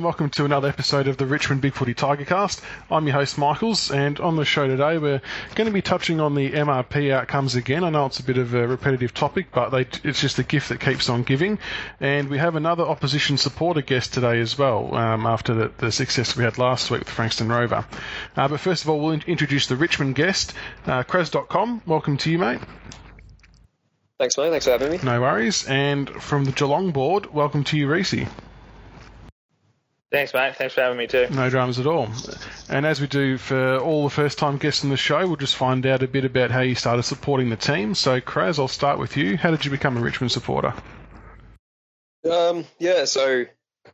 And 0.00 0.04
welcome 0.06 0.30
to 0.30 0.46
another 0.46 0.66
episode 0.66 1.08
of 1.08 1.18
the 1.18 1.26
Richmond 1.26 1.60
Big 1.60 1.74
Footy 1.74 1.92
Tigercast. 1.92 2.62
I'm 2.90 3.06
your 3.06 3.12
host 3.12 3.36
Michaels, 3.36 3.90
and 3.90 4.18
on 4.18 4.36
the 4.36 4.46
show 4.46 4.66
today 4.66 4.96
we're 4.96 5.20
going 5.54 5.66
to 5.66 5.74
be 5.74 5.82
touching 5.82 6.20
on 6.20 6.34
the 6.34 6.52
MRP 6.52 7.10
outcomes 7.10 7.54
again. 7.54 7.84
I 7.84 7.90
know 7.90 8.06
it's 8.06 8.18
a 8.18 8.22
bit 8.22 8.38
of 8.38 8.54
a 8.54 8.66
repetitive 8.66 9.12
topic, 9.12 9.48
but 9.52 9.68
they, 9.68 9.82
it's 10.02 10.22
just 10.22 10.38
a 10.38 10.42
gift 10.42 10.70
that 10.70 10.80
keeps 10.80 11.10
on 11.10 11.22
giving. 11.22 11.58
And 12.00 12.30
we 12.30 12.38
have 12.38 12.56
another 12.56 12.82
opposition 12.82 13.36
supporter 13.36 13.82
guest 13.82 14.14
today 14.14 14.40
as 14.40 14.56
well, 14.56 14.94
um, 14.94 15.26
after 15.26 15.52
the, 15.52 15.72
the, 15.76 15.92
success 15.92 16.34
we 16.34 16.44
had 16.44 16.56
last 16.56 16.90
week 16.90 17.00
with 17.00 17.10
Frankston 17.10 17.50
Rover. 17.50 17.84
Uh, 18.34 18.48
but 18.48 18.58
first 18.58 18.84
of 18.84 18.88
all, 18.88 19.00
we'll 19.00 19.10
in- 19.10 19.24
introduce 19.26 19.66
the 19.66 19.76
Richmond 19.76 20.14
guest, 20.14 20.54
uh, 20.86 21.02
Kraz.com. 21.02 21.82
Welcome 21.84 22.16
to 22.16 22.30
you, 22.30 22.38
mate. 22.38 22.60
Thanks, 24.18 24.38
mate. 24.38 24.48
Thanks 24.48 24.64
for 24.64 24.70
having 24.70 24.92
me. 24.92 24.98
No 25.02 25.20
worries. 25.20 25.66
And 25.66 26.08
from 26.08 26.46
the 26.46 26.52
Geelong 26.52 26.90
board, 26.90 27.34
welcome 27.34 27.64
to 27.64 27.76
you, 27.76 27.86
Reese. 27.86 28.14
Thanks, 30.10 30.34
mate. 30.34 30.56
Thanks 30.56 30.74
for 30.74 30.80
having 30.80 30.98
me 30.98 31.06
too. 31.06 31.28
No 31.30 31.48
dramas 31.50 31.78
at 31.78 31.86
all. 31.86 32.08
And 32.68 32.84
as 32.84 33.00
we 33.00 33.06
do 33.06 33.38
for 33.38 33.78
all 33.78 34.02
the 34.02 34.10
first 34.10 34.38
time 34.38 34.58
guests 34.58 34.82
on 34.82 34.90
the 34.90 34.96
show, 34.96 35.24
we'll 35.24 35.36
just 35.36 35.54
find 35.54 35.86
out 35.86 36.02
a 36.02 36.08
bit 36.08 36.24
about 36.24 36.50
how 36.50 36.62
you 36.62 36.74
started 36.74 37.04
supporting 37.04 37.48
the 37.48 37.56
team. 37.56 37.94
So, 37.94 38.20
Kraz, 38.20 38.58
I'll 38.58 38.66
start 38.66 38.98
with 38.98 39.16
you. 39.16 39.36
How 39.36 39.52
did 39.52 39.64
you 39.64 39.70
become 39.70 39.96
a 39.96 40.00
Richmond 40.00 40.32
supporter? 40.32 40.74
Um, 42.28 42.66
yeah, 42.80 43.04
so 43.04 43.44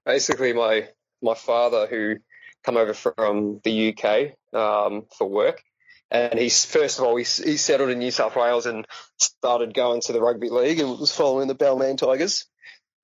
basically, 0.06 0.54
my 0.54 0.88
my 1.20 1.34
father, 1.34 1.86
who 1.86 2.16
come 2.64 2.78
over 2.78 2.94
from 2.94 3.60
the 3.62 3.94
UK 3.94 4.58
um, 4.58 5.04
for 5.18 5.28
work, 5.28 5.62
and 6.10 6.38
he's 6.38 6.64
first 6.64 6.98
of 6.98 7.04
all 7.04 7.16
he, 7.16 7.24
he 7.24 7.58
settled 7.58 7.90
in 7.90 7.98
New 7.98 8.10
South 8.10 8.36
Wales 8.36 8.64
and 8.64 8.86
started 9.18 9.74
going 9.74 10.00
to 10.06 10.14
the 10.14 10.22
rugby 10.22 10.48
league 10.48 10.80
and 10.80 10.98
was 10.98 11.14
following 11.14 11.46
the 11.46 11.54
Balmain 11.54 11.98
Tigers 11.98 12.46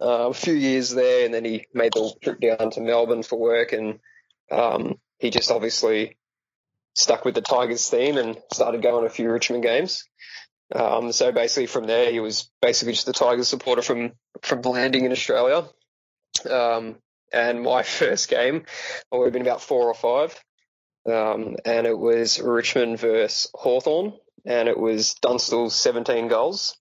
uh, 0.02 0.28
a 0.28 0.34
few 0.34 0.54
years 0.54 0.90
there, 0.90 1.24
and 1.24 1.32
then 1.32 1.44
he 1.44 1.66
made 1.72 1.92
the 1.92 2.12
trip 2.22 2.40
down 2.40 2.70
to 2.70 2.80
Melbourne 2.80 3.22
for 3.22 3.38
work, 3.38 3.72
and 3.72 4.00
um, 4.50 4.98
he 5.18 5.30
just 5.30 5.50
obviously 5.50 6.16
stuck 6.94 7.24
with 7.24 7.34
the 7.34 7.40
Tigers 7.40 7.88
theme 7.88 8.16
and 8.16 8.36
started 8.52 8.82
going 8.82 9.06
a 9.06 9.10
few 9.10 9.30
Richmond 9.30 9.62
games. 9.62 10.04
Um, 10.74 11.12
so 11.12 11.32
basically, 11.32 11.66
from 11.66 11.86
there, 11.86 12.10
he 12.10 12.20
was 12.20 12.50
basically 12.60 12.94
just 12.94 13.08
a 13.08 13.12
Tigers 13.12 13.48
supporter 13.48 13.82
from 13.82 14.12
from 14.42 14.62
landing 14.62 15.04
in 15.04 15.12
Australia. 15.12 15.68
Um, 16.50 16.96
and 17.32 17.62
my 17.62 17.82
first 17.82 18.28
game, 18.28 18.64
I 19.12 19.16
would 19.16 19.26
have 19.26 19.32
been 19.32 19.42
about 19.42 19.62
four 19.62 19.86
or 19.86 19.94
five, 19.94 20.42
um, 21.06 21.56
and 21.64 21.86
it 21.86 21.98
was 21.98 22.40
Richmond 22.40 22.98
versus 22.98 23.50
Hawthorn, 23.54 24.14
and 24.44 24.68
it 24.68 24.78
was 24.78 25.14
Dunstall 25.22 25.70
17 25.70 26.28
goals. 26.28 26.76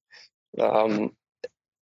Um, 0.60 1.12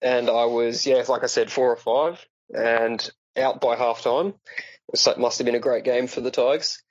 and 0.02 0.30
I 0.30 0.46
was, 0.46 0.86
yeah, 0.86 1.04
like 1.08 1.24
I 1.24 1.28
said, 1.28 1.52
four 1.52 1.72
or 1.72 1.78
five, 1.78 2.26
and 2.50 3.10
out 3.38 3.62
by 3.62 3.76
half 3.76 4.02
time. 4.02 4.34
It 4.94 5.18
must 5.18 5.38
have 5.38 5.46
been 5.46 5.56
a 5.56 5.60
great 5.60 5.86
game 5.86 6.08
for 6.08 6.22
the 6.22 6.32
Tigers. 6.32 6.82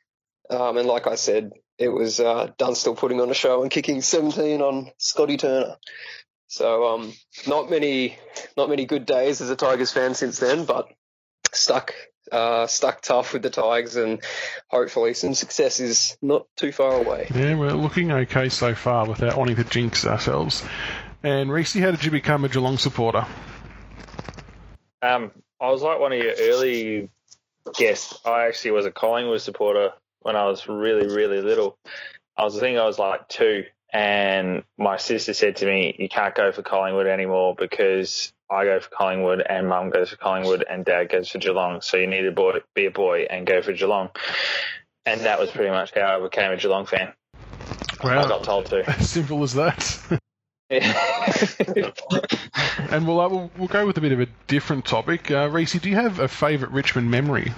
Um, 0.48 0.78
and 0.78 0.88
like 0.88 1.06
I 1.06 1.14
said, 1.14 1.52
it 1.78 1.88
was 1.88 2.18
uh, 2.18 2.48
Dunstall 2.58 2.96
putting 2.96 3.20
on 3.20 3.30
a 3.30 3.34
show 3.34 3.62
and 3.62 3.70
kicking 3.70 4.02
17 4.02 4.60
on 4.60 4.90
Scotty 4.98 5.36
Turner. 5.36 5.76
So 6.48 6.88
um, 6.88 7.12
not 7.46 7.70
many, 7.70 8.18
not 8.56 8.68
many 8.68 8.84
good 8.84 9.06
days 9.06 9.40
as 9.40 9.50
a 9.50 9.56
Tigers 9.56 9.92
fan 9.92 10.14
since 10.14 10.40
then, 10.40 10.64
but 10.64 10.88
stuck, 11.52 11.94
uh, 12.32 12.66
stuck 12.66 13.02
tough 13.02 13.32
with 13.32 13.42
the 13.42 13.50
Tigers, 13.50 13.94
and 13.94 14.20
hopefully 14.68 15.14
some 15.14 15.34
success 15.34 15.78
is 15.78 16.16
not 16.20 16.46
too 16.56 16.72
far 16.72 16.94
away. 16.94 17.28
Yeah, 17.32 17.54
we're 17.54 17.70
looking 17.72 18.10
okay 18.10 18.48
so 18.48 18.74
far 18.74 19.06
without 19.06 19.36
wanting 19.36 19.56
to 19.56 19.64
jinx 19.64 20.04
ourselves. 20.04 20.64
And 21.22 21.52
Reese, 21.52 21.74
how 21.74 21.90
did 21.90 22.04
you 22.04 22.10
become 22.10 22.44
a 22.44 22.48
Geelong 22.48 22.78
supporter? 22.78 23.26
Um, 25.02 25.30
I 25.60 25.70
was 25.70 25.82
like 25.82 26.00
one 26.00 26.12
of 26.12 26.18
your 26.18 26.34
early 26.38 27.10
guests. 27.74 28.18
I 28.24 28.46
actually 28.46 28.72
was 28.72 28.86
a 28.86 28.90
Collingwood 28.90 29.42
supporter 29.42 29.92
when 30.20 30.36
I 30.36 30.46
was 30.46 30.66
really, 30.66 31.06
really 31.06 31.42
little. 31.42 31.76
I 32.36 32.44
was, 32.44 32.56
I 32.56 32.60
think 32.60 32.78
I 32.78 32.86
was 32.86 32.98
like 32.98 33.28
two, 33.28 33.64
and 33.92 34.62
my 34.78 34.96
sister 34.96 35.34
said 35.34 35.56
to 35.56 35.66
me, 35.66 35.94
"You 35.98 36.08
can't 36.08 36.34
go 36.34 36.52
for 36.52 36.62
Collingwood 36.62 37.06
anymore 37.06 37.54
because 37.54 38.32
I 38.50 38.64
go 38.64 38.80
for 38.80 38.88
Collingwood, 38.88 39.42
and 39.42 39.68
Mum 39.68 39.90
goes 39.90 40.10
for 40.10 40.16
Collingwood, 40.16 40.64
and 40.68 40.86
Dad 40.86 41.10
goes 41.10 41.28
for 41.28 41.38
Geelong. 41.38 41.82
So 41.82 41.98
you 41.98 42.06
need 42.06 42.22
to 42.22 42.32
boy, 42.32 42.60
be 42.74 42.86
a 42.86 42.90
boy 42.90 43.26
and 43.28 43.46
go 43.46 43.60
for 43.60 43.74
Geelong." 43.74 44.08
And 45.04 45.20
that 45.22 45.38
was 45.38 45.50
pretty 45.50 45.70
much 45.70 45.92
how 45.94 46.18
I 46.18 46.22
became 46.22 46.50
a 46.50 46.56
Geelong 46.56 46.86
fan. 46.86 47.12
Wow. 48.02 48.24
I 48.24 48.28
got 48.28 48.44
told 48.44 48.66
to. 48.66 48.88
As 48.88 49.10
simple 49.10 49.42
as 49.42 49.54
that. 49.54 50.20
and 50.70 50.86
we'll, 53.06 53.20
uh, 53.20 53.28
we'll, 53.28 53.50
we'll 53.58 53.66
go 53.66 53.86
with 53.86 53.98
a 53.98 54.00
bit 54.00 54.12
of 54.12 54.20
a 54.20 54.26
different 54.46 54.84
topic. 54.84 55.28
Uh, 55.30 55.48
Reese, 55.50 55.72
do 55.72 55.90
you 55.90 55.96
have 55.96 56.20
a 56.20 56.28
favourite 56.28 56.72
Richmond 56.72 57.10
memory? 57.10 57.52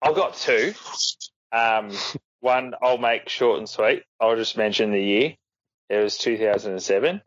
I've 0.00 0.14
got 0.14 0.36
two. 0.36 0.72
Um, 1.52 1.90
one 2.40 2.72
I'll 2.82 2.96
make 2.96 3.28
short 3.28 3.58
and 3.58 3.68
sweet. 3.68 4.04
I'll 4.20 4.36
just 4.36 4.56
mention 4.56 4.90
the 4.90 5.02
year. 5.02 5.34
It 5.90 5.98
was 5.98 6.16
2007. 6.16 7.20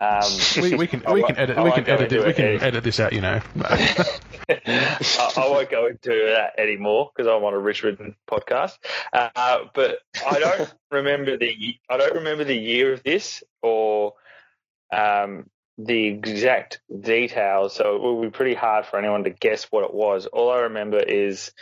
Um, 0.00 0.32
we, 0.62 0.74
we, 0.74 0.86
can 0.86 1.02
we 1.12 1.22
can 1.22 1.36
edit 1.36 1.62
we 1.62 1.72
can 1.72 1.86
edit 1.86 2.12
it, 2.12 2.26
we 2.26 2.32
can 2.32 2.62
edit 2.62 2.84
this 2.84 2.98
out, 3.00 3.12
you 3.12 3.20
know. 3.20 3.40
I, 4.48 5.32
I, 5.36 5.48
won't 5.48 5.70
go 5.70 5.86
into 5.86 6.08
that 6.34 6.58
anymore 6.58 7.10
because 7.14 7.28
I'm 7.28 7.44
on 7.44 7.52
a 7.52 7.58
Richmond 7.58 8.14
podcast. 8.28 8.78
Uh, 9.12 9.58
but 9.74 9.98
I 10.26 10.38
don't 10.38 10.74
remember 10.90 11.36
the 11.36 11.76
I 11.88 11.98
don't 11.98 12.14
remember 12.14 12.44
the 12.44 12.56
year 12.56 12.94
of 12.94 13.02
this 13.02 13.42
or 13.62 14.14
um, 14.90 15.50
the 15.76 16.06
exact 16.06 16.80
details. 16.98 17.74
So 17.74 17.96
it 17.96 18.00
will 18.00 18.22
be 18.22 18.30
pretty 18.30 18.54
hard 18.54 18.86
for 18.86 18.98
anyone 18.98 19.24
to 19.24 19.30
guess 19.30 19.64
what 19.64 19.84
it 19.84 19.92
was. 19.92 20.24
All 20.26 20.50
I 20.50 20.60
remember 20.60 20.98
is 20.98 21.52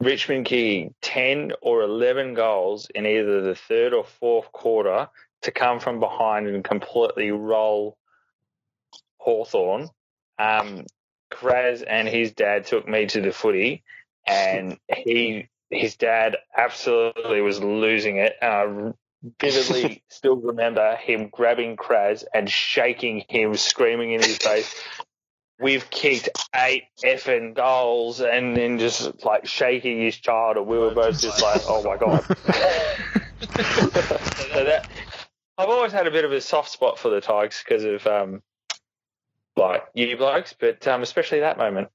Richmond 0.00 0.46
kicking 0.46 0.94
10 1.02 1.52
or 1.62 1.82
11 1.82 2.34
goals 2.34 2.88
in 2.92 3.06
either 3.06 3.42
the 3.42 3.54
third 3.54 3.94
or 3.94 4.04
fourth 4.04 4.50
quarter 4.52 5.08
to 5.42 5.50
come 5.50 5.80
from 5.80 6.00
behind 6.00 6.46
and 6.48 6.64
completely 6.64 7.30
roll 7.30 7.96
Hawthorn. 9.18 9.88
Um, 10.38 10.86
Kraz 11.30 11.84
and 11.86 12.08
his 12.08 12.32
dad 12.32 12.66
took 12.66 12.88
me 12.88 13.06
to 13.06 13.20
the 13.20 13.32
footy, 13.32 13.82
and 14.26 14.78
he 14.88 15.48
his 15.70 15.96
dad 15.96 16.36
absolutely 16.56 17.40
was 17.40 17.60
losing 17.60 18.16
it. 18.16 18.34
And 18.40 18.52
I 18.52 18.92
vividly 19.40 20.02
still 20.08 20.36
remember 20.36 20.96
him 20.96 21.28
grabbing 21.28 21.76
Kraz 21.76 22.24
and 22.32 22.48
shaking 22.48 23.24
him, 23.28 23.54
screaming 23.56 24.12
in 24.12 24.22
his 24.22 24.38
face. 24.38 24.74
We've 25.60 25.90
kicked 25.90 26.28
eight 26.54 26.84
effing 27.04 27.54
goals, 27.54 28.20
and 28.20 28.56
then 28.56 28.78
just 28.78 29.24
like 29.24 29.46
shaking 29.46 30.00
his 30.00 30.16
child, 30.16 30.56
and 30.56 30.66
we 30.66 30.78
were 30.78 30.92
both 30.94 31.20
just 31.20 31.42
like, 31.42 31.62
"Oh 31.66 31.82
my 31.82 31.96
god!" 31.96 32.24
so 33.40 34.64
that 34.64 34.88
I've 35.58 35.68
always 35.68 35.92
had 35.92 36.06
a 36.06 36.10
bit 36.12 36.24
of 36.24 36.32
a 36.32 36.40
soft 36.40 36.70
spot 36.70 37.00
for 37.00 37.08
the 37.10 37.20
Tigers 37.20 37.62
because 37.64 37.82
of 37.82 38.06
um, 38.06 38.42
like 39.56 39.82
you 39.92 40.16
blokes, 40.16 40.54
but 40.58 40.86
um, 40.86 41.02
especially 41.02 41.40
that 41.40 41.58
moment. 41.58 41.88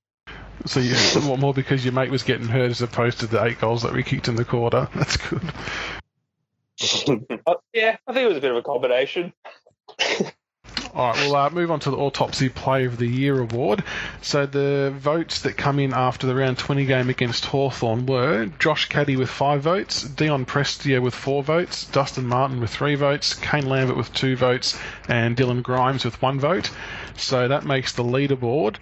So 0.66 0.82
you 0.82 0.96
more 1.38 1.54
because 1.54 1.84
your 1.86 1.94
mate 1.94 2.12
was 2.12 2.24
getting 2.24 2.48
hurt 2.48 2.72
as 2.72 2.82
opposed 2.82 3.22
to 3.22 3.28
the 3.28 3.42
eight 3.44 3.60
goals 3.60 3.84
that 3.84 3.94
we 3.94 4.04
kicked 4.04 4.28
in 4.28 4.36
the 4.36 4.46
quarter. 4.46 4.90
That's 4.96 5.18
good. 5.18 5.42
uh, 7.48 7.56
yeah, 7.74 7.98
I 8.06 8.14
think 8.14 8.26
it 8.26 8.28
was 8.28 8.38
a 8.38 8.42
bit 8.42 8.52
of 8.52 8.58
a 8.58 8.62
combination. 8.62 9.32
All 10.96 11.10
right, 11.10 11.26
we'll 11.26 11.36
uh, 11.36 11.50
move 11.50 11.72
on 11.72 11.80
to 11.80 11.90
the 11.90 11.98
Autopsy 11.98 12.50
Play 12.50 12.86
of 12.86 12.98
the 12.98 13.08
Year 13.08 13.40
award. 13.40 13.84
So 14.22 14.46
the 14.46 14.94
votes 14.96 15.42
that 15.42 15.58
come 15.58 15.80
in 15.80 15.92
after 15.92 16.28
the 16.28 16.36
round 16.36 16.60
20 16.60 16.86
game 16.86 17.10
against 17.10 17.46
Hawthorn 17.46 18.06
were 18.06 18.46
Josh 18.60 18.90
Caddy 18.90 19.16
with 19.16 19.32
five 19.32 19.64
votes, 19.64 20.04
Dion 20.04 20.46
Prestia 20.46 21.02
with 21.02 21.16
four 21.16 21.42
votes, 21.42 21.86
Dustin 21.86 22.28
Martin 22.28 22.62
with 22.62 22.70
three 22.70 22.94
votes, 22.94 23.34
Kane 23.34 23.68
Lambert 23.68 23.98
with 23.98 24.14
two 24.14 24.36
votes, 24.36 24.78
and 25.10 25.36
Dylan 25.36 25.64
Grimes 25.64 26.06
with 26.06 26.22
one 26.22 26.40
vote. 26.40 26.70
So 27.18 27.48
that 27.48 27.66
makes 27.66 27.94
the 27.94 28.04
leaderboard. 28.04 28.76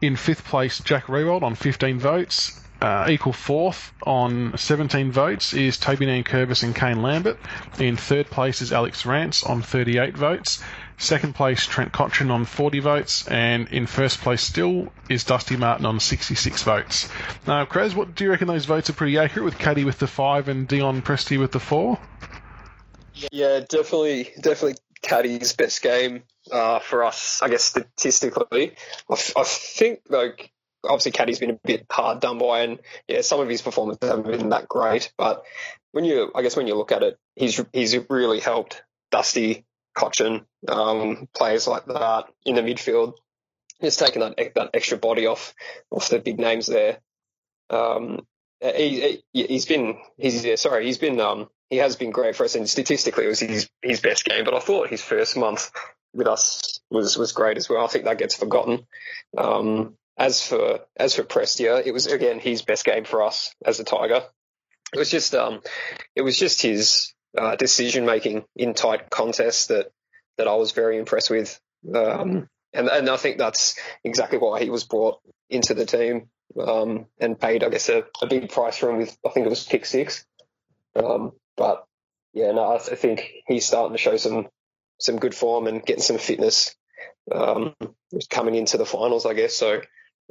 In 0.00 0.14
fifth 0.14 0.44
place, 0.44 0.78
Jack 0.78 1.06
Riewoldt 1.06 1.42
on 1.42 1.56
15 1.56 1.98
votes. 1.98 2.60
Uh, 2.80 3.06
equal 3.08 3.32
fourth 3.32 3.92
on 4.02 4.56
17 4.56 5.10
votes 5.10 5.54
is 5.54 5.78
Toby 5.78 6.04
Nankervis 6.04 6.62
and 6.62 6.76
Kane 6.76 7.00
Lambert. 7.00 7.38
In 7.78 7.96
third 7.96 8.26
place 8.26 8.60
is 8.60 8.72
Alex 8.72 9.06
Rance 9.06 9.44
on 9.44 9.62
38 9.62 10.14
votes. 10.14 10.62
Second 10.98 11.34
place, 11.34 11.66
Trent 11.66 11.92
Cotchin 11.92 12.30
on 12.30 12.44
40 12.44 12.80
votes, 12.80 13.26
and 13.28 13.68
in 13.68 13.86
first 13.86 14.20
place 14.20 14.42
still 14.42 14.92
is 15.08 15.24
Dusty 15.24 15.56
Martin 15.56 15.86
on 15.86 16.00
66 16.00 16.62
votes. 16.62 17.08
Now, 17.46 17.64
Kraz, 17.64 17.94
what 17.94 18.14
do 18.14 18.24
you 18.24 18.30
reckon 18.30 18.48
those 18.48 18.64
votes 18.64 18.88
are 18.90 18.94
pretty 18.94 19.18
accurate 19.18 19.44
with 19.44 19.58
Caddy 19.58 19.84
with 19.84 19.98
the 19.98 20.06
five 20.06 20.48
and 20.48 20.66
Dion 20.68 21.02
Prestia 21.02 21.38
with 21.38 21.52
the 21.52 21.60
four? 21.60 21.98
Yeah, 23.30 23.60
definitely, 23.60 24.30
definitely 24.40 24.76
Caddy's 25.02 25.52
best 25.54 25.82
game 25.82 26.22
uh, 26.50 26.78
for 26.80 27.04
us, 27.04 27.40
I 27.42 27.48
guess 27.48 27.64
statistically. 27.64 28.72
I, 29.10 29.12
f- 29.12 29.32
I 29.36 29.44
think 29.44 30.00
like 30.08 30.50
obviously 30.88 31.12
Caddy's 31.12 31.38
been 31.38 31.50
a 31.50 31.60
bit 31.64 31.86
hard 31.90 32.20
done 32.20 32.38
by, 32.38 32.60
and 32.60 32.78
yeah, 33.08 33.20
some 33.20 33.40
of 33.40 33.48
his 33.48 33.62
performances 33.62 34.08
haven't 34.08 34.26
been 34.26 34.50
that 34.50 34.68
great. 34.68 35.12
But 35.18 35.44
when 35.92 36.04
you, 36.04 36.30
I 36.34 36.42
guess 36.42 36.56
when 36.56 36.66
you 36.66 36.74
look 36.74 36.92
at 36.92 37.02
it, 37.02 37.18
he's 37.34 37.62
he's 37.72 37.96
really 38.08 38.40
helped 38.40 38.82
Dusty 39.10 39.64
Cotchin, 39.96 40.44
um, 40.68 41.28
players 41.34 41.66
like 41.66 41.86
that 41.86 42.24
in 42.44 42.54
the 42.54 42.62
midfield. 42.62 43.14
just 43.80 43.98
taking 43.98 44.20
that 44.20 44.36
that 44.54 44.70
extra 44.74 44.98
body 44.98 45.26
off 45.26 45.54
off 45.90 46.08
the 46.08 46.18
big 46.18 46.38
names 46.38 46.66
there. 46.66 46.98
Um, 47.70 48.26
he, 48.60 49.22
he 49.32 49.54
has 49.54 49.66
been 49.66 49.98
he's 50.16 50.44
yeah, 50.44 50.56
sorry 50.56 50.86
he's 50.86 50.98
been 50.98 51.20
um 51.20 51.48
he 51.68 51.78
has 51.78 51.96
been 51.96 52.10
great 52.10 52.36
for 52.36 52.44
us 52.44 52.54
and 52.54 52.68
statistically 52.68 53.24
it 53.24 53.28
was 53.28 53.40
his 53.40 53.68
his 53.82 54.00
best 54.00 54.24
game. 54.24 54.44
But 54.44 54.54
I 54.54 54.60
thought 54.60 54.88
his 54.88 55.02
first 55.02 55.36
month 55.36 55.70
with 56.14 56.26
us 56.26 56.80
was 56.90 57.16
was 57.18 57.32
great 57.32 57.56
as 57.56 57.68
well. 57.68 57.84
I 57.84 57.88
think 57.88 58.04
that 58.04 58.18
gets 58.18 58.36
forgotten. 58.36 58.86
Um, 59.36 59.94
as 60.16 60.46
for 60.46 60.80
as 60.96 61.14
for 61.14 61.22
Prestia, 61.22 61.84
it 61.84 61.92
was 61.92 62.06
again 62.06 62.38
his 62.38 62.62
best 62.62 62.84
game 62.84 63.04
for 63.04 63.22
us 63.22 63.54
as 63.64 63.80
a 63.80 63.84
Tiger. 63.84 64.22
It 64.94 64.98
was 64.98 65.10
just 65.10 65.34
um, 65.34 65.60
it 66.14 66.22
was 66.22 66.38
just 66.38 66.62
his 66.62 67.12
uh, 67.36 67.56
decision 67.56 68.06
making 68.06 68.44
in 68.54 68.74
tight 68.74 69.10
contests 69.10 69.66
that 69.66 69.90
that 70.38 70.48
I 70.48 70.54
was 70.54 70.72
very 70.72 70.98
impressed 70.98 71.30
with. 71.30 71.60
Um, 71.94 72.48
and 72.72 72.88
and 72.88 73.08
I 73.08 73.16
think 73.16 73.38
that's 73.38 73.78
exactly 74.04 74.38
why 74.38 74.62
he 74.62 74.70
was 74.70 74.84
brought 74.84 75.20
into 75.50 75.74
the 75.74 75.86
team 75.86 76.28
um, 76.60 77.06
and 77.18 77.38
paid, 77.38 77.62
I 77.62 77.68
guess, 77.68 77.88
a, 77.88 78.04
a, 78.22 78.26
big 78.26 78.50
price 78.50 78.76
for 78.76 78.90
him 78.90 78.98
with 78.98 79.16
I 79.24 79.30
think 79.30 79.46
it 79.46 79.50
was 79.50 79.64
pick 79.64 79.84
six. 79.86 80.24
Um, 80.94 81.32
but 81.56 81.84
yeah, 82.32 82.52
no, 82.52 82.74
I, 82.74 82.78
th- 82.78 82.92
I 82.92 82.94
think 82.96 83.30
he's 83.46 83.66
starting 83.66 83.96
to 83.96 84.02
show 84.02 84.16
some 84.16 84.48
some 84.98 85.18
good 85.18 85.34
form 85.34 85.66
and 85.66 85.84
getting 85.84 86.02
some 86.02 86.18
fitness 86.18 86.74
um, 87.30 87.74
coming 88.30 88.54
into 88.54 88.78
the 88.78 88.86
finals, 88.86 89.26
I 89.26 89.34
guess. 89.34 89.54
So 89.54 89.80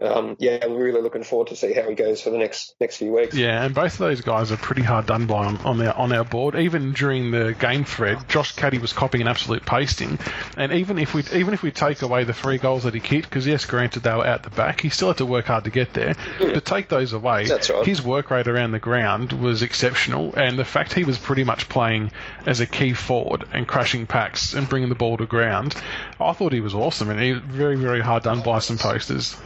um, 0.01 0.35
yeah, 0.39 0.59
I'm 0.61 0.73
really 0.73 1.01
looking 1.01 1.23
forward 1.23 1.47
to 1.49 1.55
see 1.55 1.71
how 1.71 1.87
he 1.87 1.95
goes 1.95 2.21
for 2.21 2.29
the 2.29 2.37
next 2.37 2.75
next 2.81 2.97
few 2.97 3.13
weeks. 3.13 3.33
Yeah, 3.33 3.63
and 3.63 3.73
both 3.73 3.93
of 3.93 3.99
those 3.99 4.19
guys 4.19 4.51
are 4.51 4.57
pretty 4.57 4.81
hard 4.81 5.05
done 5.05 5.25
by 5.25 5.45
on, 5.45 5.57
on 5.59 5.81
our 5.81 5.93
on 5.93 6.11
our 6.11 6.25
board. 6.25 6.55
Even 6.55 6.91
during 6.91 7.31
the 7.31 7.55
game 7.57 7.85
thread, 7.85 8.27
Josh 8.27 8.53
Caddy 8.55 8.77
was 8.77 8.91
copying 8.91 9.21
an 9.21 9.29
absolute 9.29 9.65
pasting, 9.65 10.19
and 10.57 10.73
even 10.73 10.99
if 10.99 11.13
we 11.13 11.23
even 11.33 11.53
if 11.53 11.63
we 11.63 11.71
take 11.71 12.01
away 12.01 12.25
the 12.25 12.33
three 12.33 12.57
goals 12.57 12.83
that 12.83 12.93
he 12.93 12.99
kicked, 12.99 13.29
because 13.29 13.47
yes, 13.47 13.63
granted 13.63 14.03
they 14.03 14.13
were 14.13 14.27
out 14.27 14.43
the 14.43 14.49
back, 14.49 14.81
he 14.81 14.89
still 14.89 15.07
had 15.07 15.17
to 15.17 15.25
work 15.25 15.45
hard 15.45 15.63
to 15.63 15.69
get 15.69 15.93
there. 15.93 16.15
Mm. 16.39 16.55
To 16.55 16.61
take 16.61 16.89
those 16.89 17.13
away, 17.13 17.45
right. 17.45 17.85
his 17.85 18.01
work 18.01 18.31
rate 18.31 18.49
around 18.49 18.71
the 18.71 18.79
ground 18.79 19.31
was 19.31 19.61
exceptional, 19.61 20.35
and 20.35 20.59
the 20.59 20.65
fact 20.65 20.93
he 20.93 21.05
was 21.05 21.17
pretty 21.17 21.45
much 21.45 21.69
playing 21.69 22.11
as 22.45 22.59
a 22.59 22.65
key 22.65 22.91
forward 22.91 23.45
and 23.53 23.65
crashing 23.65 24.07
packs 24.07 24.55
and 24.55 24.67
bringing 24.67 24.89
the 24.89 24.95
ball 24.95 25.15
to 25.15 25.25
ground, 25.25 25.73
I 26.19 26.33
thought 26.33 26.51
he 26.51 26.59
was 26.59 26.75
awesome, 26.75 27.09
and 27.09 27.21
he 27.21 27.31
very 27.31 27.77
very 27.77 28.01
hard 28.01 28.23
done 28.23 28.41
by 28.41 28.59
some 28.59 28.77
posters. 28.77 29.37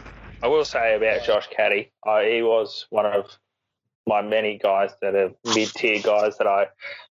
I 0.42 0.48
will 0.48 0.66
say 0.66 0.96
about 0.96 1.26
Josh 1.26 1.48
Caddy, 1.50 1.92
uh, 2.06 2.22
he 2.22 2.42
was 2.42 2.86
one 2.90 3.06
of 3.06 3.38
my 4.08 4.22
many 4.22 4.58
guys 4.58 4.92
that 5.02 5.16
are 5.16 5.32
mid 5.54 5.70
tier 5.70 6.02
guys 6.02 6.38
that 6.38 6.48
I 6.48 6.68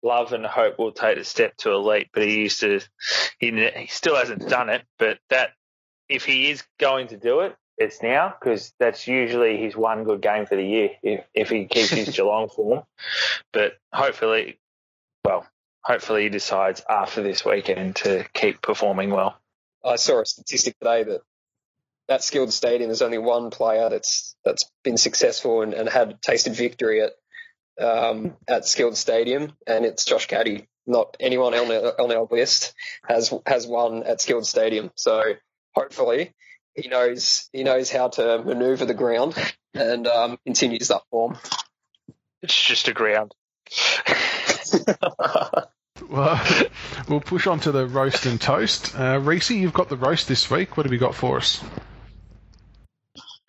love 0.02 0.34
and 0.34 0.46
hope 0.46 0.78
will 0.78 0.92
take 0.92 1.18
the 1.18 1.24
step 1.24 1.56
to 1.58 1.72
elite. 1.72 2.10
But 2.14 2.24
he 2.24 2.42
used 2.42 2.60
to, 2.60 2.82
he, 3.40 3.52
he 3.76 3.88
still 3.88 4.16
hasn't 4.16 4.48
done 4.48 4.70
it. 4.70 4.84
But 5.00 5.20
that, 5.30 5.52
if 6.10 6.26
he 6.26 6.52
is 6.52 6.64
going 6.80 7.08
to 7.08 7.18
do 7.18 7.42
it, 7.42 7.56
it's 7.78 8.04
now 8.04 8.36
because 8.40 8.74
that's 8.80 9.08
usually 9.08 9.58
his 9.58 9.76
one 9.76 10.04
good 10.04 10.22
game 10.22 10.46
for 10.46 10.56
the 10.56 10.64
year 10.64 10.90
if, 11.02 11.26
if 11.34 11.50
he 11.50 11.66
keeps 11.66 11.90
his 11.90 12.10
Geelong 12.16 12.50
form. 12.50 12.84
But 13.52 13.74
hopefully, 13.92 14.60
well, 15.26 15.48
hopefully 15.84 16.24
he 16.24 16.30
decides 16.30 16.84
after 16.88 17.24
this 17.24 17.44
weekend 17.44 17.96
to 17.98 18.26
keep 18.34 18.62
performing 18.62 19.10
well. 19.10 19.40
I 19.84 19.96
saw 19.96 20.22
a 20.22 20.26
statistic 20.26 20.78
today 20.80 21.04
that 21.04 21.22
that 22.08 22.24
skilled 22.24 22.54
stadium, 22.54 22.90
there's 22.90 23.02
only 23.02 23.18
one 23.18 23.50
player 23.50 23.90
that's 23.90 24.36
that's 24.44 24.70
been 24.84 24.98
successful 24.98 25.62
and, 25.62 25.74
and 25.74 25.88
had 25.88 26.22
tasted 26.22 26.54
victory 26.54 27.02
at 27.02 27.12
um, 27.84 28.36
at 28.48 28.68
skilled 28.68 28.98
stadium, 28.98 29.54
and 29.66 29.86
it's 29.86 30.06
Josh 30.06 30.28
Caddy. 30.28 30.68
Not 30.86 31.16
anyone 31.20 31.54
on 31.54 31.72
our, 31.72 32.02
on 32.02 32.12
our 32.12 32.28
list 32.30 32.74
has 33.08 33.34
has 33.46 33.66
won 33.66 34.04
at 34.04 34.22
skilled 34.22 34.46
stadium. 34.46 34.92
So 34.96 35.24
hopefully 35.74 36.34
he 36.76 36.90
knows 36.90 37.50
he 37.54 37.64
knows 37.64 37.90
how 37.90 38.10
to 38.10 38.44
manoeuvre 38.44 38.86
the 38.86 38.94
ground 38.94 39.36
and 39.74 40.08
um, 40.08 40.38
continues 40.46 40.90
that 40.90 41.02
form. 41.10 41.38
It's 42.42 42.62
just 42.62 42.90
a 42.90 42.94
ground. 42.94 43.34
well, 46.10 46.42
we'll 47.08 47.22
push 47.22 47.48
on 47.48 47.60
to 47.62 47.72
the 47.72 47.88
roast 47.88 48.26
and 48.26 48.42
toast. 48.42 48.94
Uh, 49.00 49.20
Reese, 49.22 49.52
you've 49.52 49.74
got 49.74 49.88
the 49.90 49.96
roast 49.96 50.28
this 50.28 50.50
week. 50.50 50.76
What 50.76 50.86
have 50.86 50.94
you 50.94 51.00
got 51.00 51.16
for 51.16 51.38
us? 51.38 51.64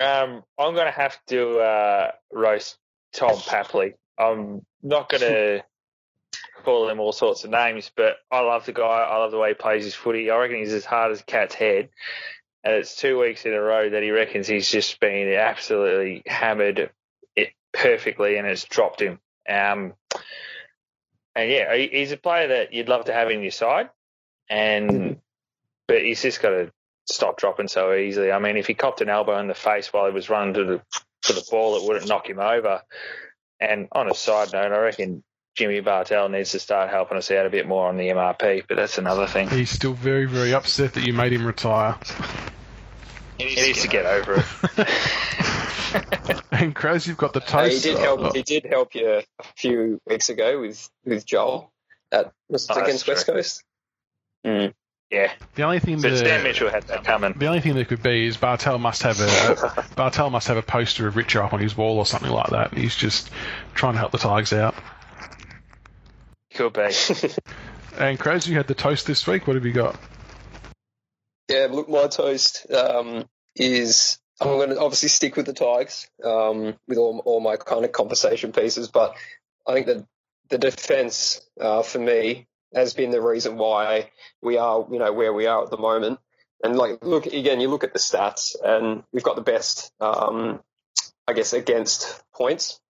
Um, 0.00 0.42
I'm 0.58 0.74
going 0.74 0.86
to 0.86 0.90
have 0.90 1.18
to 1.28 1.58
uh, 1.58 2.10
roast 2.32 2.76
Tom 3.12 3.36
Papley. 3.36 3.94
I'm 4.18 4.64
not 4.82 5.08
going 5.08 5.20
to 5.32 5.64
call 6.64 6.88
him 6.88 7.00
all 7.00 7.12
sorts 7.12 7.44
of 7.44 7.50
names, 7.50 7.90
but 7.96 8.16
I 8.30 8.40
love 8.40 8.66
the 8.66 8.72
guy. 8.72 8.82
I 8.82 9.18
love 9.18 9.30
the 9.30 9.38
way 9.38 9.48
he 9.48 9.54
plays 9.54 9.84
his 9.84 9.94
footy. 9.94 10.30
I 10.30 10.36
reckon 10.36 10.58
he's 10.58 10.72
as 10.72 10.84
hard 10.84 11.12
as 11.12 11.20
a 11.20 11.24
cat's 11.24 11.54
head. 11.54 11.90
And 12.62 12.74
it's 12.74 12.96
two 12.96 13.18
weeks 13.18 13.44
in 13.44 13.52
a 13.52 13.60
row 13.60 13.90
that 13.90 14.02
he 14.02 14.10
reckons 14.10 14.46
he's 14.46 14.70
just 14.70 14.98
been 14.98 15.32
absolutely 15.34 16.22
hammered 16.26 16.90
it 17.36 17.52
perfectly 17.72 18.36
and 18.38 18.46
it's 18.46 18.64
dropped 18.64 19.02
him. 19.02 19.18
Um, 19.48 19.92
and 21.36 21.50
yeah, 21.50 21.74
he's 21.76 22.12
a 22.12 22.16
player 22.16 22.48
that 22.48 22.72
you'd 22.72 22.88
love 22.88 23.06
to 23.06 23.12
have 23.12 23.30
in 23.30 23.42
your 23.42 23.50
side, 23.50 23.90
and 24.48 25.18
but 25.88 26.02
he's 26.02 26.22
just 26.22 26.40
got 26.40 26.50
to 26.50 26.72
stop 27.06 27.38
dropping 27.38 27.68
so 27.68 27.94
easily. 27.94 28.32
I 28.32 28.38
mean, 28.38 28.56
if 28.56 28.66
he 28.66 28.74
copped 28.74 29.00
an 29.00 29.08
elbow 29.08 29.38
in 29.38 29.48
the 29.48 29.54
face 29.54 29.92
while 29.92 30.06
he 30.06 30.12
was 30.12 30.30
running 30.30 30.54
to 30.54 30.64
the 30.64 30.82
for 31.22 31.32
the 31.32 31.46
ball, 31.50 31.76
it 31.76 31.88
wouldn't 31.88 32.08
knock 32.08 32.28
him 32.28 32.38
over. 32.38 32.82
And 33.60 33.88
on 33.92 34.10
a 34.10 34.14
side 34.14 34.52
note, 34.52 34.72
I 34.72 34.78
reckon 34.78 35.22
Jimmy 35.54 35.80
Bartel 35.80 36.28
needs 36.28 36.52
to 36.52 36.58
start 36.58 36.90
helping 36.90 37.16
us 37.16 37.30
out 37.30 37.46
a 37.46 37.50
bit 37.50 37.66
more 37.66 37.88
on 37.88 37.96
the 37.96 38.08
MRP, 38.08 38.64
but 38.68 38.76
that's 38.76 38.98
another 38.98 39.26
thing. 39.26 39.48
He's 39.48 39.70
still 39.70 39.94
very, 39.94 40.26
very 40.26 40.52
upset 40.52 40.94
that 40.94 41.06
you 41.06 41.12
made 41.12 41.32
him 41.32 41.46
retire. 41.46 41.96
He 43.38 43.44
needs, 43.44 43.60
he 43.60 43.66
needs 43.66 43.82
to, 43.82 43.88
get, 43.88 44.02
to 44.02 44.06
get 44.06 44.06
over 44.06 44.34
it. 44.34 44.44
and 46.50 46.74
Kraz, 46.74 47.06
you've 47.06 47.16
got 47.16 47.32
the 47.32 47.40
toast. 47.40 47.54
Uh, 47.54 47.88
he 47.88 47.94
did 47.94 47.98
help. 47.98 48.20
Oh. 48.20 48.32
He 48.32 48.42
did 48.42 48.66
help 48.66 48.94
you 48.94 49.08
a 49.08 49.22
few 49.56 50.00
weeks 50.06 50.28
ago 50.28 50.60
with 50.60 50.88
with 51.04 51.24
Joel 51.24 51.72
at 52.10 52.32
was 52.48 52.68
oh, 52.70 52.80
against 52.80 53.06
West 53.06 53.26
Coast. 53.26 53.62
Mm. 54.44 54.74
Yeah. 55.10 55.32
The 55.54 55.62
only 55.62 55.78
thing 55.78 56.00
that 56.00 56.18
Sam 56.18 56.42
Mitchell 56.42 56.70
had 56.70 56.84
that 56.88 57.04
coming. 57.04 57.34
The 57.36 57.46
only 57.46 57.60
thing 57.60 57.74
that 57.74 57.88
could 57.88 58.02
be 58.02 58.26
is 58.26 58.36
Bartel 58.36 58.78
must 58.78 59.02
have 59.02 59.20
a 59.20 59.84
Bartel 59.96 60.30
must 60.30 60.48
have 60.48 60.56
a 60.56 60.62
poster 60.62 61.06
of 61.06 61.16
Richard 61.16 61.42
up 61.42 61.52
on 61.52 61.60
his 61.60 61.76
wall 61.76 61.98
or 61.98 62.06
something 62.06 62.30
like 62.30 62.50
that. 62.50 62.74
He's 62.74 62.96
just 62.96 63.30
trying 63.74 63.92
to 63.92 63.98
help 63.98 64.12
the 64.12 64.18
Tigers 64.18 64.52
out. 64.52 64.74
Could 66.54 66.72
be. 66.72 66.80
and 67.98 68.18
Kraz, 68.18 68.48
you 68.48 68.56
had 68.56 68.66
the 68.66 68.74
toast 68.74 69.06
this 69.06 69.26
week. 69.26 69.46
What 69.46 69.56
have 69.56 69.66
you 69.66 69.72
got? 69.72 69.98
Yeah, 71.48 71.68
look, 71.70 71.88
my 71.88 72.06
toast 72.08 72.66
um, 72.72 73.24
is 73.54 74.18
I'm 74.40 74.48
going 74.48 74.70
to 74.70 74.80
obviously 74.80 75.10
stick 75.10 75.36
with 75.36 75.46
the 75.46 75.52
Tigers 75.52 76.08
um, 76.24 76.74
with 76.88 76.98
all, 76.98 77.22
all 77.24 77.40
my 77.40 77.56
kind 77.56 77.84
of 77.84 77.92
conversation 77.92 78.52
pieces, 78.52 78.88
but 78.88 79.16
I 79.66 79.74
think 79.74 79.86
that 79.86 80.06
the 80.48 80.58
defence 80.58 81.40
uh, 81.60 81.82
for 81.82 81.98
me 81.98 82.46
has 82.74 82.94
been 82.94 83.10
the 83.10 83.20
reason 83.20 83.56
why 83.56 84.10
we 84.42 84.58
are, 84.58 84.86
you 84.90 84.98
know, 84.98 85.12
where 85.12 85.32
we 85.32 85.46
are 85.46 85.64
at 85.64 85.70
the 85.70 85.76
moment. 85.76 86.18
And 86.62 86.76
like, 86.76 87.04
look 87.04 87.26
again, 87.26 87.60
you 87.60 87.68
look 87.68 87.84
at 87.84 87.92
the 87.92 87.98
stats, 87.98 88.56
and 88.62 89.02
we've 89.12 89.22
got 89.22 89.36
the 89.36 89.42
best, 89.42 89.92
um, 90.00 90.60
I 91.28 91.32
guess, 91.32 91.52
against 91.52 92.22
points. 92.34 92.80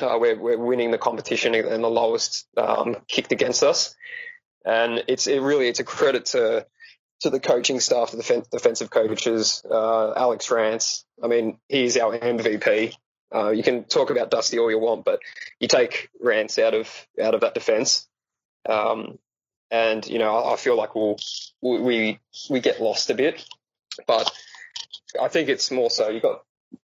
Uh, 0.00 0.16
we're, 0.18 0.38
we're 0.38 0.56
winning 0.56 0.90
the 0.90 0.98
competition 0.98 1.54
and 1.54 1.84
the 1.84 1.90
lowest 1.90 2.46
um, 2.56 2.96
kicked 3.08 3.32
against 3.32 3.62
us, 3.62 3.94
and 4.64 5.04
it's 5.08 5.26
it 5.26 5.42
really 5.42 5.68
it's 5.68 5.80
a 5.80 5.84
credit 5.84 6.24
to 6.26 6.66
to 7.20 7.30
the 7.30 7.40
coaching 7.40 7.80
staff, 7.80 8.10
the 8.10 8.44
defensive 8.50 8.90
coaches, 8.90 9.62
uh, 9.70 10.12
Alex 10.14 10.50
Rance. 10.50 11.04
I 11.22 11.28
mean, 11.28 11.58
he's 11.68 11.96
our 11.96 12.18
MVP. 12.18 12.94
Uh, 13.34 13.50
you 13.50 13.62
can 13.62 13.84
talk 13.84 14.10
about 14.10 14.30
Dusty 14.30 14.58
all 14.58 14.70
you 14.70 14.78
want, 14.78 15.04
but 15.04 15.20
you 15.60 15.68
take 15.68 16.08
Rance 16.20 16.58
out 16.58 16.74
of 16.74 17.06
out 17.22 17.34
of 17.34 17.42
that 17.42 17.54
defense, 17.54 18.08
um, 18.68 19.18
and 19.70 20.06
you 20.06 20.18
know 20.18 20.44
I, 20.44 20.56
feel 20.56 20.76
like 20.76 20.94
we'll, 20.94 21.16
we 21.60 22.18
we 22.50 22.60
get 22.60 22.80
lost 22.80 23.10
a 23.10 23.14
bit. 23.14 23.44
But 24.06 24.30
I 25.20 25.28
think 25.28 25.48
it's 25.48 25.70
more 25.70 25.90
so 25.90 26.08
you've 26.08 26.22
got 26.22 26.42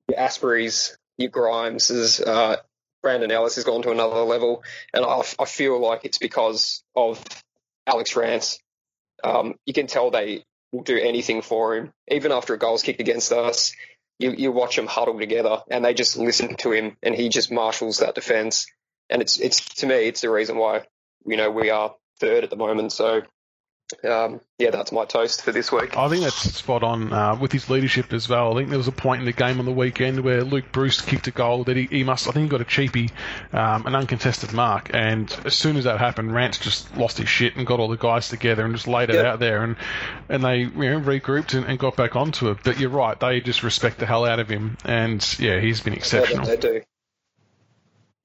your 0.09 0.18
Astburys, 0.18 0.97
your 1.18 1.30
Grimes, 1.30 2.21
uh, 2.21 2.56
Brandon 3.02 3.30
Ellis 3.30 3.54
has 3.56 3.64
gone 3.64 3.83
to 3.83 3.90
another 3.90 4.21
level, 4.23 4.64
and 4.92 5.04
I, 5.04 5.23
I 5.38 5.45
feel 5.45 5.80
like 5.80 6.04
it's 6.04 6.18
because 6.18 6.83
of 6.95 7.23
Alex 7.87 8.16
Rance. 8.16 8.59
Um, 9.23 9.54
you 9.64 9.73
can 9.73 9.87
tell 9.87 10.11
they 10.11 10.45
will 10.73 10.83
do 10.83 10.99
anything 10.99 11.42
for 11.42 11.76
him, 11.76 11.92
even 12.09 12.33
after 12.33 12.54
a 12.54 12.59
goal's 12.59 12.83
kicked 12.83 13.00
against 13.00 13.33
us. 13.33 13.73
You, 14.18 14.33
you 14.33 14.50
watch 14.50 14.76
them 14.76 14.87
huddle 14.87 15.18
together, 15.18 15.62
and 15.71 15.85
they 15.85 15.95
just 15.95 16.16
listen 16.16 16.56
to 16.56 16.73
him, 16.73 16.97
and 17.02 17.14
he 17.14 17.28
just 17.28 17.52
marshals 17.52 17.99
that 17.99 18.14
defense. 18.14 18.66
And 19.09 19.23
it's 19.23 19.38
it's 19.38 19.61
to 19.76 19.87
me, 19.87 20.09
it's 20.09 20.23
the 20.23 20.30
reason 20.30 20.56
why 20.56 20.83
you 21.26 21.37
know 21.37 21.50
we 21.50 21.71
are 21.71 21.95
third 22.21 22.45
at 22.45 22.50
the 22.50 22.56
moment. 22.56 22.92
So 22.92 23.23
um, 24.02 24.40
yeah, 24.59 24.71
that's 24.71 24.90
my 24.90 25.04
toast 25.04 25.42
for 25.42 25.52
this 25.52 25.71
week. 25.71 25.97
I 25.97 26.09
think 26.09 26.25
that's 26.25 26.35
spot 26.35 26.83
on 26.83 27.12
uh, 27.12 27.37
with 27.40 27.52
his 27.52 27.71
leadership 27.71 28.12
as 28.12 28.28
well. 28.28 28.52
I 28.52 28.56
think 28.56 28.68
there 28.71 28.78
was 28.78 28.88
a 28.88 28.92
point 28.92 29.21
in 29.21 29.26
the 29.26 29.33
game 29.33 29.61
on 29.61 29.64
the 29.64 29.71
weekend 29.71 30.21
where 30.25 30.42
Luke 30.42 30.73
Breust 30.73 31.06
kicked 31.06 31.28
a 31.28 31.30
goal 31.30 31.62
that 31.64 31.76
he, 31.76 31.85
he 31.87 32.02
must, 32.02 32.26
I 32.26 32.33
think 32.33 32.45
he 32.45 32.49
got 32.49 32.61
a 32.61 32.64
cheapie, 32.64 33.12
um, 33.52 33.87
an 33.87 33.95
uncontested 33.95 34.52
mark, 34.52 34.90
and 34.92 35.33
as 35.45 35.54
soon 35.54 35.76
as 35.76 35.85
that 35.85 36.00
happened, 36.00 36.35
Rance 36.35 36.59
just 36.59 36.97
lost 36.97 37.18
his 37.18 37.28
shit 37.28 37.54
and 37.54 37.64
got 37.64 37.78
all 37.78 37.87
the 37.87 37.97
guys 37.97 38.28
together 38.28 38.64
and 38.64 38.75
just 38.75 38.88
laid 38.88 39.09
it 39.09 39.14
Yep. 39.16 39.25
out 39.25 39.38
there, 39.38 39.62
and 39.62 39.76
and 40.28 40.45
they 40.45 40.59
you 40.59 40.66
know, 40.71 41.00
regrouped 41.00 41.54
and, 41.54 41.64
and 41.66 41.78
got 41.78 41.95
back 41.95 42.16
onto 42.16 42.50
it. 42.50 42.59
But 42.64 42.80
you're 42.80 42.90
right, 42.90 43.18
they 43.21 43.40
just 43.40 43.62
respect 43.62 43.99
the 43.99 44.06
hell 44.06 44.25
out 44.25 44.40
of 44.40 44.49
him, 44.49 44.78
and 44.85 45.25
yeah, 45.38 45.61
he's 45.61 45.80
been 45.80 45.92
Yeah, 45.92 45.99
exceptional. 46.00 46.45
they 46.45 46.56
do. 46.56 46.80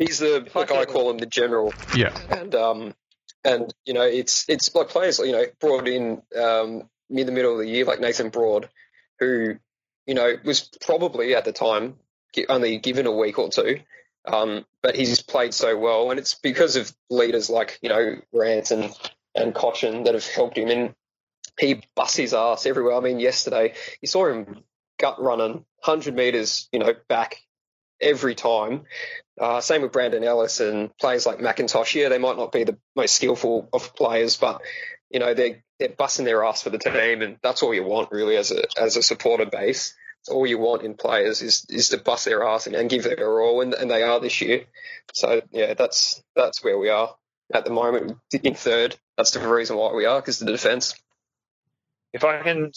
He's 0.01 0.19
the 0.19 0.47
like 0.55 0.71
I 0.71 0.85
call 0.85 1.11
him. 1.11 1.17
the 1.19 1.27
general, 1.27 1.75
Yeah, 1.93 2.11
and 2.29 2.55
um, 2.55 2.93
and 3.43 3.73
you 3.85 3.93
know 3.93 4.01
it's 4.01 4.45
it's 4.49 4.73
like 4.73 4.89
players 4.89 5.19
you 5.19 5.31
know 5.31 5.45
brought 5.59 5.87
in 5.87 6.23
um 6.39 6.89
in 7.09 7.25
the 7.25 7.31
middle 7.31 7.53
of 7.53 7.59
the 7.59 7.67
year 7.69 7.85
like 7.85 7.99
Nathan 7.99 8.29
Broad, 8.29 8.69
who 9.19 9.57
you 10.07 10.13
know 10.15 10.35
was 10.43 10.69
probably 10.81 11.35
at 11.35 11.45
the 11.45 11.53
time 11.53 11.97
only 12.49 12.79
given 12.79 13.05
a 13.05 13.11
week 13.11 13.37
or 13.37 13.49
two, 13.49 13.81
um, 14.25 14.65
but 14.81 14.95
he's 14.95 15.21
played 15.21 15.53
so 15.53 15.77
well, 15.77 16.09
and 16.09 16.19
it's 16.19 16.33
because 16.35 16.77
of 16.77 16.91
leaders 17.11 17.49
like 17.51 17.77
you 17.83 17.89
know 17.89 18.15
Rance 18.33 18.71
and 18.71 18.91
and 19.35 19.53
Cotchin 19.53 20.05
that 20.05 20.15
have 20.15 20.27
helped 20.27 20.57
him, 20.57 20.69
and 20.69 20.95
he 21.59 21.83
busts 21.95 22.17
his 22.17 22.33
ass 22.33 22.65
everywhere. 22.65 22.95
I 22.95 23.01
mean, 23.01 23.19
yesterday 23.19 23.75
you 24.01 24.07
saw 24.07 24.27
him 24.27 24.63
gut 24.99 25.21
running 25.21 25.63
hundred 25.79 26.15
meters, 26.15 26.69
you 26.71 26.79
know, 26.79 26.93
back 27.07 27.37
every 28.01 28.35
time. 28.35 28.83
Uh, 29.41 29.59
same 29.59 29.81
with 29.81 29.91
Brandon 29.91 30.23
Ellis 30.23 30.59
and 30.59 30.95
players 30.97 31.25
like 31.25 31.39
McIntosh. 31.39 31.95
Yeah, 31.95 32.09
they 32.09 32.19
might 32.19 32.37
not 32.37 32.51
be 32.51 32.63
the 32.63 32.77
most 32.95 33.15
skillful 33.15 33.67
of 33.73 33.95
players, 33.95 34.37
but 34.37 34.61
you 35.09 35.19
know 35.19 35.33
they're 35.33 35.63
they're 35.79 35.89
busting 35.89 36.25
their 36.25 36.45
ass 36.45 36.61
for 36.61 36.69
the 36.69 36.77
team, 36.77 37.23
and 37.23 37.37
that's 37.41 37.63
all 37.63 37.73
you 37.73 37.83
want 37.83 38.11
really 38.11 38.37
as 38.37 38.51
a 38.51 38.63
as 38.79 38.97
a 38.97 39.01
supporter 39.01 39.47
base. 39.47 39.95
It's 40.19 40.29
all 40.29 40.45
you 40.45 40.59
want 40.59 40.83
in 40.83 40.93
players 40.93 41.41
is 41.41 41.65
is 41.69 41.89
to 41.89 41.97
bust 41.97 42.25
their 42.25 42.43
ass 42.43 42.67
and, 42.67 42.75
and 42.75 42.87
give 42.87 43.03
their 43.03 43.41
all, 43.41 43.61
and, 43.61 43.73
and 43.73 43.89
they 43.89 44.03
are 44.03 44.19
this 44.19 44.41
year. 44.41 44.65
So 45.13 45.41
yeah, 45.49 45.73
that's 45.73 46.21
that's 46.35 46.63
where 46.63 46.77
we 46.77 46.89
are 46.89 47.15
at 47.51 47.65
the 47.65 47.71
moment 47.71 48.19
in 48.43 48.53
third. 48.53 48.95
That's 49.17 49.31
the 49.31 49.39
reason 49.47 49.75
why 49.75 49.91
we 49.91 50.05
are 50.05 50.21
because 50.21 50.37
the 50.37 50.45
defence. 50.45 50.93
If 52.13 52.23
I 52.23 52.43
can, 52.43 52.71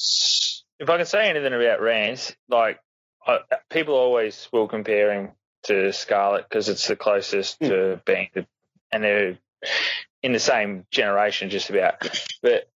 if 0.78 0.88
I 0.88 0.96
can 0.96 1.04
say 1.04 1.28
anything 1.28 1.52
about 1.52 1.82
Rance, 1.82 2.34
like 2.48 2.78
I, 3.26 3.40
people 3.68 3.96
always 3.96 4.48
will 4.50 4.66
compare 4.66 5.12
him 5.12 5.32
to 5.64 5.92
Scarlett 5.92 6.48
because 6.48 6.68
it's 6.68 6.86
the 6.86 6.96
closest 6.96 7.60
to 7.60 8.00
being, 8.04 8.28
the, 8.34 8.46
and 8.92 9.02
they're 9.02 9.38
in 10.22 10.32
the 10.32 10.38
same 10.38 10.86
generation 10.90 11.50
just 11.50 11.70
about. 11.70 12.06
But 12.42 12.68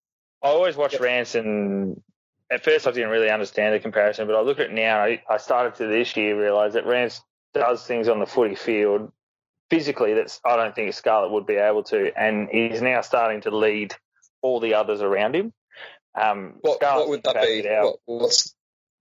I 0.42 0.49
always 0.49 0.76
watch 0.76 0.92
Yep. 0.92 1.02
Rance, 1.02 1.35
and 1.35 2.02
at 2.50 2.64
first 2.64 2.87
I 2.87 2.92
didn't 2.92 3.11
really 3.11 3.30
understand 3.30 3.75
the 3.75 3.80
comparison, 3.80 4.26
but 4.26 4.37
I 4.37 4.40
look 4.40 4.59
at 4.61 4.66
it 4.66 4.73
now. 4.73 5.00
I, 5.00 5.23
I 5.28 5.37
started 5.38 5.76
to 5.76 5.87
this 5.87 6.16
year 6.16 6.38
realize 6.40 6.75
that 6.75 6.87
Rance 6.87 7.21
does 7.54 7.85
things 7.85 8.09
on 8.09 8.18
the 8.21 8.26
footy 8.26 8.54
field 8.54 9.12
physically 9.71 10.14
that's 10.14 10.40
I 10.45 10.57
don't 10.57 10.75
think 10.75 10.92
Scarlett 10.95 11.33
would 11.33 11.47
be 11.47 11.57
able 11.57 11.83
to, 11.85 12.11
and 12.16 12.49
he's 12.50 12.80
now 12.83 13.00
starting 13.02 13.42
to 13.42 13.50
lead 13.57 13.95
all 14.42 14.61
the 14.61 14.75
others 14.75 15.02
around 15.02 15.35
him. 15.35 15.52
Um, 16.14 16.54
What, 16.61 16.80
what 16.80 17.09
would 17.09 17.23
that 17.25 17.42
be? 17.42 17.62
What, 17.68 17.97
what's 18.07 18.54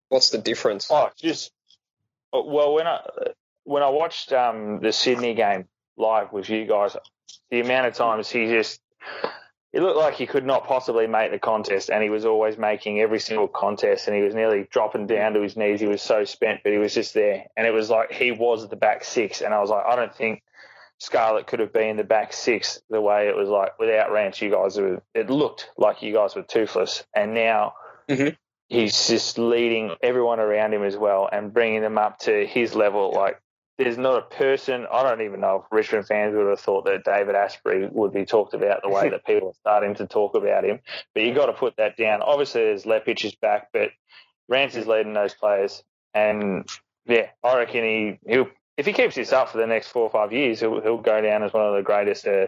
what's 0.09 0.29
the 0.29 0.37
difference? 0.37 0.87
Oh, 0.89 1.09
just 1.17 1.51
well 2.33 2.73
when 2.73 2.87
I 2.87 3.01
when 3.67 3.83
I 3.83 3.89
watched 3.89 4.31
um, 4.31 4.79
the 4.81 4.91
Sydney 4.93 5.33
game 5.33 5.67
live 5.97 6.31
with 6.31 6.49
you 6.49 6.65
guys, 6.65 6.95
the 7.51 7.59
amount 7.59 7.87
of 7.87 7.93
times 7.93 8.29
he 8.29 8.47
just 8.47 8.79
it 9.73 9.81
looked 9.81 9.97
like 9.97 10.15
he 10.15 10.25
could 10.25 10.45
not 10.45 10.65
possibly 10.65 11.05
make 11.07 11.31
the 11.31 11.37
contest, 11.39 11.89
and 11.89 12.01
he 12.01 12.09
was 12.09 12.25
always 12.25 12.57
making 12.57 13.01
every 13.01 13.19
single 13.19 13.49
contest, 13.49 14.07
and 14.07 14.15
he 14.15 14.23
was 14.23 14.33
nearly 14.33 14.65
dropping 14.71 15.05
down 15.05 15.33
to 15.33 15.41
his 15.41 15.57
knees. 15.57 15.81
He 15.81 15.85
was 15.85 16.01
so 16.01 16.23
spent, 16.23 16.61
but 16.63 16.71
he 16.71 16.77
was 16.77 16.93
just 16.93 17.13
there, 17.13 17.45
and 17.57 17.67
it 17.67 17.71
was 17.73 17.89
like 17.89 18.11
he 18.11 18.31
was 18.31 18.67
the 18.69 18.77
back 18.77 19.03
six, 19.03 19.41
and 19.41 19.53
I 19.53 19.59
was 19.59 19.69
like, 19.69 19.85
I 19.85 19.95
don't 19.97 20.15
think 20.15 20.41
Scarlett 20.99 21.45
could 21.47 21.59
have 21.59 21.73
been 21.73 21.97
the 21.97 22.03
back 22.05 22.31
six 22.31 22.81
the 22.89 23.01
way 23.01 23.27
it 23.27 23.35
was 23.35 23.49
like 23.49 23.77
without 23.77 24.11
Rance. 24.13 24.41
You 24.41 24.49
guys 24.49 24.79
were 24.79 25.03
it 25.13 25.29
looked 25.29 25.69
like 25.77 26.01
you 26.01 26.13
guys 26.13 26.35
were 26.35 26.43
toothless, 26.43 27.03
and 27.13 27.33
now 27.33 27.73
Mhm. 28.09 28.37
he's 28.69 29.07
just 29.09 29.37
leading 29.37 29.91
everyone 30.01 30.39
around 30.39 30.73
him 30.73 30.83
as 30.83 30.95
well 30.95 31.27
and 31.29 31.53
bringing 31.53 31.81
them 31.81 31.97
up 31.97 32.19
to 32.19 32.47
his 32.47 32.73
level. 32.73 33.11
Like 33.11 33.39
there's 33.77 33.97
not 33.97 34.17
a 34.17 34.35
person. 34.35 34.87
I 34.91 35.03
don't 35.03 35.21
even 35.21 35.39
know 35.39 35.63
if 35.63 35.71
Richmond 35.71 36.07
fans 36.07 36.35
would 36.35 36.47
have 36.47 36.59
thought 36.59 36.85
that 36.85 37.03
David 37.03 37.35
Astbury 37.35 37.91
would 37.91 38.13
be 38.13 38.25
talked 38.25 38.53
about 38.53 38.81
the 38.81 38.89
way 38.89 39.09
that 39.11 39.25
people 39.25 39.49
are 39.49 39.59
starting 39.61 39.95
to 39.95 40.07
talk 40.07 40.35
about 40.35 40.65
him. 40.65 40.79
But 41.13 41.23
you've 41.23 41.35
got 41.35 41.47
to 41.47 41.53
put 41.53 41.77
that 41.77 41.97
down. 41.97 42.21
Obviously, 42.21 42.61
there's 42.61 42.83
Lepich 42.83 43.23
is 43.23 43.35
back, 43.35 43.69
but 43.71 43.89
Rance 44.49 44.75
is 44.75 44.87
leading 44.87 45.13
those 45.13 45.33
players, 45.33 45.83
and 46.13 46.67
yeah, 47.05 47.27
I 47.43 47.57
reckon 47.57 47.83
he 47.83 48.19
he'll 48.27 48.47
if 48.77 48.85
he 48.85 48.93
keeps 48.93 49.15
this 49.15 49.33
up 49.33 49.49
for 49.49 49.57
the 49.57 49.67
next 49.67 49.87
four 49.89 50.03
or 50.03 50.09
five 50.09 50.31
years, 50.31 50.59
he'll 50.59 50.81
he'll 50.81 50.97
go 50.97 51.21
down 51.21 51.43
as 51.43 51.53
one 51.53 51.65
of 51.65 51.75
the 51.75 51.81
greatest 51.81 52.25
uh, 52.27 52.47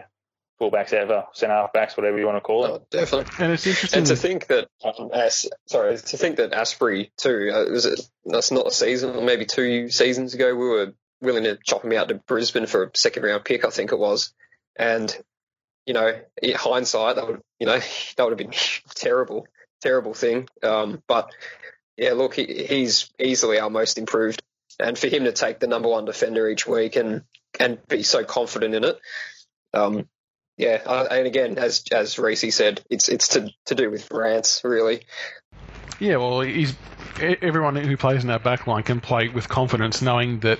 fullbacks 0.60 0.92
ever, 0.92 1.26
centre 1.32 1.54
half 1.54 1.72
backs, 1.72 1.96
whatever 1.96 2.18
you 2.18 2.26
want 2.26 2.36
to 2.36 2.40
call 2.40 2.66
it. 2.66 2.70
Oh, 2.70 2.86
definitely. 2.90 3.32
and 3.44 3.52
it's 3.52 3.66
interesting. 3.66 3.98
And 3.98 4.06
to 4.06 4.16
think 4.16 4.46
that, 4.48 4.68
um, 4.84 5.10
As, 5.12 5.48
sorry, 5.66 5.96
to 5.96 6.16
think 6.16 6.36
that 6.36 6.52
Asprey 6.52 7.10
too, 7.16 7.50
uh, 7.52 7.70
was 7.70 7.86
it, 7.86 8.00
that's 8.24 8.52
not 8.52 8.66
a 8.66 8.70
season, 8.70 9.24
maybe 9.24 9.46
two 9.46 9.88
seasons 9.88 10.34
ago, 10.34 10.54
we 10.54 10.68
were 10.68 10.92
willing 11.20 11.44
to 11.44 11.58
chop 11.64 11.84
him 11.84 11.92
out 11.92 12.08
to 12.08 12.14
Brisbane 12.14 12.66
for 12.66 12.84
a 12.84 12.90
second 12.94 13.22
round 13.22 13.44
pick, 13.44 13.64
I 13.64 13.70
think 13.70 13.92
it 13.92 13.98
was. 13.98 14.32
And, 14.76 15.14
you 15.86 15.94
know, 15.94 16.18
in 16.42 16.54
hindsight, 16.54 17.16
that 17.16 17.26
would, 17.26 17.40
you 17.58 17.66
know, 17.66 17.78
that 18.16 18.22
would 18.22 18.30
have 18.30 18.38
been 18.38 18.56
terrible, 18.94 19.46
terrible 19.80 20.14
thing. 20.14 20.48
Um, 20.62 21.02
but 21.06 21.30
yeah, 21.96 22.12
look, 22.12 22.34
he, 22.34 22.66
he's 22.68 23.10
easily 23.18 23.58
our 23.58 23.70
most 23.70 23.98
improved. 23.98 24.42
And 24.78 24.98
for 24.98 25.08
him 25.08 25.24
to 25.24 25.32
take 25.32 25.60
the 25.60 25.66
number 25.66 25.88
one 25.88 26.06
defender 26.06 26.48
each 26.48 26.66
week 26.66 26.96
and, 26.96 27.22
and 27.58 27.86
be 27.88 28.02
so 28.02 28.24
confident 28.24 28.74
in 28.74 28.84
it, 28.84 28.98
um, 29.74 30.08
yeah, 30.60 31.06
and 31.10 31.26
again, 31.26 31.56
as 31.56 31.84
as 31.90 32.18
Reese 32.18 32.54
said, 32.54 32.82
it's 32.90 33.08
it's 33.08 33.28
to 33.28 33.48
to 33.66 33.74
do 33.74 33.90
with 33.90 34.10
Rance 34.10 34.60
really. 34.62 35.00
Yeah, 35.98 36.16
well, 36.16 36.42
he's 36.42 36.74
everyone 37.18 37.76
who 37.76 37.96
plays 37.96 38.24
in 38.24 38.30
our 38.30 38.38
backline 38.38 38.84
can 38.84 39.00
play 39.00 39.28
with 39.28 39.48
confidence, 39.48 40.02
knowing 40.02 40.40
that 40.40 40.58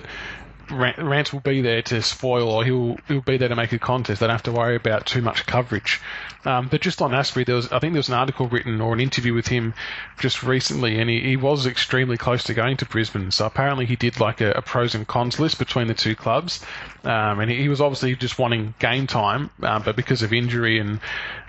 Rance 0.71 1.33
will 1.33 1.39
be 1.41 1.61
there 1.61 1.81
to 1.83 2.01
spoil, 2.01 2.49
or 2.49 2.63
he'll 2.63 2.97
he'll 3.07 3.21
be 3.21 3.37
there 3.37 3.49
to 3.49 3.55
make 3.55 3.73
a 3.73 3.79
contest. 3.79 4.19
They 4.19 4.27
don't 4.27 4.33
have 4.33 4.43
to 4.43 4.51
worry 4.51 4.75
about 4.75 5.05
too 5.05 5.21
much 5.21 5.45
coverage. 5.45 6.01
Um, 6.43 6.69
but 6.69 6.81
just 6.81 7.01
on 7.01 7.11
Astbury, 7.11 7.45
there 7.45 7.55
was 7.55 7.71
I 7.71 7.79
think 7.79 7.93
there 7.93 7.99
was 7.99 8.07
an 8.07 8.15
article 8.15 8.47
written 8.47 8.81
or 8.81 8.93
an 8.93 8.99
interview 8.99 9.33
with 9.33 9.47
him 9.47 9.73
just 10.19 10.43
recently, 10.43 10.99
and 10.99 11.09
he, 11.09 11.19
he 11.21 11.37
was 11.37 11.67
extremely 11.67 12.17
close 12.17 12.43
to 12.45 12.53
going 12.53 12.77
to 12.77 12.85
Brisbane. 12.85 13.31
So 13.31 13.45
apparently 13.45 13.85
he 13.85 13.95
did 13.95 14.19
like 14.19 14.41
a, 14.41 14.51
a 14.51 14.61
pros 14.61 14.95
and 14.95 15.07
cons 15.07 15.39
list 15.39 15.59
between 15.59 15.87
the 15.87 15.93
two 15.93 16.15
clubs, 16.15 16.63
um, 17.03 17.39
and 17.39 17.51
he, 17.51 17.57
he 17.61 17.69
was 17.69 17.81
obviously 17.81 18.15
just 18.15 18.39
wanting 18.39 18.73
game 18.79 19.07
time, 19.07 19.51
um, 19.61 19.83
but 19.83 19.95
because 19.95 20.23
of 20.23 20.33
injury 20.33 20.79
and 20.79 20.99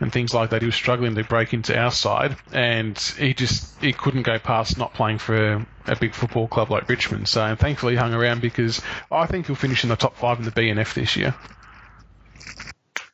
and 0.01 0.13
things 0.13 0.35
like 0.35 0.51
that, 0.51 0.63
he 0.63 0.67
was 0.67 0.75
struggling 0.75 1.15
to 1.15 1.25
break 1.25 1.55
into 1.55 1.79
our 1.79 1.91
side, 1.91 2.37
and 2.53 2.99
he 3.19 3.33
just 3.35 3.81
he 3.81 3.93
couldn't 3.93 4.23
go 4.23 4.39
past 4.39 4.77
not 4.77 4.93
playing 4.95 5.19
for 5.19 5.65
a, 5.87 5.97
big 5.97 6.15
football 6.15 6.49
club 6.49 6.71
like 6.71 6.89
Richmond. 6.89 7.29
So 7.29 7.55
thankfully 7.57 7.95
he 7.95 7.99
hung 7.99 8.15
around 8.15 8.41
because 8.41 8.81
I 9.11 9.27
think 9.27 9.47
he'll 9.47 9.57
finish 9.57 9.85
in 9.85 9.91
the 9.91 9.97
top 9.97 10.17
five 10.17 10.39
in 10.39 10.45
the 10.45 10.51
BNF 10.51 10.95
this 10.95 11.17
year. 11.17 11.35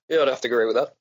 Yeah, 0.08 0.22
I'd 0.22 0.28
have 0.28 0.40
to 0.40 0.48
agree 0.48 0.66
with 0.66 0.76
that. 0.76 0.94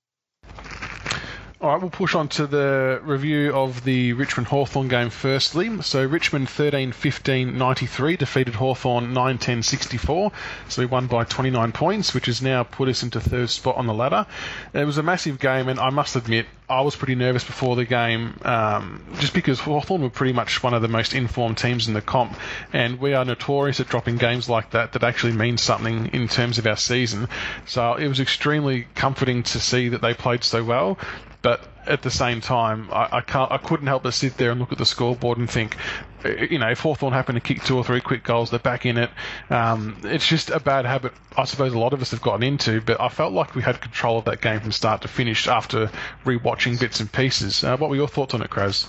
All 1.59 1.71
right, 1.71 1.81
we'll 1.81 1.89
push 1.89 2.13
on 2.13 2.27
to 2.29 2.45
the 2.45 2.99
review 3.01 3.51
of 3.51 3.83
the 3.83 4.13
Richmond 4.13 4.47
Hawthorn 4.47 4.89
game 4.89 5.09
firstly. 5.09 5.81
So, 5.81 6.05
Richmond 6.05 6.47
13 6.47 6.91
15 6.91 7.57
93 7.57 8.15
defeated 8.15 8.53
Hawthorn 8.53 9.11
9 9.11 9.37
10 9.39 9.63
64. 9.63 10.31
So, 10.69 10.81
we 10.83 10.85
won 10.85 11.07
by 11.07 11.23
29 11.23 11.71
points, 11.71 12.13
which 12.13 12.27
has 12.27 12.43
now 12.43 12.61
put 12.61 12.89
us 12.89 13.01
into 13.01 13.19
third 13.19 13.49
spot 13.49 13.77
on 13.77 13.87
the 13.87 13.93
ladder. 13.95 14.27
It 14.71 14.85
was 14.85 14.99
a 14.99 15.03
massive 15.03 15.39
game, 15.39 15.67
and 15.67 15.79
I 15.79 15.89
must 15.89 16.15
admit, 16.15 16.45
I 16.69 16.81
was 16.81 16.95
pretty 16.95 17.15
nervous 17.15 17.43
before 17.43 17.75
the 17.75 17.85
game 17.85 18.39
um, 18.43 19.03
just 19.19 19.33
because 19.33 19.59
Hawthorn 19.59 20.03
were 20.03 20.11
pretty 20.11 20.33
much 20.33 20.61
one 20.61 20.75
of 20.75 20.83
the 20.83 20.87
most 20.87 21.15
informed 21.15 21.57
teams 21.57 21.87
in 21.87 21.95
the 21.95 22.01
comp, 22.01 22.37
and 22.71 22.99
we 22.99 23.15
are 23.15 23.25
notorious 23.25 23.79
at 23.79 23.87
dropping 23.87 24.17
games 24.17 24.47
like 24.47 24.71
that 24.71 24.91
that 24.91 25.03
actually 25.03 25.33
mean 25.33 25.57
something 25.57 26.13
in 26.13 26.27
terms 26.27 26.59
of 26.59 26.67
our 26.67 26.77
season. 26.77 27.29
So, 27.65 27.95
it 27.95 28.07
was 28.07 28.19
extremely 28.19 28.85
comforting 28.93 29.41
to 29.41 29.59
see 29.59 29.89
that 29.89 30.01
they 30.01 30.13
played 30.13 30.43
so 30.43 30.63
well 30.63 30.99
but 31.47 31.65
at 31.85 32.01
the 32.01 32.11
same 32.11 32.41
time, 32.41 32.89
I, 32.91 33.07
I 33.09 33.21
can't, 33.21 33.49
I 33.49 33.57
couldn't 33.57 33.87
help 33.87 34.03
but 34.03 34.13
sit 34.13 34.35
there 34.35 34.51
and 34.51 34.59
look 34.59 34.73
at 34.73 34.77
the 34.77 34.85
scoreboard 34.85 35.37
and 35.37 35.49
think, 35.49 35.77
uh, 36.25 36.27
you 36.27 36.59
know, 36.59 36.69
if 36.69 36.81
Hawthorn 36.81 37.13
happen 37.13 37.35
to 37.35 37.39
kick 37.39 37.63
two 37.63 37.77
or 37.77 37.85
three 37.85 38.01
quick 38.01 38.25
goals, 38.25 38.49
they're 38.49 38.59
back 38.59 38.85
in 38.85 38.97
it. 38.97 39.09
Um, 39.49 39.95
it's 40.03 40.27
just 40.27 40.49
a 40.49 40.59
bad 40.59 40.83
habit, 40.83 41.13
I 41.37 41.45
suppose 41.45 41.71
a 41.71 41.79
lot 41.79 41.93
of 41.93 42.01
us 42.01 42.11
have 42.11 42.21
gotten 42.21 42.43
into, 42.43 42.81
but 42.81 42.99
I 42.99 43.07
felt 43.07 43.31
like 43.31 43.55
we 43.55 43.61
had 43.61 43.79
control 43.79 44.17
of 44.17 44.25
that 44.25 44.41
game 44.41 44.59
from 44.59 44.73
start 44.73 45.03
to 45.03 45.07
finish 45.07 45.47
after 45.47 45.89
rewatching 46.25 46.77
bits 46.77 46.99
and 46.99 47.09
pieces. 47.09 47.63
Uh, 47.63 47.77
what 47.77 47.89
were 47.89 47.95
your 47.95 48.09
thoughts 48.09 48.33
on 48.33 48.41
it, 48.41 48.49
Kraz? 48.49 48.85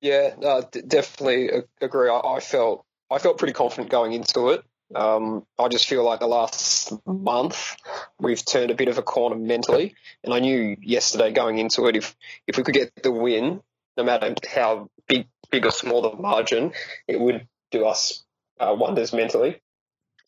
Yeah, 0.00 0.34
no, 0.38 0.62
definitely 0.72 1.50
agree. 1.82 2.08
I, 2.08 2.18
I 2.18 2.40
felt 2.40 2.86
I 3.10 3.18
felt 3.18 3.36
pretty 3.36 3.52
confident 3.52 3.90
going 3.90 4.14
into 4.14 4.48
it. 4.48 4.64
Um, 4.94 5.44
I 5.58 5.68
just 5.68 5.86
feel 5.86 6.02
like 6.02 6.20
the 6.20 6.26
last 6.26 6.94
month 7.06 7.76
we've 8.20 8.44
turned 8.44 8.70
a 8.70 8.74
bit 8.74 8.88
of 8.88 8.98
a 8.98 9.02
corner 9.02 9.36
mentally, 9.36 9.94
and 10.22 10.32
I 10.32 10.40
knew 10.40 10.76
yesterday 10.80 11.32
going 11.32 11.58
into 11.58 11.86
it 11.86 11.96
if 11.96 12.16
if 12.46 12.56
we 12.56 12.62
could 12.62 12.74
get 12.74 13.02
the 13.02 13.12
win, 13.12 13.60
no 13.96 14.04
matter 14.04 14.34
how 14.48 14.90
big 15.08 15.28
big 15.50 15.66
or 15.66 15.70
small 15.70 16.02
the 16.02 16.16
margin, 16.16 16.72
it 17.08 17.18
would 17.20 17.46
do 17.70 17.86
us 17.86 18.24
uh, 18.58 18.74
wonders 18.78 19.12
mentally. 19.12 19.60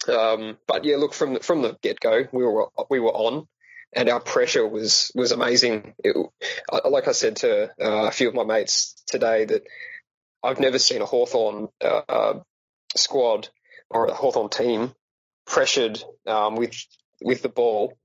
Um, 0.09 0.59
but 0.67 0.85
yeah, 0.85 0.97
look 0.97 1.15
from 1.15 1.35
the, 1.35 1.41
from 1.41 1.63
the 1.63 1.79
get 1.81 2.01
go, 2.01 2.25
we 2.33 2.45
were 2.45 2.69
we 2.91 2.99
were 2.99 3.13
on, 3.13 3.47
and 3.93 4.09
our 4.09 4.21
pressure 4.21 4.67
was 4.67 5.13
was 5.15 5.33
amazing. 5.33 5.95
It, 6.03 6.17
like 6.85 7.09
I 7.09 7.13
said 7.13 7.37
to 7.37 7.65
uh, 7.81 8.09
a 8.09 8.11
few 8.11 8.29
of 8.29 8.35
my 8.35 8.45
mates 8.45 8.95
today, 9.07 9.45
that 9.45 9.63
I've 10.43 10.61
never 10.61 10.79
seen 10.79 11.03
a 11.03 11.07
Hawthorn 11.07 11.69
uh, 11.81 12.41
squad 12.97 13.49
or 13.91 14.07
a 14.07 14.15
Hawthorn 14.15 14.49
team 14.49 14.93
pressured 15.47 16.03
um, 16.27 16.57
with 16.57 16.75
with 17.25 17.43
the 17.43 17.49
ball, 17.49 17.97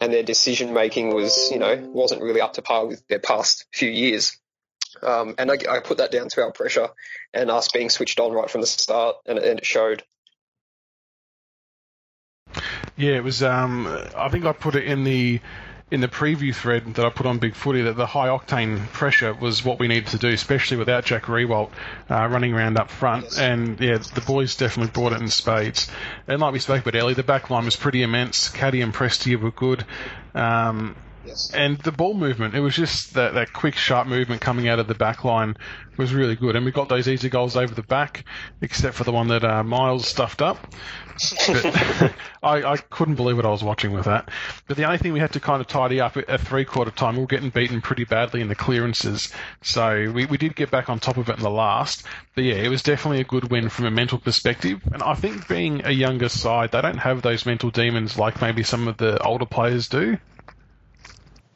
and 0.00 0.12
their 0.12 0.22
decision 0.22 0.72
making 0.72 1.14
was 1.14 1.50
you 1.50 1.58
know 1.58 1.76
wasn't 1.76 2.22
really 2.22 2.40
up 2.40 2.54
to 2.54 2.62
par 2.62 2.86
with 2.86 3.06
their 3.08 3.18
past 3.18 3.66
few 3.72 3.90
years. 3.90 4.36
Um, 5.02 5.34
and 5.38 5.50
I, 5.50 5.54
I, 5.70 5.78
put 5.78 5.98
that 5.98 6.10
down 6.10 6.28
to 6.30 6.42
our 6.42 6.50
pressure 6.50 6.88
and 7.32 7.48
us 7.48 7.68
being 7.68 7.90
switched 7.90 8.18
on 8.18 8.32
right 8.32 8.50
from 8.50 8.60
the 8.60 8.66
start, 8.66 9.16
and, 9.24 9.38
and 9.38 9.60
it 9.60 9.64
showed. 9.64 10.02
Yeah, 12.96 13.12
it 13.12 13.24
was. 13.24 13.42
Um, 13.42 13.86
I 14.16 14.28
think 14.28 14.44
I 14.44 14.52
put 14.52 14.74
it 14.74 14.84
in 14.84 15.04
the 15.04 15.40
in 15.90 16.00
the 16.00 16.08
preview 16.08 16.54
thread 16.54 16.94
that 16.94 17.04
I 17.04 17.10
put 17.10 17.26
on 17.26 17.38
Big 17.38 17.54
Footy 17.54 17.82
that 17.82 17.96
the 17.96 18.06
high 18.06 18.28
octane 18.28 18.78
pressure 18.92 19.34
was 19.34 19.64
what 19.64 19.78
we 19.78 19.88
needed 19.88 20.08
to 20.08 20.18
do, 20.18 20.28
especially 20.28 20.76
without 20.76 21.04
Jack 21.04 21.24
Riewoldt 21.24 21.70
uh, 22.08 22.28
running 22.30 22.54
around 22.54 22.78
up 22.78 22.90
front. 22.90 23.24
Yes. 23.24 23.38
And 23.38 23.80
yeah, 23.80 23.98
the 23.98 24.20
boys 24.20 24.56
definitely 24.56 24.92
brought 24.92 25.12
it 25.12 25.20
in 25.20 25.28
spades. 25.28 25.90
And 26.28 26.40
like 26.40 26.52
we 26.52 26.60
spoke 26.60 26.86
about 26.86 26.94
earlier, 26.94 27.14
the 27.14 27.24
back 27.24 27.50
line 27.50 27.64
was 27.64 27.76
pretty 27.76 28.02
immense. 28.02 28.48
Caddy 28.48 28.82
and 28.82 28.94
Prestia 28.94 29.40
were 29.40 29.50
good. 29.50 29.84
Um, 30.34 30.94
Yes. 31.24 31.52
And 31.54 31.78
the 31.78 31.92
ball 31.92 32.14
movement, 32.14 32.54
it 32.54 32.60
was 32.60 32.74
just 32.74 33.14
that, 33.14 33.34
that 33.34 33.52
quick, 33.52 33.74
sharp 33.74 34.06
movement 34.06 34.40
coming 34.40 34.68
out 34.68 34.78
of 34.78 34.86
the 34.86 34.94
back 34.94 35.24
line 35.24 35.56
was 35.96 36.14
really 36.14 36.34
good. 36.34 36.56
And 36.56 36.64
we 36.64 36.72
got 36.72 36.88
those 36.88 37.08
easy 37.08 37.28
goals 37.28 37.56
over 37.56 37.74
the 37.74 37.82
back, 37.82 38.24
except 38.62 38.94
for 38.94 39.04
the 39.04 39.12
one 39.12 39.28
that 39.28 39.44
uh, 39.44 39.62
Miles 39.62 40.08
stuffed 40.08 40.40
up. 40.40 40.58
I, 42.42 42.62
I 42.62 42.76
couldn't 42.88 43.16
believe 43.16 43.36
what 43.36 43.44
I 43.44 43.50
was 43.50 43.62
watching 43.62 43.92
with 43.92 44.06
that. 44.06 44.30
But 44.66 44.78
the 44.78 44.84
only 44.84 44.96
thing 44.96 45.12
we 45.12 45.20
had 45.20 45.34
to 45.34 45.40
kind 45.40 45.60
of 45.60 45.66
tidy 45.66 46.00
up 46.00 46.16
at 46.16 46.40
three 46.40 46.64
quarter 46.64 46.90
time, 46.90 47.16
we 47.16 47.20
were 47.20 47.26
getting 47.26 47.50
beaten 47.50 47.82
pretty 47.82 48.04
badly 48.04 48.40
in 48.40 48.48
the 48.48 48.54
clearances. 48.54 49.30
So 49.62 50.10
we, 50.14 50.24
we 50.24 50.38
did 50.38 50.56
get 50.56 50.70
back 50.70 50.88
on 50.88 50.98
top 50.98 51.18
of 51.18 51.28
it 51.28 51.36
in 51.36 51.42
the 51.42 51.50
last. 51.50 52.06
But 52.34 52.44
yeah, 52.44 52.54
it 52.54 52.68
was 52.68 52.82
definitely 52.82 53.20
a 53.20 53.24
good 53.24 53.50
win 53.50 53.68
from 53.68 53.84
a 53.84 53.90
mental 53.90 54.18
perspective. 54.18 54.80
And 54.90 55.02
I 55.02 55.14
think 55.14 55.46
being 55.48 55.84
a 55.84 55.90
younger 55.90 56.30
side, 56.30 56.72
they 56.72 56.80
don't 56.80 56.96
have 56.96 57.20
those 57.20 57.44
mental 57.44 57.70
demons 57.70 58.18
like 58.18 58.40
maybe 58.40 58.62
some 58.62 58.88
of 58.88 58.96
the 58.96 59.22
older 59.22 59.46
players 59.46 59.88
do. 59.88 60.16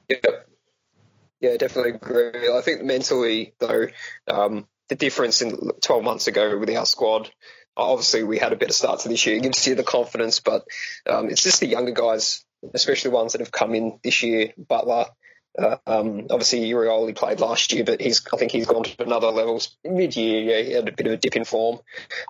Yeah, 0.08 0.16
yeah, 1.40 1.56
definitely 1.56 1.92
agree. 1.92 2.50
I 2.52 2.60
think 2.62 2.82
mentally, 2.82 3.54
though, 3.58 3.88
um, 4.28 4.66
the 4.88 4.96
difference 4.96 5.42
in 5.42 5.70
12 5.82 6.04
months 6.04 6.26
ago 6.26 6.58
with 6.58 6.70
our 6.70 6.86
squad, 6.86 7.30
obviously 7.76 8.22
we 8.22 8.38
had 8.38 8.52
a 8.52 8.56
better 8.56 8.72
start 8.72 9.00
to 9.00 9.08
this 9.08 9.26
year. 9.26 9.36
It 9.36 9.42
gives 9.42 9.66
you 9.66 9.74
the 9.74 9.82
confidence, 9.82 10.40
but 10.40 10.64
um, 11.08 11.30
it's 11.30 11.42
just 11.42 11.60
the 11.60 11.66
younger 11.66 11.92
guys, 11.92 12.44
especially 12.72 13.10
ones 13.10 13.32
that 13.32 13.40
have 13.40 13.52
come 13.52 13.74
in 13.74 13.98
this 14.02 14.22
year. 14.22 14.52
Butler, 14.56 15.06
uh, 15.58 15.76
um, 15.86 16.26
obviously 16.30 16.60
Urioli 16.70 17.14
played 17.14 17.40
last 17.40 17.72
year, 17.72 17.84
but 17.84 18.00
he's 18.00 18.26
I 18.32 18.36
think 18.36 18.52
he's 18.52 18.66
gone 18.66 18.84
to 18.84 19.02
another 19.02 19.28
level. 19.28 19.60
Mid 19.84 20.16
year, 20.16 20.42
yeah, 20.42 20.62
he 20.62 20.72
had 20.72 20.88
a 20.88 20.92
bit 20.92 21.06
of 21.06 21.12
a 21.12 21.16
dip 21.16 21.36
in 21.36 21.44
form. 21.44 21.80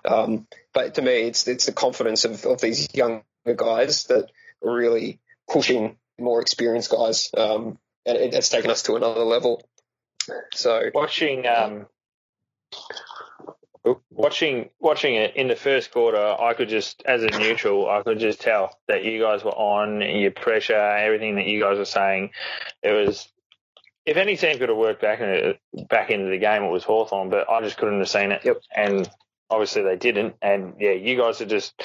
Um, 0.03 0.47
but 0.73 0.95
to 0.95 1.01
me, 1.01 1.21
it's 1.21 1.47
it's 1.47 1.65
the 1.65 1.71
confidence 1.71 2.25
of, 2.25 2.45
of 2.45 2.61
these 2.61 2.93
younger 2.93 3.23
guys 3.55 4.05
that 4.05 4.29
are 4.63 4.73
really 4.73 5.19
pushing 5.49 5.97
more 6.19 6.41
experienced 6.41 6.91
guys, 6.91 7.29
um, 7.35 7.77
and 8.05 8.17
it, 8.17 8.33
it's 8.33 8.49
taken 8.49 8.71
us 8.71 8.83
to 8.83 8.95
another 8.95 9.23
level. 9.23 9.67
So 10.53 10.89
watching, 10.93 11.45
um, 11.45 11.87
watching, 14.09 14.69
watching 14.79 15.15
it 15.15 15.35
in 15.35 15.47
the 15.47 15.55
first 15.55 15.91
quarter, 15.91 16.17
I 16.17 16.53
could 16.53 16.69
just, 16.69 17.03
as 17.05 17.23
a 17.23 17.27
neutral, 17.27 17.89
I 17.89 18.01
could 18.01 18.19
just 18.19 18.41
tell 18.41 18.77
that 18.87 19.03
you 19.03 19.21
guys 19.21 19.43
were 19.43 19.51
on 19.51 20.01
your 20.01 20.31
pressure, 20.31 20.75
everything 20.75 21.35
that 21.35 21.45
you 21.45 21.61
guys 21.61 21.77
were 21.77 21.85
saying. 21.85 22.31
It 22.81 22.91
was, 22.91 23.27
if 24.05 24.17
any 24.17 24.37
team 24.37 24.57
could 24.57 24.69
have 24.69 24.77
worked 24.77 25.01
back 25.01 25.19
in 25.19 25.55
back 25.89 26.11
into 26.11 26.29
the 26.29 26.37
game, 26.37 26.63
it 26.63 26.71
was 26.71 26.83
Hawthorn, 26.83 27.29
but 27.29 27.49
I 27.49 27.61
just 27.61 27.77
couldn't 27.77 27.99
have 27.99 28.09
seen 28.09 28.31
it. 28.31 28.45
Yep. 28.45 28.61
And 28.75 29.09
obviously 29.49 29.83
they 29.83 29.95
didn't. 29.95 30.35
And 30.41 30.75
yeah, 30.79 30.91
you 30.91 31.17
guys 31.17 31.41
are 31.41 31.45
just 31.45 31.81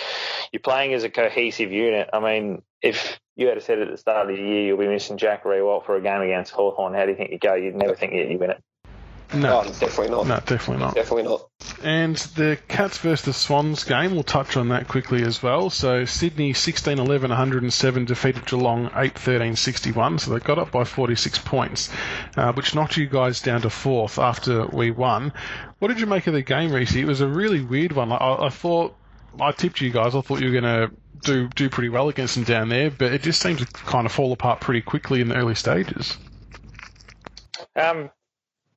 you're 0.53 0.61
playing 0.61 0.95
as 0.95 1.05
a 1.05 1.11
cohesive 1.11 1.73
unit. 1.73 2.11
I 2.13 2.21
mean, 2.21 2.63
if 2.83 3.21
you 3.37 3.49
had 3.49 3.63
said 3.63 3.81
at 3.81 3.91
the 3.91 3.97
start 3.97 4.31
of 4.31 4.37
the 4.37 4.43
year 4.43 4.67
you'll 4.67 4.79
be 4.79 4.89
missing 4.89 5.19
Jack 5.19 5.45
Riewoldt 5.45 5.87
for 5.87 5.97
a 5.97 6.03
game 6.03 6.21
against 6.23 6.53
Hawthorn, 6.53 6.95
how 6.95 7.05
do 7.05 7.11
you 7.11 7.17
think 7.17 7.31
you 7.31 7.39
go? 7.39 7.55
You'd 7.55 7.77
never 7.77 7.95
think 7.95 8.13
you'd 8.13 8.41
win 8.41 8.51
it. 8.51 8.63
No, 9.33 9.63
no, 9.63 9.69
definitely 9.69 10.11
not. 10.11 10.27
No, 10.27 10.37
definitely 10.41 10.79
not. 10.79 10.95
Definitely 10.95 11.23
not. 11.25 11.49
And 11.83 12.17
the 12.17 12.59
Cats 12.69 12.99
versus 12.99 13.37
Swans 13.37 13.85
game, 13.85 14.13
we'll 14.13 14.23
touch 14.23 14.57
on 14.57 14.69
that 14.69 14.89
quickly 14.89 15.23
as 15.23 15.43
well. 15.43 15.71
So 15.71 16.05
Sydney 16.05 16.53
16 16.53 16.99
11 16.99 17.31
107 17.31 18.05
defeated 18.07 18.47
Geelong 18.47 18.91
8 18.95 19.17
13 19.17 19.57
61. 19.57 20.19
So 20.19 20.33
they 20.33 20.41
got 20.41 20.59
up 20.59 20.73
by 20.73 20.85
46 20.85 21.39
points, 21.39 21.91
uh, 22.37 22.53
which 22.53 22.75
knocked 22.75 22.97
you 22.97 23.07
guys 23.07 23.41
down 23.41 23.63
to 23.63 23.71
fourth 23.71 24.19
after 24.19 24.67
we 24.67 24.91
won. 24.91 25.33
What 25.79 25.89
did 25.89 26.01
you 26.01 26.07
make 26.07 26.27
of 26.27 26.35
the 26.35 26.43
game, 26.43 26.73
Reese? 26.73 26.95
It 26.95 27.07
was 27.07 27.21
a 27.21 27.29
really 27.29 27.63
weird 27.63 27.93
one. 27.93 28.13
I, 28.13 28.47
I 28.47 28.49
thought, 28.49 28.97
I 29.41 29.53
tipped 29.53 29.81
you 29.81 29.91
guys, 29.91 30.15
I 30.15 30.21
thought 30.23 30.41
you 30.41 30.53
were 30.53 30.61
going 30.61 30.89
to 30.89 30.97
do 31.23 31.49
do 31.49 31.69
pretty 31.69 31.89
well 31.89 32.09
against 32.09 32.35
them 32.35 32.45
down 32.45 32.69
there, 32.69 32.91
but 32.91 33.13
it 33.13 33.23
just 33.23 33.41
seemed 33.41 33.59
to 33.59 33.67
kind 33.67 34.07
of 34.07 34.13
fall 34.13 34.33
apart 34.33 34.61
pretty 34.61 34.81
quickly 34.81 35.21
in 35.21 35.29
the 35.29 35.37
early 35.37 35.55
stages. 35.55 36.17
Um, 37.77 38.11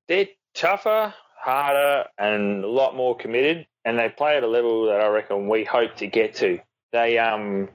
they're 0.08 0.28
tougher, 0.54 1.13
harder, 1.39 2.06
and 2.18 2.63
a 2.63 2.70
lot 2.70 2.96
more 2.96 3.16
committed, 3.16 3.68
and 3.86 3.98
they 3.98 4.10
play 4.10 4.38
at 4.38 4.44
a 4.44 4.48
level 4.48 4.86
that 4.88 5.02
I 5.02 5.08
reckon 5.08 5.48
we 5.50 5.63
hope 5.63 5.96
to 5.98 6.08
get 6.08 6.36
to. 6.36 6.60
They 6.92 7.18
um, 7.18 7.70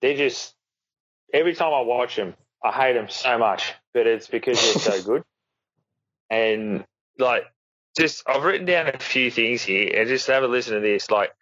they're 0.00 0.16
just 0.16 0.54
every 1.32 1.54
time 1.54 1.72
I 1.72 1.80
watch 1.80 2.16
them, 2.16 2.34
I 2.64 2.72
hate 2.72 2.94
them 2.94 3.08
so 3.08 3.38
much, 3.38 3.72
but 3.94 4.06
it's 4.06 4.26
because 4.26 4.60
they're 4.60 5.00
so 5.00 5.02
good. 5.06 5.22
And 6.30 6.84
like, 7.18 7.44
just 7.96 8.22
I've 8.26 8.44
written 8.44 8.66
down 8.66 8.88
a 8.88 8.98
few 8.98 9.30
things 9.30 9.62
here, 9.62 9.90
and 9.94 10.08
just 10.08 10.26
have 10.26 10.42
a 10.42 10.48
listen 10.48 10.74
to 10.74 10.80
this. 10.80 11.10
Like, 11.10 11.32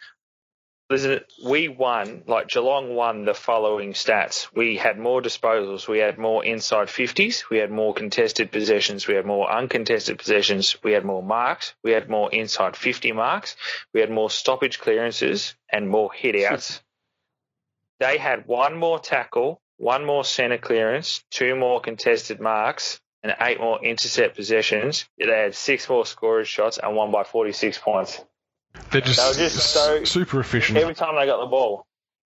listen, 0.91 1.21
we 1.45 1.69
won, 1.69 2.23
like 2.27 2.49
Geelong 2.49 2.95
won 2.95 3.25
the 3.25 3.35
following 3.35 3.93
stats. 3.93 4.49
We 4.55 4.77
had 4.77 4.99
more 4.99 5.23
disposals, 5.23 5.89
we 5.89 5.99
had 5.99 6.19
more 6.19 6.45
inside 6.45 6.89
50s, 6.89 7.49
we 7.51 7.59
had 7.59 7.71
more 7.71 7.95
contested 7.95 8.53
possessions, 8.53 9.07
we 9.07 9.15
had 9.15 9.27
more 9.27 9.51
uncontested 9.51 10.19
possessions, 10.19 10.77
we 10.83 10.93
had 10.93 11.05
more 11.05 11.23
marks, 11.23 11.75
we 11.83 11.93
had 11.93 12.11
more 12.11 12.33
inside 12.33 12.77
50 12.77 13.13
marks, 13.13 13.57
we 13.93 14.01
had 14.01 14.11
more 14.11 14.31
stoppage 14.31 14.79
clearances, 14.79 15.55
and 15.71 15.89
more 15.89 16.13
hit 16.13 16.37
outs. 16.45 16.83
they 18.01 18.19
had 18.19 18.47
one 18.47 18.77
more 18.77 18.99
tackle, 18.99 19.61
one 19.77 20.05
more 20.05 20.25
centre 20.25 20.59
clearance, 20.59 21.25
two 21.31 21.57
more 21.57 21.81
contested 21.81 22.41
marks, 22.41 23.01
and 23.23 23.35
eight 23.41 23.59
more 23.59 23.83
intercept 23.83 24.37
possessions. 24.37 25.09
They 25.19 25.27
had 25.27 25.55
six 25.55 25.89
more 25.89 26.05
scorers 26.05 26.47
shots 26.47 26.79
and 26.79 26.95
won 26.95 27.11
by 27.11 27.25
46 27.25 27.79
points. 27.79 28.23
They're 28.91 29.01
just, 29.01 29.19
they 29.21 29.29
were 29.45 29.49
just 29.49 29.73
so 29.73 30.05
super 30.05 30.41
efficient. 30.41 30.79
Every 30.79 30.95
time 30.95 31.17
they 31.17 31.27
got 31.27 31.41
the 31.41 31.51
ball, 31.51 31.87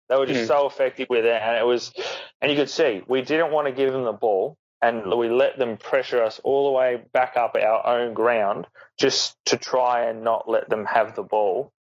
they 0.08 0.16
were 0.16 0.26
just 0.26 0.44
mm. 0.44 0.46
so 0.46 0.66
effective 0.66 1.08
with 1.08 1.24
it, 1.24 1.40
and 1.42 1.56
it 1.56 1.64
was, 1.64 1.92
and 2.40 2.50
you 2.50 2.56
could 2.56 2.70
see 2.70 3.02
we 3.06 3.22
didn't 3.22 3.52
want 3.52 3.66
to 3.66 3.72
give 3.72 3.92
them 3.92 4.04
the 4.04 4.12
ball, 4.12 4.56
and 4.82 5.06
we 5.16 5.28
let 5.28 5.58
them 5.58 5.76
pressure 5.76 6.22
us 6.22 6.40
all 6.44 6.66
the 6.66 6.72
way 6.72 7.02
back 7.12 7.36
up 7.36 7.56
our 7.56 7.86
own 7.86 8.14
ground 8.14 8.66
just 8.98 9.36
to 9.46 9.56
try 9.56 10.06
and 10.06 10.22
not 10.22 10.48
let 10.48 10.68
them 10.68 10.84
have 10.84 11.14
the 11.14 11.22
ball, 11.22 11.72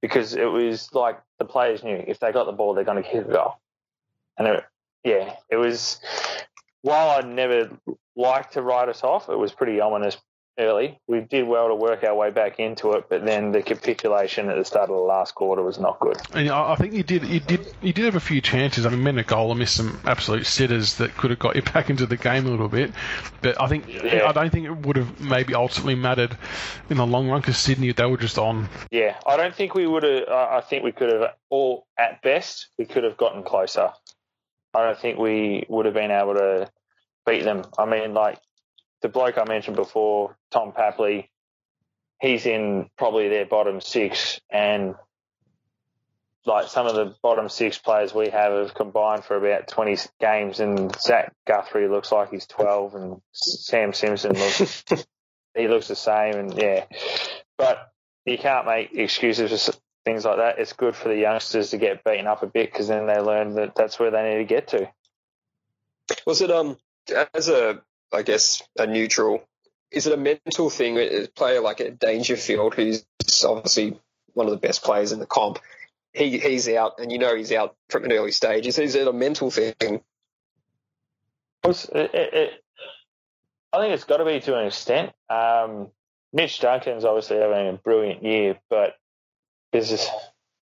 because 0.00 0.34
it 0.34 0.50
was 0.50 0.92
like 0.92 1.20
the 1.38 1.44
players 1.44 1.82
knew 1.82 2.02
if 2.06 2.20
they 2.20 2.32
got 2.32 2.44
the 2.44 2.52
ball, 2.52 2.74
they're 2.74 2.84
going 2.84 3.02
to 3.02 3.08
kick 3.08 3.26
a 3.26 3.32
goal, 3.32 3.54
and 4.38 4.48
it, 4.48 4.64
yeah, 5.04 5.34
it 5.50 5.56
was. 5.56 6.00
While 6.82 7.18
I 7.18 7.26
never 7.26 7.70
liked 8.14 8.52
to 8.54 8.62
write 8.62 8.90
us 8.90 9.02
off, 9.02 9.30
it 9.30 9.38
was 9.38 9.52
pretty 9.52 9.80
ominous 9.80 10.18
early. 10.58 11.00
We 11.06 11.20
did 11.20 11.46
well 11.46 11.68
to 11.68 11.74
work 11.74 12.04
our 12.04 12.14
way 12.14 12.30
back 12.30 12.58
into 12.58 12.92
it, 12.92 13.06
but 13.08 13.24
then 13.24 13.52
the 13.52 13.62
capitulation 13.62 14.48
at 14.48 14.56
the 14.56 14.64
start 14.64 14.90
of 14.90 14.96
the 14.96 15.02
last 15.02 15.34
quarter 15.34 15.62
was 15.62 15.78
not 15.78 15.98
good. 16.00 16.16
And 16.32 16.48
I 16.48 16.76
think 16.76 16.92
you 16.92 17.02
did, 17.02 17.24
you 17.24 17.40
did, 17.40 17.74
you 17.82 17.92
did 17.92 18.04
have 18.04 18.14
a 18.14 18.20
few 18.20 18.40
chances. 18.40 18.86
I 18.86 18.90
mean, 18.90 19.00
Menegola 19.00 19.56
missed 19.56 19.76
some 19.76 20.00
absolute 20.04 20.46
sitters 20.46 20.96
that 20.96 21.16
could 21.16 21.30
have 21.30 21.38
got 21.38 21.56
you 21.56 21.62
back 21.72 21.90
into 21.90 22.06
the 22.06 22.16
game 22.16 22.46
a 22.46 22.50
little 22.50 22.68
bit. 22.68 22.92
But 23.42 23.60
I 23.60 23.66
think 23.68 23.88
yeah. 23.88 24.28
I 24.28 24.32
don't 24.32 24.50
think 24.50 24.66
it 24.66 24.86
would 24.86 24.96
have 24.96 25.20
maybe 25.20 25.54
ultimately 25.54 25.94
mattered 25.94 26.36
in 26.88 26.96
the 26.96 27.06
long 27.06 27.28
run 27.28 27.40
because 27.40 27.58
Sydney 27.58 27.92
they 27.92 28.06
were 28.06 28.16
just 28.16 28.38
on. 28.38 28.68
Yeah, 28.90 29.16
I 29.26 29.36
don't 29.36 29.54
think 29.54 29.74
we 29.74 29.86
would 29.86 30.02
have. 30.02 30.28
I 30.28 30.60
think 30.60 30.84
we 30.84 30.92
could 30.92 31.10
have, 31.10 31.34
all 31.50 31.86
at 31.98 32.22
best, 32.22 32.68
we 32.78 32.84
could 32.84 33.04
have 33.04 33.16
gotten 33.16 33.42
closer. 33.42 33.90
I 34.72 34.84
don't 34.84 34.98
think 34.98 35.18
we 35.18 35.66
would 35.68 35.86
have 35.86 35.94
been 35.94 36.10
able 36.10 36.34
to 36.34 36.70
beat 37.26 37.44
them. 37.44 37.64
I 37.78 37.86
mean, 37.86 38.14
like 38.14 38.38
the 39.04 39.10
bloke 39.10 39.36
I 39.36 39.44
mentioned 39.44 39.76
before, 39.76 40.34
Tom 40.50 40.72
Papley, 40.72 41.28
he's 42.22 42.46
in 42.46 42.88
probably 42.96 43.28
their 43.28 43.44
bottom 43.44 43.82
six, 43.82 44.40
and 44.48 44.94
like 46.46 46.68
some 46.68 46.86
of 46.86 46.94
the 46.94 47.14
bottom 47.22 47.50
six 47.50 47.76
players 47.76 48.14
we 48.14 48.30
have 48.30 48.52
have 48.52 48.72
combined 48.72 49.22
for 49.22 49.36
about 49.36 49.68
20 49.68 49.98
games, 50.20 50.58
and 50.58 50.98
Zach 50.98 51.34
Guthrie 51.46 51.86
looks 51.86 52.12
like 52.12 52.30
he's 52.30 52.46
12, 52.46 52.94
and 52.94 53.20
Sam 53.32 53.92
Simpson 53.92 54.32
looks 54.32 54.84
he 55.54 55.68
looks 55.68 55.88
the 55.88 55.96
same, 55.96 56.36
and 56.36 56.54
yeah, 56.54 56.86
but 57.58 57.92
you 58.24 58.38
can't 58.38 58.64
make 58.64 58.94
excuses 58.94 59.66
for 59.66 59.74
things 60.06 60.24
like 60.24 60.38
that. 60.38 60.58
It's 60.58 60.72
good 60.72 60.96
for 60.96 61.10
the 61.10 61.18
youngsters 61.18 61.70
to 61.70 61.76
get 61.76 62.04
beaten 62.04 62.26
up 62.26 62.42
a 62.42 62.46
bit 62.46 62.72
because 62.72 62.88
then 62.88 63.06
they 63.06 63.18
learn 63.18 63.56
that 63.56 63.74
that's 63.74 63.98
where 63.98 64.10
they 64.10 64.30
need 64.30 64.38
to 64.38 64.44
get 64.44 64.68
to. 64.68 64.90
Was 66.26 66.40
it 66.40 66.50
um 66.50 66.78
as 67.34 67.50
a 67.50 67.82
I 68.14 68.22
guess 68.22 68.62
a 68.78 68.86
neutral? 68.86 69.42
Is 69.90 70.06
it 70.06 70.12
a 70.12 70.16
mental 70.16 70.70
thing? 70.70 70.98
A 70.98 71.26
player 71.28 71.60
like 71.60 71.80
a 71.80 71.90
Dangerfield, 71.90 72.74
who's 72.74 73.04
obviously 73.44 73.98
one 74.32 74.46
of 74.46 74.52
the 74.52 74.58
best 74.58 74.82
players 74.82 75.12
in 75.12 75.20
the 75.20 75.26
comp, 75.26 75.58
he 76.12 76.38
he's 76.38 76.68
out, 76.68 76.98
and 76.98 77.10
you 77.12 77.18
know 77.18 77.34
he's 77.34 77.52
out 77.52 77.76
from 77.90 78.04
an 78.04 78.12
early 78.12 78.32
stage. 78.32 78.66
Is, 78.66 78.78
is 78.78 78.94
it 78.94 79.08
a 79.08 79.12
mental 79.12 79.50
thing? 79.50 79.74
It, 81.64 81.90
it, 81.94 82.64
I 83.72 83.80
think 83.80 83.94
it's 83.94 84.04
got 84.04 84.18
to 84.18 84.24
be 84.24 84.40
to 84.40 84.58
an 84.58 84.66
extent. 84.66 85.12
Um, 85.28 85.88
Mitch 86.32 86.60
Duncan's 86.60 87.04
obviously 87.04 87.38
having 87.38 87.68
a 87.68 87.72
brilliant 87.72 88.22
year, 88.22 88.58
but 88.70 88.94
there's 89.72 90.08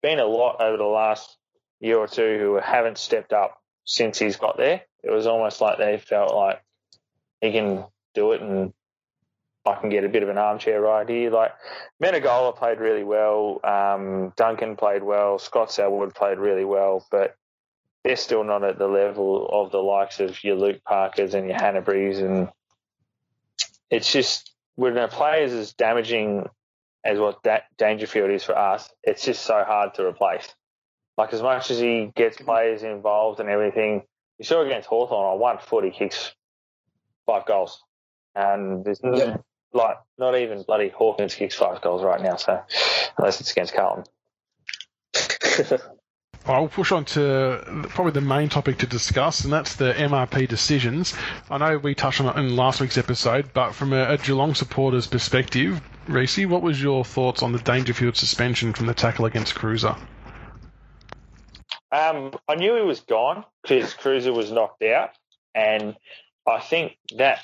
been 0.01 0.19
a 0.19 0.25
lot 0.25 0.61
over 0.61 0.77
the 0.77 0.83
last 0.83 1.37
year 1.79 1.97
or 1.97 2.07
two 2.07 2.37
who 2.39 2.55
haven't 2.55 2.97
stepped 2.97 3.33
up 3.33 3.61
since 3.83 4.17
he's 4.17 4.37
got 4.37 4.57
there. 4.57 4.81
It 5.03 5.11
was 5.11 5.27
almost 5.27 5.61
like 5.61 5.77
they 5.77 5.97
felt 5.97 6.33
like 6.33 6.63
he 7.45 7.51
can 7.51 7.85
do 8.13 8.31
it 8.31 8.41
and 8.41 8.73
I 9.65 9.75
can 9.75 9.89
get 9.89 10.03
a 10.03 10.09
bit 10.09 10.23
of 10.23 10.29
an 10.29 10.37
armchair 10.37 10.79
ride 10.79 11.09
here. 11.09 11.31
Like 11.31 11.53
Menegola 12.01 12.55
played 12.55 12.79
really 12.79 13.03
well, 13.03 13.59
um, 13.63 14.33
Duncan 14.35 14.75
played 14.75 15.03
well, 15.03 15.39
Scott 15.39 15.71
Selwood 15.71 16.13
played 16.13 16.37
really 16.37 16.65
well, 16.65 17.05
but 17.09 17.35
they're 18.03 18.15
still 18.15 18.43
not 18.43 18.63
at 18.63 18.77
the 18.77 18.87
level 18.87 19.49
of 19.51 19.71
the 19.71 19.79
likes 19.79 20.19
of 20.19 20.43
your 20.43 20.55
Luke 20.55 20.83
Parkers 20.83 21.33
and 21.33 21.47
your 21.47 21.57
Hanneberys, 21.57 22.19
and 22.19 22.49
it's 23.89 24.11
just 24.11 24.51
when 24.75 24.95
a 24.97 25.07
player 25.07 25.43
is 25.43 25.53
as 25.53 25.73
damaging 25.73 26.47
as 27.03 27.17
what 27.17 27.41
that 27.43 27.63
Dangerfield 27.77 28.29
is 28.29 28.43
for 28.43 28.57
us, 28.57 28.89
it's 29.03 29.25
just 29.25 29.43
so 29.43 29.63
hard 29.63 29.95
to 29.95 30.05
replace. 30.05 30.53
Like 31.17 31.33
as 31.33 31.41
much 31.41 31.71
as 31.71 31.79
he 31.79 32.11
gets 32.15 32.37
players 32.37 32.83
involved 32.83 33.39
and 33.39 33.49
everything, 33.49 34.03
you 34.37 34.45
saw 34.45 34.61
against 34.61 34.87
Hawthorn 34.87 35.33
on 35.33 35.39
one 35.39 35.57
foot 35.59 35.85
he 35.85 35.91
kicks 35.91 36.33
five 37.25 37.45
goals. 37.45 37.81
And 38.35 38.83
there's 38.83 38.99
yeah. 39.03 39.37
like 39.73 39.97
not 40.17 40.37
even 40.37 40.63
bloody 40.63 40.89
Hawkins 40.89 41.35
kicks 41.35 41.55
five 41.55 41.81
goals 41.81 42.03
right 42.03 42.21
now, 42.21 42.35
so 42.35 42.61
unless 43.17 43.39
it's 43.39 43.51
against 43.51 43.73
Carlton. 43.73 44.05
I'll 46.47 46.67
push 46.67 46.91
on 46.91 47.05
to 47.05 47.85
probably 47.89 48.11
the 48.11 48.21
main 48.21 48.49
topic 48.49 48.77
to 48.79 48.87
discuss, 48.87 49.43
and 49.43 49.51
that's 49.51 49.77
the 49.77 49.93
MRP 49.93 50.47
decisions. 50.47 51.15
I 51.49 51.57
know 51.57 51.79
we 51.79 51.95
touched 51.95 52.21
on 52.21 52.27
it 52.27 52.39
in 52.39 52.55
last 52.55 52.79
week's 52.79 52.99
episode, 52.99 53.51
but 53.51 53.73
from 53.73 53.93
a, 53.93 54.11
a 54.11 54.17
Geelong 54.17 54.53
supporter's 54.53 55.07
perspective, 55.07 55.81
Reese, 56.07 56.45
what 56.45 56.61
was 56.61 56.81
your 56.81 57.03
thoughts 57.03 57.41
on 57.41 57.51
the 57.51 57.57
Dangerfield 57.59 58.15
suspension 58.15 58.73
from 58.73 58.85
the 58.85 58.93
tackle 58.93 59.25
against 59.25 59.55
Kreuzer? 59.55 59.97
Um, 61.91 62.31
I 62.47 62.55
knew 62.55 62.75
he 62.75 62.83
was 62.83 62.99
gone 62.99 63.43
because 63.63 63.95
Kreuzer 63.95 64.35
was 64.35 64.51
knocked 64.51 64.83
out, 64.83 65.11
and 65.55 65.95
I 66.47 66.59
think 66.59 66.97
that 67.17 67.39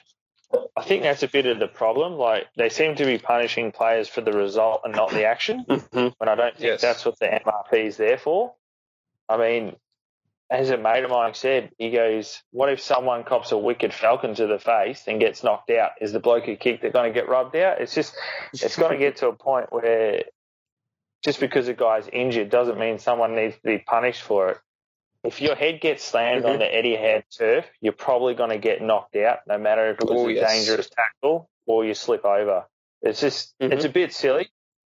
I 0.78 0.84
think 0.84 1.04
that's 1.04 1.24
a 1.24 1.28
bit 1.28 1.46
of 1.46 1.60
the 1.60 1.68
problem. 1.68 2.14
Like 2.14 2.48
they 2.56 2.70
seem 2.70 2.96
to 2.96 3.06
be 3.06 3.18
punishing 3.18 3.72
players 3.72 4.08
for 4.08 4.22
the 4.22 4.34
result 4.34 4.82
and 4.84 4.94
not 4.94 5.12
the 5.12 5.26
action, 5.26 5.66
mm-hmm. 5.70 6.08
when 6.18 6.30
I 6.30 6.36
don't 6.36 6.56
think 6.56 6.66
yes. 6.66 6.82
that's 6.82 7.06
what 7.06 7.20
the 7.20 7.28
MRP 7.28 7.86
is 7.86 7.98
there 7.98 8.18
for. 8.18 8.54
I 9.30 9.38
mean, 9.38 9.76
as 10.50 10.70
a 10.70 10.78
mate 10.78 11.06
of 11.06 11.12
mine 11.12 11.34
said, 11.34 11.72
he 11.78 11.92
goes, 11.92 12.42
"What 12.52 12.70
if 12.70 12.82
someone 12.82 13.24
cops 13.24 13.52
a 13.52 13.58
wicked 13.58 13.94
falcon 13.94 14.36
to 14.36 14.48
the 14.48 14.60
face 14.60 15.04
and 15.08 15.20
gets 15.20 15.44
knocked 15.44 15.70
out? 15.70 15.92
Is 16.02 16.12
the 16.12 16.20
bloke 16.20 16.46
who 16.46 16.58
kicked 16.58 16.84
it 16.84 16.94
going 16.94 17.12
to 17.12 17.18
get 17.18 17.30
rubbed 17.30 17.56
out? 17.56 17.80
It's 17.80 17.96
just, 17.96 18.14
it's 18.54 18.76
got 18.76 18.90
to 18.90 18.98
get 18.98 19.18
to 19.18 19.30
a 19.30 19.34
point 19.34 19.72
where 19.72 20.24
just 21.24 21.40
because 21.40 21.68
a 21.68 21.74
guy's 21.74 22.08
injured 22.12 22.50
doesn't 22.50 22.78
mean 22.78 23.00
someone 23.00 23.36
needs 23.36 23.56
to 23.56 23.62
be 23.64 23.78
punished 23.78 24.22
for 24.22 24.50
it. 24.50 24.58
If 25.24 25.42
your 25.42 25.56
head 25.56 25.82
gets 25.82 26.04
slammed 26.04 26.44
mm-hmm. 26.44 26.54
on 26.54 26.60
the 26.60 26.66
Etihad 26.66 27.24
turf, 27.38 27.66
you're 27.80 27.94
probably 27.94 28.34
going 28.34 28.50
to 28.50 28.58
get 28.58 28.82
knocked 28.82 29.16
out, 29.16 29.40
no 29.48 29.58
matter 29.58 29.92
if 29.92 30.00
it 30.00 30.06
was 30.06 30.20
oh, 30.20 30.28
a 30.28 30.34
yes. 30.34 30.52
dangerous 30.52 30.90
tackle 30.90 31.50
or 31.68 31.86
you 31.86 31.94
slip 31.94 32.26
over. 32.26 32.66
It's 33.02 33.22
just, 33.22 33.54
mm-hmm. 33.60 33.72
it's 33.74 33.86
a 33.86 33.90
bit 33.90 34.14
silly, 34.14 34.50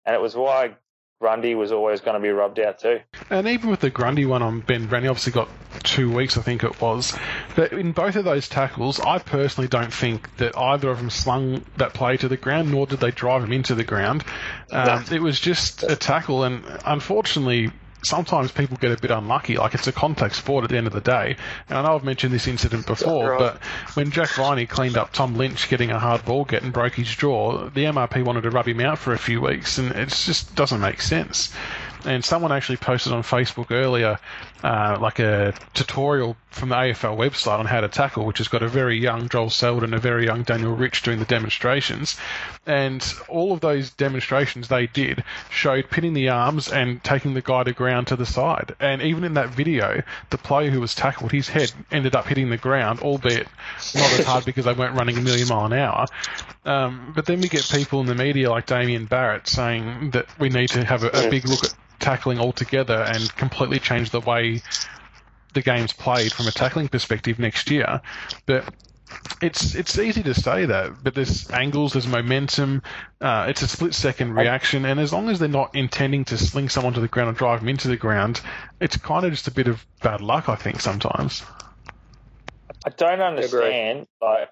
and 0.05 0.15
it 0.15 0.21
was 0.21 0.35
why 0.35 0.75
Grundy 1.19 1.55
was 1.55 1.71
always 1.71 2.01
going 2.01 2.15
to 2.15 2.19
be 2.19 2.29
rubbed 2.29 2.59
out 2.59 2.79
too. 2.79 2.99
And 3.29 3.47
even 3.47 3.69
with 3.69 3.79
the 3.79 3.89
Grundy 3.89 4.25
one 4.25 4.43
on 4.43 4.59
Ben 4.59 4.85
Brown, 4.85 5.07
obviously 5.07 5.31
got 5.31 5.49
two 5.83 6.13
weeks, 6.13 6.37
I 6.37 6.41
think 6.41 6.63
it 6.63 6.79
was. 6.79 7.17
But 7.55 7.71
in 7.73 7.91
both 7.91 8.15
of 8.15 8.25
those 8.25 8.47
tackles, 8.47 8.99
I 8.99 9.19
personally 9.19 9.67
don't 9.67 9.91
think 9.91 10.35
that 10.37 10.57
either 10.57 10.89
of 10.89 10.97
them 10.97 11.09
slung 11.09 11.65
that 11.77 11.93
play 11.93 12.17
to 12.17 12.27
the 12.27 12.37
ground, 12.37 12.71
nor 12.71 12.85
did 12.85 12.99
they 12.99 13.11
drive 13.11 13.43
him 13.43 13.51
into 13.51 13.75
the 13.75 13.83
ground. 13.83 14.23
Um, 14.71 15.05
it 15.11 15.21
was 15.21 15.39
just 15.39 15.83
a 15.83 15.95
tackle, 15.95 16.43
and 16.43 16.63
unfortunately, 16.85 17.71
sometimes 18.07 18.51
people 18.51 18.77
get 18.77 18.97
a 18.97 19.01
bit 19.01 19.11
unlucky. 19.11 19.57
Like 19.57 19.73
it's 19.73 19.87
a 19.87 19.91
contact 19.91 20.35
sport 20.35 20.63
at 20.63 20.69
the 20.69 20.77
end 20.77 20.87
of 20.87 20.93
the 20.93 21.01
day. 21.01 21.35
And 21.69 21.77
I 21.77 21.83
know 21.83 21.95
I've 21.95 22.03
mentioned 22.03 22.33
this 22.33 22.47
incident 22.47 22.87
before, 22.87 23.31
right. 23.31 23.39
but 23.39 23.57
when 23.95 24.11
Jack 24.11 24.29
Viney 24.31 24.65
cleaned 24.65 24.97
up 24.97 25.11
Tom 25.13 25.35
Lynch 25.35 25.69
getting 25.69 25.91
a 25.91 25.99
hard 25.99 26.25
ball 26.25 26.45
get 26.45 26.63
and 26.63 26.73
broke 26.73 26.95
his 26.95 27.13
jaw, 27.13 27.69
the 27.69 27.83
MRP 27.83 28.23
wanted 28.23 28.41
to 28.41 28.49
rub 28.49 28.67
him 28.67 28.79
out 28.79 28.97
for 28.97 29.13
a 29.13 29.17
few 29.17 29.41
weeks, 29.41 29.77
and 29.77 29.91
it 29.91 30.09
just 30.09 30.55
doesn't 30.55 30.79
make 30.79 31.01
sense. 31.01 31.53
And 32.05 32.23
someone 32.23 32.51
actually 32.51 32.77
posted 32.77 33.11
on 33.11 33.23
Facebook 33.23 33.71
earlier, 33.71 34.19
uh, 34.63 34.97
like 34.99 35.19
a 35.19 35.53
tutorial 35.73 36.35
from 36.49 36.69
the 36.69 36.75
AFL 36.75 37.17
website 37.17 37.59
on 37.59 37.65
how 37.65 37.81
to 37.81 37.87
tackle, 37.87 38.25
which 38.25 38.39
has 38.39 38.47
got 38.47 38.63
a 38.63 38.67
very 38.67 38.99
young 38.99 39.29
Joel 39.29 39.49
Selwood 39.49 39.83
and 39.83 39.93
a 39.93 39.99
very 39.99 40.25
young 40.25 40.43
Daniel 40.43 40.75
Rich 40.75 41.03
doing 41.03 41.19
the 41.19 41.25
demonstrations. 41.25 42.17
And 42.65 43.05
all 43.29 43.53
of 43.53 43.61
those 43.61 43.91
demonstrations 43.91 44.67
they 44.67 44.87
did 44.87 45.23
showed 45.49 45.89
pinning 45.89 46.13
the 46.13 46.29
arms 46.29 46.71
and 46.71 47.03
taking 47.03 47.33
the 47.33 47.41
guy 47.41 47.63
to 47.63 47.73
ground 47.73 48.07
to 48.07 48.15
the 48.15 48.25
side. 48.25 48.75
And 48.79 49.01
even 49.01 49.23
in 49.23 49.35
that 49.35 49.49
video, 49.49 50.01
the 50.31 50.37
player 50.37 50.71
who 50.71 50.81
was 50.81 50.95
tackled, 50.95 51.31
his 51.31 51.47
head 51.47 51.71
ended 51.91 52.15
up 52.15 52.25
hitting 52.25 52.49
the 52.49 52.57
ground, 52.57 53.01
albeit 53.01 53.47
not 53.93 54.11
as 54.19 54.25
hard 54.25 54.45
because 54.45 54.65
they 54.65 54.73
weren't 54.73 54.95
running 54.95 55.17
a 55.17 55.21
million 55.21 55.47
mile 55.47 55.65
an 55.65 55.73
hour. 55.73 56.07
Um, 56.65 57.13
but 57.15 57.25
then 57.25 57.39
we 57.39 57.47
get 57.47 57.69
people 57.69 58.01
in 58.01 58.07
the 58.07 58.15
media 58.15 58.49
like 58.49 58.65
Damien 58.65 59.05
Barrett 59.05 59.47
saying 59.47 60.11
that 60.11 60.27
we 60.39 60.49
need 60.49 60.69
to 60.69 60.83
have 60.83 61.03
a, 61.03 61.09
a 61.09 61.29
big 61.29 61.47
look 61.47 61.63
at 61.63 61.73
tackling 61.99 62.39
altogether 62.39 63.01
and 63.01 63.33
completely 63.35 63.79
change 63.79 64.09
the 64.11 64.21
way 64.21 64.61
the 65.53 65.61
game's 65.61 65.93
played 65.93 66.31
from 66.31 66.47
a 66.47 66.51
tackling 66.51 66.87
perspective 66.87 67.39
next 67.39 67.71
year. 67.71 68.01
But 68.45 68.73
it's 69.41 69.75
it's 69.75 69.97
easy 69.97 70.23
to 70.23 70.33
say 70.33 70.65
that, 70.65 71.03
but 71.03 71.15
there's 71.15 71.49
angles, 71.51 71.93
there's 71.93 72.07
momentum. 72.07 72.81
Uh, 73.21 73.45
it's 73.49 73.61
a 73.61 73.67
split 73.67 73.93
second 73.93 74.33
reaction, 74.33 74.85
and 74.85 74.99
as 74.99 75.13
long 75.13 75.29
as 75.29 75.39
they're 75.39 75.47
not 75.47 75.75
intending 75.75 76.25
to 76.25 76.37
sling 76.37 76.69
someone 76.69 76.93
to 76.93 76.99
the 76.99 77.07
ground 77.07 77.29
and 77.29 77.37
drive 77.37 77.59
them 77.59 77.69
into 77.69 77.87
the 77.87 77.97
ground, 77.97 78.41
it's 78.79 78.97
kind 78.97 79.25
of 79.25 79.31
just 79.31 79.47
a 79.47 79.51
bit 79.51 79.67
of 79.67 79.85
bad 80.01 80.21
luck, 80.21 80.49
I 80.49 80.55
think 80.55 80.81
sometimes. 80.81 81.43
I 82.85 82.89
don't 82.89 83.21
understand. 83.21 84.07
Like, 84.21 84.49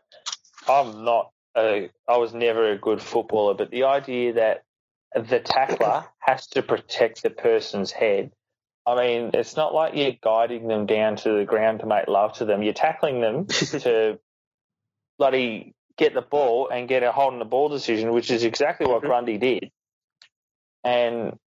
I'm 0.68 1.04
not. 1.04 1.32
A, 1.58 1.90
I 2.08 2.18
was 2.18 2.34
never 2.34 2.72
a 2.72 2.78
good 2.78 3.02
footballer, 3.02 3.54
but 3.54 3.72
the 3.72 3.86
idea 3.86 4.34
that 4.34 4.64
the 5.16 5.40
tackler 5.40 6.06
has 6.20 6.48
to 6.48 6.62
protect 6.62 7.24
the 7.24 7.30
person's 7.30 7.92
head. 7.92 8.32
I 8.86 8.96
mean, 8.96 9.32
it's 9.34 9.56
not 9.56 9.74
like 9.74 9.96
you're 9.96 10.14
guiding 10.22 10.68
them 10.68 10.86
down 10.86 11.16
to 11.18 11.38
the 11.38 11.46
ground 11.46 11.80
to 11.80 11.88
make 11.88 12.08
love 12.08 12.34
to 12.34 12.46
them. 12.46 12.62
You're 12.62 12.74
tackling 12.74 13.22
them 13.22 13.46
to 13.48 14.20
bloody 15.18 15.74
get 15.98 16.14
the 16.14 16.22
ball 16.22 16.70
and 16.70 16.88
get 16.88 17.04
a 17.04 17.12
hold 17.12 17.26
holding 17.26 17.40
the 17.40 17.46
ball 17.46 17.70
decision, 17.70 18.12
which 18.12 18.30
is 18.30 18.44
exactly 18.44 18.86
what 18.86 19.00
mm-hmm. 19.00 19.08
Grundy 19.08 19.38
did. 19.38 19.72
And 20.84 21.40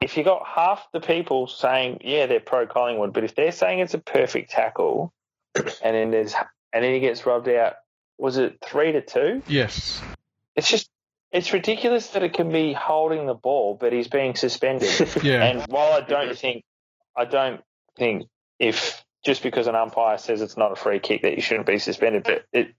if 0.00 0.16
you 0.16 0.22
got 0.22 0.46
half 0.46 0.86
the 0.92 1.00
people 1.00 1.46
saying, 1.48 2.00
yeah, 2.04 2.26
they're 2.26 2.40
pro 2.40 2.66
Collingwood, 2.66 3.12
but 3.12 3.24
if 3.24 3.34
they're 3.34 3.52
saying 3.52 3.80
it's 3.80 3.94
a 3.94 3.98
perfect 3.98 4.50
tackle, 4.50 5.12
and 5.54 5.66
then 5.82 6.10
there's 6.10 6.34
and 6.72 6.84
then 6.84 6.94
he 6.94 7.00
gets 7.00 7.26
rubbed 7.26 7.48
out, 7.48 7.74
was 8.16 8.36
it 8.36 8.58
three 8.62 8.92
to 8.92 9.00
two? 9.00 9.42
Yes. 9.48 10.00
It's 10.54 10.70
just 10.70 10.88
it's 11.32 11.52
ridiculous 11.52 12.08
that 12.08 12.22
it 12.22 12.34
can 12.34 12.50
be 12.50 12.72
holding 12.72 13.26
the 13.26 13.34
ball, 13.34 13.76
but 13.78 13.92
he's 13.92 14.08
being 14.08 14.34
suspended. 14.34 14.90
yeah. 15.22 15.44
And 15.44 15.62
while 15.68 15.92
I 15.92 16.00
don't 16.00 16.36
think, 16.36 16.64
I 17.16 17.24
don't 17.24 17.60
think 17.96 18.24
if 18.58 19.04
just 19.24 19.42
because 19.42 19.66
an 19.66 19.74
umpire 19.74 20.18
says 20.18 20.40
it's 20.40 20.56
not 20.56 20.72
a 20.72 20.76
free 20.76 20.98
kick 20.98 21.22
that 21.22 21.36
you 21.36 21.42
shouldn't 21.42 21.66
be 21.66 21.78
suspended, 21.78 22.24
but 22.24 22.44
it 22.52 22.74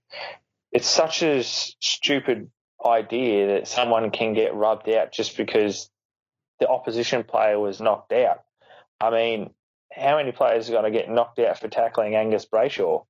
it's 0.70 0.88
such 0.88 1.22
a 1.22 1.42
stupid 1.42 2.50
idea 2.84 3.54
that 3.54 3.68
someone 3.68 4.10
can 4.10 4.34
get 4.34 4.54
rubbed 4.54 4.88
out 4.88 5.12
just 5.12 5.36
because 5.36 5.88
the 6.60 6.68
opposition 6.68 7.24
player 7.24 7.58
was 7.58 7.80
knocked 7.80 8.12
out. 8.12 8.42
I 9.00 9.10
mean, 9.10 9.50
how 9.92 10.16
many 10.16 10.32
players 10.32 10.68
are 10.68 10.72
going 10.72 10.90
to 10.90 10.98
get 10.98 11.10
knocked 11.10 11.38
out 11.38 11.58
for 11.58 11.68
tackling 11.68 12.14
Angus 12.14 12.46
Brayshaw 12.46 13.04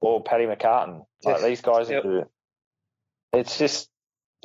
or 0.00 0.22
Paddy 0.22 0.44
McCartin? 0.44 1.04
Like 1.24 1.42
these 1.42 1.60
guys, 1.60 1.88
yep. 1.90 2.04
it's 3.32 3.58
just 3.58 3.88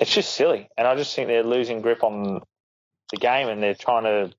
it's 0.02 0.14
just 0.14 0.34
silly. 0.34 0.68
And 0.76 0.88
I 0.88 0.96
just 0.96 1.16
think 1.16 1.28
they're 1.28 1.44
losing 1.44 1.82
grip 1.82 2.04
on 2.04 2.42
the 3.12 3.18
game 3.18 3.48
and 3.48 3.62
they're 3.62 3.76
trying 3.76 4.04
to 4.04 4.34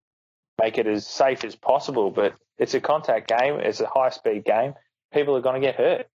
make 0.61 0.77
it 0.77 0.89
as 0.89 1.07
safe 1.07 1.45
as 1.45 1.55
possible. 1.55 2.11
But 2.11 2.35
it's 2.59 2.75
a 2.75 2.81
contact 2.81 3.29
game. 3.29 3.61
It's 3.61 3.81
a 3.81 3.87
high 3.87 4.11
speed 4.11 4.45
game. 4.45 4.75
People 5.15 5.37
are 5.37 5.41
going 5.41 5.61
to 5.61 5.67
get 5.67 5.77
hurt. 5.77 6.07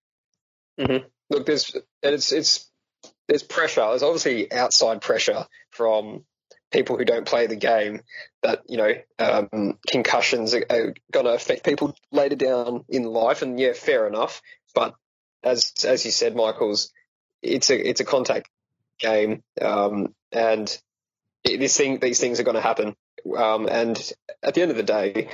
Mm-hmm. 0.80 1.08
Look, 1.30 1.46
there's 1.46 1.76
it's 2.04 2.32
it's 2.34 2.70
there's 3.28 3.44
pressure. 3.44 3.88
There's 3.90 4.04
obviously 4.04 4.52
outside 4.52 5.02
pressure 5.02 5.46
from 5.72 6.26
people 6.72 6.98
who 6.98 7.06
don't 7.06 7.26
play 7.26 7.48
the 7.48 7.56
game 7.56 8.02
that 8.44 8.64
you 8.68 8.78
know 8.78 8.94
um, 9.18 9.80
concussions 9.90 10.54
are, 10.54 10.66
are 10.70 10.94
going 11.12 11.26
to 11.26 11.34
affect 11.34 11.64
people 11.64 11.96
later 12.12 12.36
down 12.36 12.84
in 12.90 13.04
life. 13.04 13.42
And 13.42 13.58
yeah, 13.58 13.74
fair 13.74 14.08
enough. 14.08 14.42
But 14.76 14.94
as 15.42 15.74
as 15.86 16.04
you 16.04 16.12
said, 16.12 16.36
Michael's, 16.36 16.92
it's 17.42 17.70
a 17.70 17.90
it's 17.90 18.02
a 18.02 18.06
contact 18.06 18.50
game, 19.00 19.44
um, 19.62 20.14
and 20.32 20.82
it, 21.44 21.60
this 21.60 21.78
thing 21.78 22.00
these 22.00 22.20
things 22.20 22.40
are 22.40 22.44
going 22.44 22.56
to 22.56 22.62
happen. 22.62 22.96
Um, 23.38 23.68
and 23.68 24.12
at 24.44 24.54
the 24.54 24.62
end 24.62 24.72
of 24.72 24.78
the 24.78 24.84
day, 24.84 25.30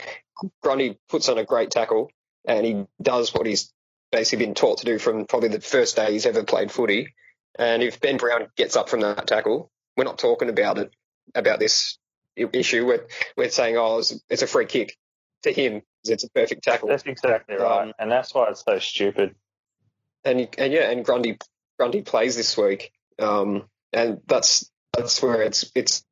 Grundy 0.61 0.97
puts 1.09 1.29
on 1.29 1.37
a 1.37 1.45
great 1.45 1.71
tackle, 1.71 2.11
and 2.45 2.65
he 2.65 2.85
does 3.01 3.33
what 3.33 3.45
he's 3.45 3.71
basically 4.11 4.45
been 4.45 4.55
taught 4.55 4.79
to 4.79 4.85
do 4.85 4.99
from 4.99 5.25
probably 5.25 5.49
the 5.49 5.61
first 5.61 5.95
day 5.95 6.11
he's 6.11 6.25
ever 6.25 6.43
played 6.43 6.71
footy. 6.71 7.13
And 7.57 7.83
if 7.83 7.99
Ben 7.99 8.17
Brown 8.17 8.47
gets 8.55 8.75
up 8.75 8.89
from 8.89 9.01
that 9.01 9.27
tackle, 9.27 9.71
we're 9.95 10.03
not 10.05 10.17
talking 10.17 10.49
about 10.49 10.77
it 10.77 10.93
about 11.35 11.59
this 11.59 11.97
issue. 12.35 12.85
We're 12.85 13.05
we're 13.37 13.49
saying, 13.49 13.77
oh, 13.77 13.99
it's, 13.99 14.19
it's 14.29 14.41
a 14.41 14.47
free 14.47 14.65
kick 14.65 14.97
to 15.43 15.51
him. 15.51 15.81
It's 16.03 16.23
a 16.23 16.29
perfect 16.29 16.63
tackle. 16.63 16.89
That's 16.89 17.03
exactly 17.03 17.55
right, 17.55 17.87
um, 17.87 17.93
and 17.99 18.11
that's 18.11 18.33
why 18.33 18.49
it's 18.49 18.63
so 18.63 18.79
stupid. 18.79 19.35
And 20.25 20.47
and 20.57 20.73
yeah, 20.73 20.89
and 20.89 21.05
Grundy 21.05 21.37
Grundy 21.77 22.01
plays 22.01 22.35
this 22.35 22.57
week, 22.57 22.91
um, 23.19 23.63
and 23.91 24.21
that's 24.25 24.69
that's 24.95 25.21
where 25.21 25.41
it's 25.41 25.71
it's 25.75 26.05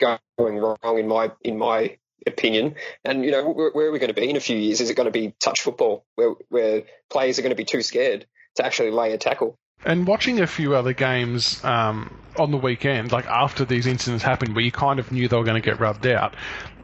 going 0.00 0.18
wrong 0.58 0.98
in 0.98 1.08
my 1.08 1.32
in 1.42 1.58
my 1.58 1.96
opinion. 2.26 2.74
And 3.04 3.24
you 3.24 3.30
know, 3.30 3.50
where, 3.50 3.70
where, 3.70 3.86
are 3.88 3.92
we 3.92 3.98
going 3.98 4.12
to 4.12 4.20
be 4.20 4.28
in 4.28 4.36
a 4.36 4.40
few 4.40 4.56
years? 4.56 4.80
Is 4.80 4.90
it 4.90 4.94
going 4.94 5.06
to 5.06 5.12
be 5.12 5.34
touch 5.40 5.62
football, 5.62 6.04
where 6.16 6.34
where 6.48 6.82
players 7.10 7.38
are 7.38 7.42
going 7.42 7.50
to 7.50 7.56
be 7.56 7.64
too 7.64 7.82
scared 7.82 8.26
to 8.56 8.64
actually 8.64 8.90
lay 8.90 9.12
a 9.12 9.18
tackle? 9.18 9.58
And 9.84 10.06
watching 10.06 10.40
a 10.40 10.46
few 10.46 10.74
other 10.74 10.94
games 10.94 11.62
um, 11.62 12.16
on 12.38 12.50
the 12.50 12.56
weekend, 12.56 13.12
like 13.12 13.26
after 13.26 13.64
these 13.64 13.86
incidents 13.86 14.24
happened, 14.24 14.54
where 14.54 14.64
you 14.64 14.72
kind 14.72 14.98
of 14.98 15.12
knew 15.12 15.28
they 15.28 15.36
were 15.36 15.44
going 15.44 15.60
to 15.60 15.64
get 15.64 15.78
rubbed 15.78 16.06
out, 16.06 16.34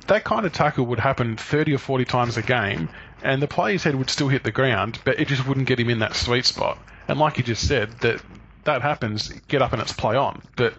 that 0.09 0.25
kind 0.25 0.45
of 0.45 0.53
tackle 0.53 0.87
would 0.87 0.99
happen 0.99 1.37
30 1.37 1.75
or 1.75 1.79
40 1.79 2.05
times 2.05 2.37
a 2.37 2.43
game, 2.43 2.91
and 3.23 3.41
the 3.41 3.49
player's 3.49 3.85
head 3.85 3.95
would 3.95 4.11
still 4.11 4.29
hit 4.29 4.43
the 4.45 4.51
ground, 4.51 4.99
but 5.05 5.19
it 5.19 5.29
just 5.29 5.47
wouldn't 5.47 5.67
get 5.67 5.81
him 5.81 5.89
in 5.89 6.01
that 6.01 6.15
sweet 6.15 6.45
spot. 6.45 6.79
And 7.09 7.19
like 7.19 7.39
you 7.39 7.45
just 7.45 7.67
said, 7.67 7.91
that 8.01 8.21
that 8.65 8.83
happens, 8.83 9.29
get 9.49 9.63
up 9.63 9.73
and 9.73 9.83
it's 9.83 9.93
play 9.93 10.17
on. 10.17 10.43
But 10.57 10.75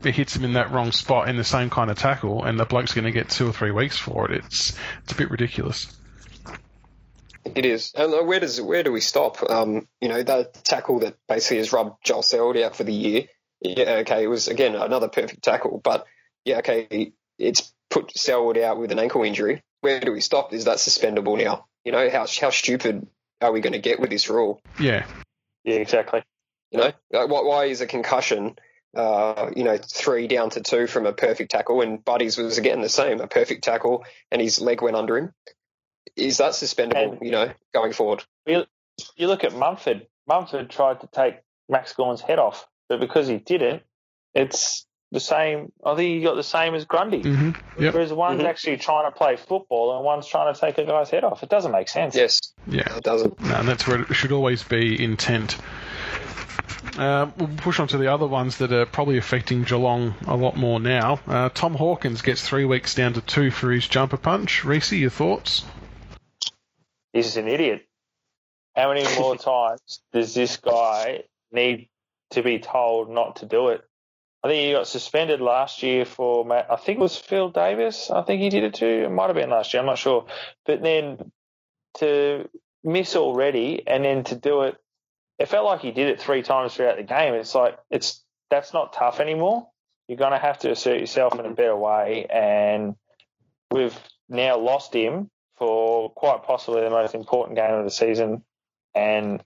if 0.00 0.06
it 0.06 0.14
hits 0.14 0.36
him 0.36 0.44
in 0.44 0.54
that 0.54 0.70
wrong 0.72 0.92
spot 0.92 1.28
in 1.28 1.36
the 1.36 1.44
same 1.44 1.70
kind 1.70 1.90
of 1.90 1.98
tackle, 1.98 2.44
and 2.44 2.58
the 2.58 2.64
bloke's 2.64 2.92
going 2.92 3.04
to 3.04 3.12
get 3.12 3.28
two 3.28 3.48
or 3.48 3.52
three 3.52 3.70
weeks 3.70 3.96
for 3.96 4.30
it. 4.30 4.44
It's 4.44 4.76
it's 5.02 5.12
a 5.12 5.16
bit 5.16 5.30
ridiculous. 5.30 5.94
It 7.54 7.64
is. 7.64 7.92
And 7.94 8.12
uh, 8.12 8.24
where 8.24 8.40
does 8.40 8.60
where 8.60 8.82
do 8.82 8.92
we 8.92 9.00
stop? 9.00 9.42
Um, 9.48 9.86
you 10.00 10.08
know, 10.08 10.22
that 10.22 10.64
tackle 10.64 11.00
that 11.00 11.16
basically 11.28 11.58
has 11.58 11.72
rubbed 11.72 12.04
Joel 12.04 12.22
Selwood 12.22 12.56
out 12.56 12.76
for 12.76 12.84
the 12.84 12.92
year. 12.92 13.24
Yeah, 13.60 13.98
okay, 14.00 14.24
it 14.24 14.26
was 14.26 14.48
again 14.48 14.74
another 14.74 15.08
perfect 15.08 15.42
tackle, 15.42 15.80
but 15.82 16.06
yeah, 16.44 16.58
okay, 16.58 17.12
it's 17.38 17.72
put 17.90 18.16
Selwood 18.16 18.58
out 18.58 18.78
with 18.78 18.92
an 18.92 18.98
ankle 18.98 19.22
injury. 19.22 19.62
Where 19.80 20.00
do 20.00 20.12
we 20.12 20.20
stop? 20.20 20.52
Is 20.52 20.64
that 20.64 20.78
suspendable 20.78 21.42
now? 21.42 21.66
You 21.84 21.92
know, 21.92 22.10
how 22.10 22.26
how 22.40 22.50
stupid 22.50 23.06
are 23.40 23.52
we 23.52 23.60
going 23.60 23.72
to 23.72 23.78
get 23.78 24.00
with 24.00 24.10
this 24.10 24.28
rule? 24.28 24.60
Yeah, 24.78 25.06
yeah, 25.64 25.76
exactly. 25.76 26.22
You 26.70 26.78
know, 26.78 26.92
like, 27.12 27.28
why 27.28 27.66
is 27.66 27.80
a 27.80 27.86
concussion? 27.86 28.56
Uh, 28.94 29.50
you 29.54 29.62
know, 29.62 29.76
three 29.76 30.26
down 30.26 30.50
to 30.50 30.62
two 30.62 30.86
from 30.86 31.06
a 31.06 31.12
perfect 31.12 31.50
tackle, 31.50 31.82
and 31.82 32.02
Buddy's 32.02 32.38
was 32.38 32.56
again 32.56 32.80
the 32.80 32.88
same, 32.88 33.20
a 33.20 33.26
perfect 33.26 33.62
tackle, 33.62 34.04
and 34.30 34.40
his 34.40 34.60
leg 34.60 34.80
went 34.80 34.96
under 34.96 35.18
him 35.18 35.32
is 36.16 36.38
that 36.38 36.52
suspendable? 36.52 37.12
And 37.12 37.18
you 37.22 37.30
know, 37.30 37.52
going 37.72 37.92
forward. 37.92 38.24
You, 38.46 38.64
you 39.16 39.28
look 39.28 39.44
at 39.44 39.54
Mumford. 39.54 40.06
Mumford 40.26 40.70
tried 40.70 41.00
to 41.02 41.08
take 41.08 41.36
Max 41.68 41.92
Gawn's 41.92 42.20
head 42.20 42.38
off, 42.38 42.66
but 42.88 43.00
because 43.00 43.28
he 43.28 43.36
didn't, 43.36 43.82
it's 44.34 44.86
the 45.12 45.20
same. 45.20 45.72
I 45.84 45.94
think 45.94 46.16
he 46.16 46.22
got 46.22 46.34
the 46.34 46.42
same 46.42 46.74
as 46.74 46.84
Grundy. 46.84 47.22
Mm-hmm. 47.22 47.82
Yep. 47.82 47.94
Whereas 47.94 48.12
one's 48.12 48.38
mm-hmm. 48.38 48.48
actually 48.48 48.78
trying 48.78 49.10
to 49.10 49.16
play 49.16 49.36
football 49.36 49.96
and 49.96 50.04
one's 50.04 50.26
trying 50.26 50.52
to 50.52 50.60
take 50.60 50.78
a 50.78 50.84
guy's 50.84 51.10
head 51.10 51.22
off. 51.22 51.42
It 51.42 51.48
doesn't 51.48 51.70
make 51.70 51.88
sense. 51.88 52.16
Yes. 52.16 52.40
Yeah. 52.66 52.96
It 52.96 53.04
doesn't. 53.04 53.38
No, 53.40 53.54
and 53.54 53.68
that's 53.68 53.86
where 53.86 54.02
it 54.02 54.14
should 54.14 54.32
always 54.32 54.64
be 54.64 55.02
intent. 55.02 55.56
Uh, 56.98 57.30
we'll 57.36 57.48
push 57.56 57.78
on 57.78 57.88
to 57.88 57.98
the 57.98 58.12
other 58.12 58.26
ones 58.26 58.58
that 58.58 58.72
are 58.72 58.86
probably 58.86 59.18
affecting 59.18 59.64
Geelong 59.64 60.14
a 60.26 60.36
lot 60.36 60.56
more 60.56 60.80
now. 60.80 61.20
Uh, 61.26 61.48
Tom 61.50 61.74
Hawkins 61.74 62.22
gets 62.22 62.46
three 62.46 62.64
weeks 62.64 62.94
down 62.94 63.12
to 63.14 63.20
two 63.20 63.50
for 63.50 63.70
his 63.70 63.86
jumper 63.86 64.16
punch. 64.16 64.64
Reese, 64.64 64.92
your 64.92 65.10
thoughts? 65.10 65.64
he's 67.16 67.36
an 67.36 67.48
idiot. 67.48 67.86
How 68.74 68.92
many 68.92 69.04
more 69.18 69.36
times 69.36 70.00
does 70.12 70.34
this 70.34 70.58
guy 70.58 71.24
need 71.50 71.88
to 72.30 72.42
be 72.42 72.58
told 72.58 73.10
not 73.10 73.36
to 73.36 73.46
do 73.46 73.68
it? 73.68 73.82
I 74.42 74.48
think 74.48 74.66
he 74.66 74.72
got 74.72 74.86
suspended 74.86 75.40
last 75.40 75.82
year 75.82 76.04
for, 76.04 76.50
I 76.52 76.76
think 76.76 76.98
it 76.98 77.02
was 77.02 77.16
Phil 77.16 77.48
Davis. 77.48 78.10
I 78.10 78.22
think 78.22 78.42
he 78.42 78.48
did 78.50 78.64
it 78.64 78.74
too. 78.74 79.04
It 79.06 79.10
might 79.10 79.26
have 79.26 79.34
been 79.34 79.50
last 79.50 79.72
year. 79.72 79.80
I'm 79.80 79.86
not 79.86 79.98
sure. 79.98 80.26
But 80.64 80.82
then 80.82 81.32
to 81.98 82.48
miss 82.84 83.16
already 83.16 83.82
and 83.86 84.04
then 84.04 84.24
to 84.24 84.36
do 84.36 84.62
it, 84.62 84.76
it 85.38 85.48
felt 85.48 85.66
like 85.66 85.80
he 85.80 85.90
did 85.90 86.08
it 86.08 86.20
three 86.20 86.42
times 86.42 86.74
throughout 86.74 86.96
the 86.96 87.02
game. 87.02 87.34
It's 87.34 87.54
like, 87.54 87.78
it's, 87.90 88.22
that's 88.50 88.72
not 88.72 88.92
tough 88.92 89.20
anymore. 89.20 89.68
You're 90.08 90.18
going 90.18 90.32
to 90.32 90.38
have 90.38 90.58
to 90.60 90.70
assert 90.70 91.00
yourself 91.00 91.38
in 91.38 91.44
a 91.44 91.50
better 91.50 91.76
way. 91.76 92.26
And 92.30 92.94
we've 93.70 93.98
now 94.28 94.58
lost 94.58 94.94
him 94.94 95.30
for 95.56 96.10
quite 96.10 96.44
possibly 96.44 96.82
the 96.82 96.90
most 96.90 97.14
important 97.14 97.56
game 97.56 97.74
of 97.74 97.84
the 97.84 97.90
season. 97.90 98.44
And 98.94 99.42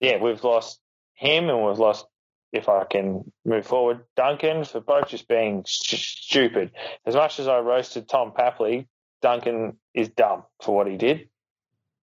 yeah, 0.00 0.20
we've 0.20 0.42
lost 0.42 0.80
him 1.14 1.48
and 1.48 1.64
we've 1.64 1.78
lost, 1.78 2.06
if 2.52 2.68
I 2.68 2.84
can 2.84 3.32
move 3.44 3.66
forward, 3.66 4.00
Duncan 4.16 4.64
for 4.64 4.80
both 4.80 5.08
just 5.08 5.28
being 5.28 5.64
stupid. 5.66 6.72
As 7.06 7.14
much 7.14 7.38
as 7.38 7.48
I 7.48 7.58
roasted 7.60 8.08
Tom 8.08 8.32
Papley, 8.32 8.86
Duncan 9.22 9.78
is 9.94 10.10
dumb 10.10 10.42
for 10.62 10.74
what 10.74 10.86
he 10.86 10.96
did. 10.96 11.28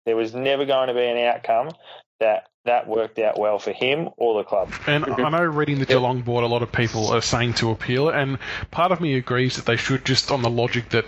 There 0.06 0.16
was 0.16 0.34
never 0.34 0.66
going 0.66 0.88
to 0.88 0.94
be 0.94 1.06
an 1.06 1.18
outcome 1.18 1.72
that 2.20 2.48
that 2.66 2.88
worked 2.88 3.18
out 3.20 3.40
well 3.40 3.60
for 3.60 3.72
him 3.72 4.10
or 4.18 4.38
the 4.38 4.44
club. 4.44 4.72
And 4.86 5.06
I 5.06 5.30
know 5.30 5.44
reading 5.44 5.80
the 5.80 5.86
Geelong 5.86 6.22
board, 6.22 6.44
a 6.44 6.48
lot 6.48 6.62
of 6.62 6.72
people 6.72 7.10
are 7.10 7.22
saying 7.22 7.56
to 7.56 7.72
appeal 7.72 8.10
it, 8.10 8.16
and 8.16 8.38
part 8.70 8.92
of 8.92 9.02
me 9.02 9.16
agrees 9.16 9.56
that 9.56 9.66
they 9.66 9.78
should 9.78 10.06
just 10.06 10.32
on 10.32 10.42
the 10.42 10.50
logic 10.50 10.90
that 10.90 11.06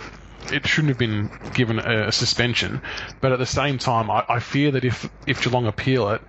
it 0.52 0.68
shouldn't 0.68 0.90
have 0.90 0.98
been 0.98 1.30
given 1.54 1.80
a, 1.80 2.12
suspension. 2.12 2.82
But 3.22 3.32
at 3.32 3.40
the 3.40 3.46
same 3.46 3.78
time, 3.78 4.10
I, 4.10 4.26
I 4.28 4.40
fear 4.40 4.72
that 4.72 4.84
if 4.84 5.10
if 5.28 5.44
Geelong 5.44 5.68
appeal 5.68 6.10
it, 6.10 6.22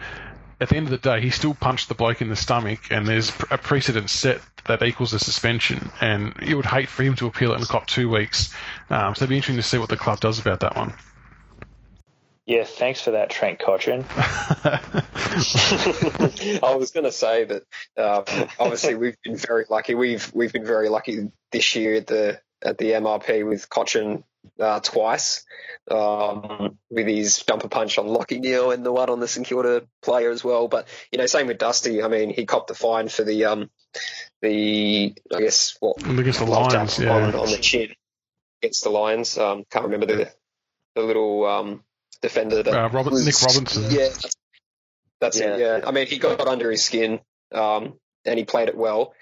at 0.60 0.68
the 0.68 0.76
end 0.76 0.86
of 0.86 0.90
the 0.90 0.98
day, 0.98 1.20
he 1.20 1.30
still 1.30 1.54
punched 1.54 1.88
the 1.88 1.94
bloke 1.94 2.20
in 2.20 2.28
the 2.28 2.36
stomach, 2.36 2.90
and 2.90 3.06
there's 3.06 3.30
a 3.50 3.58
precedent 3.58 4.10
set 4.10 4.40
that 4.66 4.82
equals 4.82 5.12
a 5.12 5.18
suspension. 5.18 5.90
And 6.00 6.34
you 6.42 6.56
would 6.56 6.66
hate 6.66 6.88
for 6.88 7.02
him 7.02 7.16
to 7.16 7.26
appeal 7.26 7.52
it 7.52 7.58
and 7.58 7.68
cop 7.68 7.86
two 7.86 8.08
weeks. 8.08 8.54
Um, 8.90 9.14
so 9.14 9.24
it'd 9.24 9.30
be 9.30 9.36
interesting 9.36 9.56
to 9.56 9.62
see 9.62 9.78
what 9.78 9.88
the 9.88 9.96
club 9.96 10.20
does 10.20 10.38
about 10.38 10.60
that 10.60 10.76
one. 10.76 10.94
Yeah, 12.46 12.64
thanks 12.64 13.00
for 13.00 13.12
that, 13.12 13.30
Trent 13.30 13.58
Cotchin. 13.58 14.04
I 16.62 16.74
was 16.76 16.90
going 16.90 17.04
to 17.04 17.12
say 17.12 17.44
that 17.44 17.62
um, 17.96 18.48
obviously 18.58 18.96
we've 18.96 19.16
been 19.24 19.36
very 19.36 19.64
lucky. 19.70 19.94
We've 19.94 20.30
we've 20.34 20.52
been 20.52 20.66
very 20.66 20.90
lucky 20.90 21.30
this 21.52 21.74
year 21.74 21.94
at 21.94 22.06
the 22.06 22.40
at 22.62 22.76
the 22.76 22.92
MRP 22.92 23.48
with 23.48 23.70
Cotchin 23.70 24.24
uh, 24.60 24.80
twice 24.80 25.44
um, 25.90 26.78
with 26.90 27.06
his 27.06 27.38
jumper 27.38 27.68
punch 27.68 27.98
on 27.98 28.06
Lachie 28.06 28.40
Neale 28.40 28.72
and 28.72 28.84
the 28.84 28.92
one 28.92 29.08
on 29.08 29.20
the 29.20 29.28
St 29.28 29.46
Kilda 29.46 29.86
player 30.02 30.30
as 30.30 30.44
well. 30.44 30.68
But 30.68 30.88
you 31.10 31.18
know, 31.18 31.26
same 31.26 31.46
with 31.46 31.58
Dusty. 31.58 32.02
I 32.02 32.08
mean, 32.08 32.30
he 32.30 32.46
copped 32.46 32.68
the 32.68 32.74
fine 32.74 33.08
for 33.08 33.24
the 33.24 33.46
um, 33.46 33.70
the 34.42 35.14
I 35.34 35.40
guess 35.40 35.76
what 35.80 36.06
against 36.06 36.40
the 36.40 36.46
Lions, 36.46 36.98
yeah. 36.98 37.10
on, 37.10 37.34
on, 37.34 37.50
the 37.50 37.58
chin 37.58 37.94
against 38.62 38.84
the 38.84 38.90
Lions. 38.90 39.38
Um, 39.38 39.64
can't 39.70 39.86
remember 39.86 40.06
the 40.06 40.30
the 40.94 41.02
little 41.02 41.46
um, 41.46 41.84
defender 42.24 42.62
that 42.62 42.74
uh, 42.74 42.88
Robert, 42.88 43.12
was, 43.12 43.26
Nick 43.26 43.40
Robertson. 43.40 43.84
Yeah, 43.90 44.08
that's, 44.08 44.36
that's 45.20 45.40
yeah. 45.40 45.54
it. 45.54 45.60
Yeah, 45.60 45.80
I 45.86 45.92
mean, 45.92 46.06
he 46.06 46.18
got 46.18 46.40
under 46.40 46.70
his 46.70 46.84
skin 46.84 47.20
um, 47.52 47.94
and 48.24 48.38
he 48.38 48.44
played 48.44 48.68
it 48.68 48.76
well. 48.76 49.12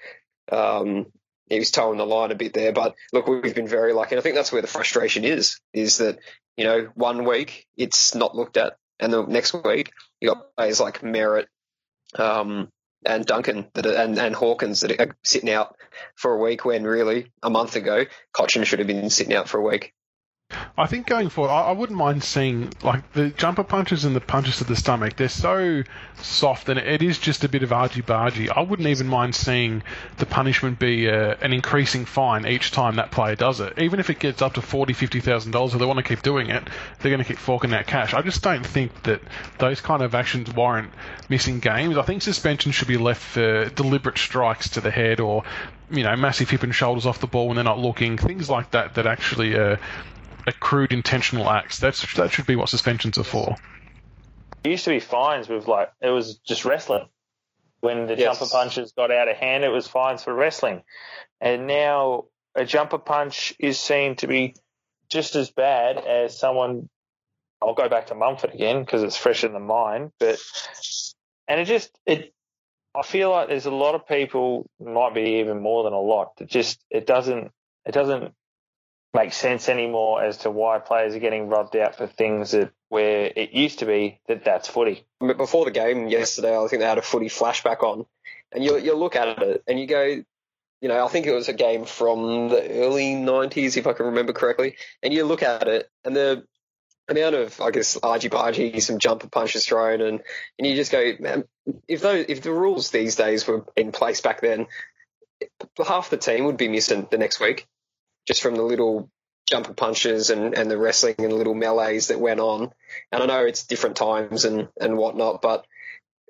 Um, 0.51 1.07
he 1.49 1.59
was 1.59 1.71
towing 1.71 1.97
the 1.97 2.05
line 2.05 2.31
a 2.31 2.35
bit 2.35 2.53
there. 2.53 2.71
But 2.71 2.95
look, 3.11 3.27
we've 3.27 3.53
been 3.53 3.67
very 3.67 3.93
lucky. 3.93 4.15
And 4.15 4.19
I 4.19 4.23
think 4.23 4.35
that's 4.35 4.51
where 4.51 4.61
the 4.61 4.67
frustration 4.67 5.25
is, 5.25 5.59
is 5.73 5.97
that, 5.97 6.17
you 6.57 6.63
know, 6.63 6.89
one 6.95 7.25
week 7.25 7.67
it's 7.77 8.15
not 8.15 8.35
looked 8.35 8.57
at. 8.57 8.77
And 8.99 9.11
the 9.11 9.25
next 9.25 9.53
week 9.53 9.91
you 10.21 10.29
got 10.29 10.55
players 10.55 10.79
like 10.79 11.01
Merrett 11.01 11.47
um, 12.15 12.69
and 13.05 13.25
Duncan 13.25 13.67
that 13.73 13.85
are, 13.85 13.95
and, 13.95 14.17
and 14.17 14.33
Hawkins 14.33 14.81
that 14.81 14.99
are 14.99 15.15
sitting 15.23 15.49
out 15.49 15.75
for 16.15 16.33
a 16.33 16.41
week 16.41 16.63
when 16.63 16.83
really 16.83 17.31
a 17.41 17.49
month 17.49 17.75
ago 17.75 18.05
Cotchin 18.33 18.65
should 18.65 18.79
have 18.79 18.87
been 18.87 19.09
sitting 19.09 19.35
out 19.35 19.49
for 19.49 19.59
a 19.59 19.69
week. 19.69 19.93
I 20.77 20.87
think 20.87 21.07
going 21.07 21.29
forward, 21.29 21.51
I, 21.51 21.69
I, 21.69 21.71
wouldn't 21.71 21.97
mind 21.97 22.23
seeing 22.23 22.71
like 22.81 23.11
the 23.13 23.29
jumper 23.29 23.63
punches 23.63 24.05
and 24.05 24.15
the 24.15 24.21
punches 24.21 24.57
to 24.57 24.63
the 24.63 24.75
stomach. 24.75 25.15
They're 25.15 25.29
so 25.29 25.83
soft, 26.15 26.69
and 26.69 26.79
it 26.79 27.01
is 27.01 27.17
just 27.17 27.43
a 27.43 27.49
bit 27.49 27.63
of 27.63 27.71
argy 27.71 28.01
bargy. 28.01 28.49
I 28.55 28.61
wouldn't 28.61 28.87
even 28.87 29.07
mind 29.07 29.35
seeing 29.35 29.83
the 30.17 30.25
punishment 30.25 30.79
be 30.79 31.09
uh, 31.09 31.35
an 31.41 31.53
increasing 31.53 32.05
fine 32.05 32.45
each 32.45 32.71
time 32.71 32.95
that 32.95 33.11
player 33.11 33.35
does 33.35 33.59
it, 33.59 33.77
even 33.77 33.99
if 33.99 34.09
it 34.09 34.19
gets 34.19 34.41
up 34.41 34.53
to 34.53 34.61
forty, 34.61 34.93
fifty 34.93 35.19
thousand 35.19 35.51
dollars. 35.51 35.73
If 35.73 35.79
they 35.79 35.85
want 35.85 35.97
to 35.97 36.03
keep 36.03 36.21
doing 36.21 36.49
it, 36.49 36.63
they're 36.99 37.11
going 37.11 37.23
to 37.23 37.27
keep 37.27 37.37
forking 37.37 37.73
out 37.73 37.85
cash. 37.85 38.13
I 38.13 38.21
just 38.21 38.41
don't 38.41 38.65
think 38.65 39.03
that 39.03 39.21
those 39.59 39.81
kind 39.81 40.01
of 40.01 40.15
actions 40.15 40.53
warrant 40.53 40.91
missing 41.29 41.59
games. 41.59 41.97
I 41.97 42.03
think 42.03 42.21
suspension 42.21 42.71
should 42.71 42.87
be 42.87 42.97
left 42.97 43.21
for 43.21 43.69
deliberate 43.69 44.17
strikes 44.17 44.69
to 44.69 44.81
the 44.81 44.91
head 44.91 45.19
or 45.19 45.43
you 45.89 46.03
know 46.03 46.15
massive 46.15 46.49
hip 46.49 46.63
and 46.63 46.73
shoulders 46.73 47.05
off 47.05 47.19
the 47.19 47.27
ball 47.27 47.47
when 47.47 47.55
they're 47.55 47.63
not 47.63 47.79
looking, 47.79 48.17
things 48.17 48.49
like 48.49 48.71
that 48.71 48.95
that 48.95 49.07
actually. 49.07 49.57
Uh, 49.57 49.77
accrued 50.47 50.93
intentional 50.93 51.49
acts. 51.49 51.79
That's 51.79 52.13
that 52.15 52.31
should 52.31 52.45
be 52.45 52.55
what 52.55 52.69
suspensions 52.69 53.17
are 53.17 53.23
for. 53.23 53.55
It 54.63 54.69
used 54.69 54.85
to 54.85 54.91
be 54.91 54.99
fines 54.99 55.49
with 55.49 55.67
like 55.67 55.91
it 56.01 56.09
was 56.09 56.37
just 56.37 56.65
wrestling. 56.65 57.07
When 57.81 58.07
the 58.07 58.15
yes. 58.15 58.39
jumper 58.39 58.49
punches 58.49 58.93
got 58.93 59.11
out 59.11 59.27
of 59.27 59.35
hand, 59.35 59.65
it 59.65 59.69
was 59.69 59.87
fines 59.87 60.23
for 60.23 60.33
wrestling, 60.33 60.83
and 61.41 61.67
now 61.67 62.25
a 62.55 62.65
jumper 62.65 62.97
punch 62.97 63.53
is 63.59 63.79
seen 63.79 64.15
to 64.17 64.27
be 64.27 64.55
just 65.11 65.35
as 65.35 65.51
bad 65.51 65.97
as 65.97 66.37
someone. 66.37 66.89
I'll 67.61 67.73
go 67.73 67.87
back 67.87 68.07
to 68.07 68.15
Mumford 68.15 68.53
again 68.53 68.81
because 68.81 69.03
it's 69.03 69.15
fresh 69.17 69.43
in 69.43 69.53
the 69.53 69.59
mind, 69.59 70.11
but 70.19 70.39
and 71.47 71.59
it 71.59 71.65
just 71.65 71.91
it. 72.05 72.33
I 72.95 73.01
feel 73.01 73.31
like 73.31 73.47
there's 73.47 73.65
a 73.65 73.71
lot 73.71 73.95
of 73.95 74.07
people, 74.07 74.69
might 74.79 75.15
be 75.15 75.39
even 75.39 75.61
more 75.61 75.83
than 75.83 75.93
a 75.93 75.99
lot, 75.99 76.35
that 76.37 76.49
just 76.49 76.83
it 76.89 77.07
doesn't 77.07 77.51
it 77.85 77.91
doesn't 77.91 78.33
make 79.13 79.33
sense 79.33 79.69
anymore 79.69 80.23
as 80.23 80.37
to 80.39 80.49
why 80.49 80.79
players 80.79 81.13
are 81.15 81.19
getting 81.19 81.47
rubbed 81.47 81.75
out 81.75 81.95
for 81.95 82.07
things 82.07 82.51
that 82.51 82.71
where 82.89 83.31
it 83.35 83.51
used 83.51 83.79
to 83.79 83.85
be 83.85 84.19
that 84.27 84.43
that's 84.43 84.67
footy. 84.67 85.05
Before 85.19 85.65
the 85.65 85.71
game 85.71 86.07
yesterday, 86.07 86.57
I 86.57 86.67
think 86.67 86.81
they 86.81 86.87
had 86.87 86.97
a 86.97 87.03
footy 87.03 87.27
flashback 87.27 87.83
on, 87.83 88.05
and 88.51 88.63
you 88.63 88.77
you 88.77 88.95
look 88.95 89.15
at 89.15 89.39
it 89.39 89.63
and 89.67 89.79
you 89.79 89.87
go, 89.87 90.03
you 90.03 90.89
know, 90.89 91.05
I 91.05 91.07
think 91.09 91.27
it 91.27 91.33
was 91.33 91.47
a 91.47 91.53
game 91.53 91.85
from 91.85 92.49
the 92.49 92.69
early 92.71 93.13
'90s, 93.13 93.77
if 93.77 93.87
I 93.87 93.93
can 93.93 94.07
remember 94.07 94.33
correctly, 94.33 94.75
and 95.01 95.13
you 95.13 95.25
look 95.25 95.43
at 95.43 95.67
it 95.67 95.89
and 96.03 96.15
the 96.15 96.45
amount 97.07 97.35
of, 97.35 97.59
I 97.61 97.71
guess, 97.71 97.97
argy 98.01 98.29
bargy, 98.29 98.81
some 98.81 98.97
jumper 98.97 99.27
punches 99.27 99.65
thrown, 99.65 100.01
and 100.01 100.21
and 100.57 100.67
you 100.67 100.75
just 100.75 100.91
go, 100.91 101.13
man, 101.19 101.43
if 101.87 102.01
those 102.01 102.25
if 102.29 102.41
the 102.41 102.51
rules 102.51 102.89
these 102.89 103.15
days 103.15 103.47
were 103.47 103.65
in 103.75 103.91
place 103.91 104.21
back 104.21 104.41
then, 104.41 104.65
half 105.85 106.09
the 106.09 106.17
team 106.17 106.45
would 106.45 106.57
be 106.57 106.67
missing 106.67 107.07
the 107.11 107.17
next 107.19 107.39
week 107.39 107.67
just 108.27 108.41
from 108.41 108.55
the 108.55 108.63
little 108.63 109.09
jumper 109.49 109.73
punches 109.73 110.29
and, 110.29 110.53
and 110.57 110.71
the 110.71 110.77
wrestling 110.77 111.15
and 111.19 111.33
little 111.33 111.55
melees 111.55 112.07
that 112.07 112.19
went 112.19 112.39
on. 112.39 112.71
And 113.11 113.23
I 113.23 113.25
know 113.25 113.45
it's 113.45 113.65
different 113.65 113.95
times 113.95 114.45
and, 114.45 114.69
and 114.79 114.97
whatnot, 114.97 115.41
but 115.41 115.65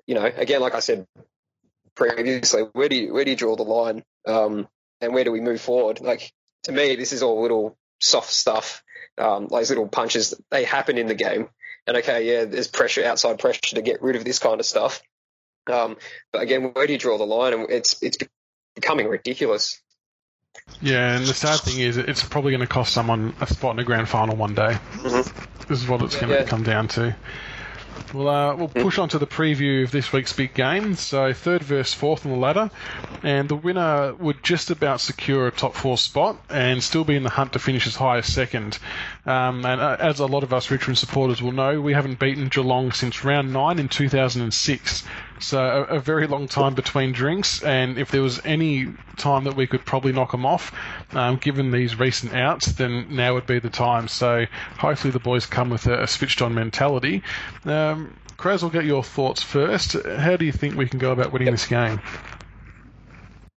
you 0.06 0.14
know, 0.14 0.24
again, 0.24 0.60
like 0.60 0.74
I 0.74 0.80
said 0.80 1.06
previously, 1.94 2.62
where 2.72 2.88
do 2.88 2.96
you 2.96 3.12
where 3.12 3.24
do 3.24 3.30
you 3.30 3.36
draw 3.36 3.56
the 3.56 3.62
line? 3.62 4.02
Um, 4.26 4.68
and 5.00 5.14
where 5.14 5.24
do 5.24 5.32
we 5.32 5.40
move 5.40 5.60
forward? 5.60 6.00
Like 6.00 6.32
to 6.64 6.72
me, 6.72 6.96
this 6.96 7.12
is 7.12 7.22
all 7.22 7.42
little 7.42 7.76
soft 8.00 8.30
stuff. 8.30 8.82
Um, 9.16 9.48
those 9.48 9.70
little 9.70 9.88
punches 9.88 10.34
they 10.50 10.64
happen 10.64 10.98
in 10.98 11.06
the 11.06 11.14
game. 11.14 11.48
And 11.86 11.96
okay, 11.98 12.26
yeah, 12.30 12.44
there's 12.44 12.68
pressure, 12.68 13.04
outside 13.04 13.38
pressure 13.38 13.76
to 13.76 13.82
get 13.82 14.02
rid 14.02 14.16
of 14.16 14.24
this 14.24 14.38
kind 14.38 14.58
of 14.58 14.66
stuff. 14.66 15.02
Um, 15.70 15.96
but 16.32 16.42
again, 16.42 16.72
where 16.72 16.86
do 16.86 16.92
you 16.92 16.98
draw 16.98 17.18
the 17.18 17.24
line? 17.24 17.54
And 17.54 17.70
it's 17.70 18.02
it's 18.02 18.18
becoming 18.74 19.08
ridiculous. 19.08 19.80
Yeah, 20.80 21.16
and 21.16 21.26
the 21.26 21.34
sad 21.34 21.60
thing 21.60 21.80
is, 21.80 21.96
it's 21.96 22.22
probably 22.22 22.52
going 22.52 22.60
to 22.60 22.66
cost 22.66 22.92
someone 22.92 23.34
a 23.40 23.46
spot 23.46 23.72
in 23.72 23.76
the 23.76 23.84
grand 23.84 24.08
final 24.08 24.36
one 24.36 24.54
day. 24.54 24.76
Mm-hmm. 24.92 25.66
This 25.68 25.82
is 25.82 25.88
what 25.88 26.02
it's 26.02 26.16
going 26.16 26.28
to 26.28 26.40
yeah. 26.40 26.44
come 26.44 26.62
down 26.62 26.88
to. 26.88 27.16
We'll, 28.12 28.28
uh, 28.28 28.54
we'll 28.54 28.68
push 28.68 28.98
on 28.98 29.08
to 29.10 29.18
the 29.18 29.26
preview 29.26 29.82
of 29.82 29.90
this 29.90 30.12
week's 30.12 30.32
big 30.32 30.54
game. 30.54 30.94
So, 30.94 31.32
third 31.32 31.62
versus 31.62 31.94
fourth 31.94 32.24
on 32.24 32.32
the 32.32 32.38
ladder. 32.38 32.70
And 33.22 33.48
the 33.48 33.56
winner 33.56 34.14
would 34.14 34.42
just 34.42 34.70
about 34.70 35.00
secure 35.00 35.48
a 35.48 35.50
top 35.50 35.74
four 35.74 35.98
spot 35.98 36.36
and 36.48 36.82
still 36.82 37.04
be 37.04 37.16
in 37.16 37.24
the 37.24 37.30
hunt 37.30 37.54
to 37.54 37.58
finish 37.58 37.86
as 37.86 37.96
high 37.96 38.18
as 38.18 38.26
second. 38.26 38.78
Um, 39.26 39.64
and 39.66 39.80
uh, 39.80 39.96
as 39.98 40.20
a 40.20 40.26
lot 40.26 40.44
of 40.44 40.52
us 40.52 40.70
Richmond 40.70 40.98
supporters 40.98 41.42
will 41.42 41.52
know, 41.52 41.80
we 41.80 41.92
haven't 41.92 42.20
beaten 42.20 42.48
Geelong 42.48 42.92
since 42.92 43.24
round 43.24 43.52
nine 43.52 43.78
in 43.78 43.88
2006. 43.88 45.04
So 45.40 45.58
a, 45.58 45.96
a, 45.96 46.00
very 46.00 46.26
long 46.26 46.48
time 46.48 46.74
between 46.74 47.12
drinks, 47.12 47.62
and 47.62 47.98
if 47.98 48.10
there 48.10 48.22
was 48.22 48.40
any 48.44 48.88
time 49.16 49.44
that 49.44 49.56
we 49.56 49.66
could 49.66 49.84
probably 49.84 50.12
knock 50.12 50.32
them 50.32 50.46
off, 50.46 50.72
um, 51.14 51.36
given 51.36 51.70
these 51.70 51.98
recent 51.98 52.34
outs, 52.34 52.66
then 52.72 53.16
now 53.16 53.34
would 53.34 53.46
be 53.46 53.58
the 53.58 53.70
time. 53.70 54.08
So 54.08 54.46
hopefully 54.78 55.10
the 55.10 55.18
boys 55.18 55.46
come 55.46 55.70
with 55.70 55.86
a, 55.86 56.04
a 56.04 56.06
switched-on 56.06 56.54
mentality. 56.54 57.22
Um, 57.64 58.16
Kraz, 58.36 58.62
will 58.62 58.70
get 58.70 58.84
your 58.84 59.02
thoughts 59.02 59.42
first. 59.42 59.94
How 60.04 60.36
do 60.36 60.44
you 60.44 60.52
think 60.52 60.76
we 60.76 60.88
can 60.88 60.98
go 60.98 61.12
about 61.12 61.32
winning 61.32 61.50
this 61.50 61.66
game? 61.66 62.00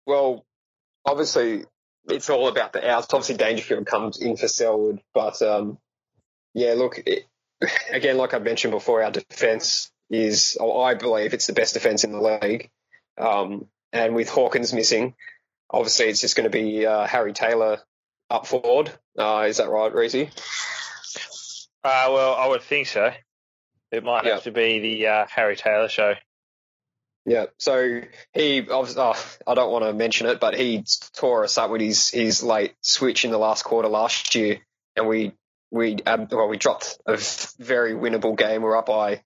Well, 0.05 0.45
obviously 1.05 1.65
it's 2.07 2.29
all 2.29 2.47
about 2.47 2.73
the 2.73 2.87
outs. 2.89 3.07
Obviously 3.13 3.35
Dangerfield 3.35 3.85
comes 3.85 4.21
in 4.21 4.37
for 4.37 4.47
Selwood, 4.47 5.01
but 5.13 5.41
um, 5.41 5.77
yeah, 6.53 6.73
look, 6.73 7.01
it, 7.05 7.25
again, 7.91 8.17
like 8.17 8.33
I 8.33 8.39
mentioned 8.39 8.71
before, 8.71 9.03
our 9.03 9.11
defence 9.11 9.91
is, 10.09 10.57
oh, 10.59 10.81
I 10.81 10.95
believe 10.95 11.33
it's 11.33 11.47
the 11.47 11.53
best 11.53 11.73
defence 11.73 12.03
in 12.03 12.11
the 12.11 12.21
league. 12.21 12.69
Um, 13.17 13.67
and 13.91 14.15
with 14.15 14.29
Hawkins 14.29 14.73
missing, 14.73 15.15
obviously 15.69 16.07
it's 16.07 16.21
just 16.21 16.35
going 16.35 16.49
to 16.49 16.55
be 16.55 16.85
uh, 16.85 17.05
Harry 17.05 17.33
Taylor 17.33 17.79
up 18.29 18.47
forward. 18.47 18.91
Uh, 19.17 19.45
is 19.47 19.57
that 19.57 19.69
right, 19.69 19.93
Reese? 19.93 20.15
Uh, 21.83 22.09
well, 22.09 22.35
I 22.35 22.47
would 22.47 22.63
think 22.63 22.87
so. 22.87 23.11
It 23.91 24.03
might 24.03 24.25
have 24.25 24.43
to 24.43 24.51
be 24.51 24.79
the 24.79 25.07
uh, 25.07 25.25
Harry 25.29 25.55
Taylor 25.55 25.87
show. 25.87 26.15
Yeah, 27.25 27.45
so 27.57 28.01
he, 28.33 28.67
oh, 28.69 29.15
I 29.47 29.53
don't 29.55 29.71
want 29.71 29.85
to 29.85 29.93
mention 29.93 30.27
it, 30.27 30.39
but 30.39 30.55
he 30.55 30.83
tore 31.13 31.43
us 31.43 31.57
up 31.57 31.71
with 31.71 31.81
his, 31.81 32.09
his 32.09 32.43
late 32.43 32.75
switch 32.81 33.25
in 33.25 33.31
the 33.31 33.39
last 33.39 33.63
quarter 33.63 33.87
last 33.87 34.35
year, 34.35 34.59
and 34.95 35.07
we 35.07 35.33
we 35.71 35.97
um, 36.05 36.27
well 36.31 36.47
we 36.47 36.57
dropped 36.57 36.99
a 37.07 37.17
very 37.57 37.93
winnable 37.93 38.37
game. 38.37 38.61
We're 38.61 38.77
up 38.77 38.85
by 38.85 39.23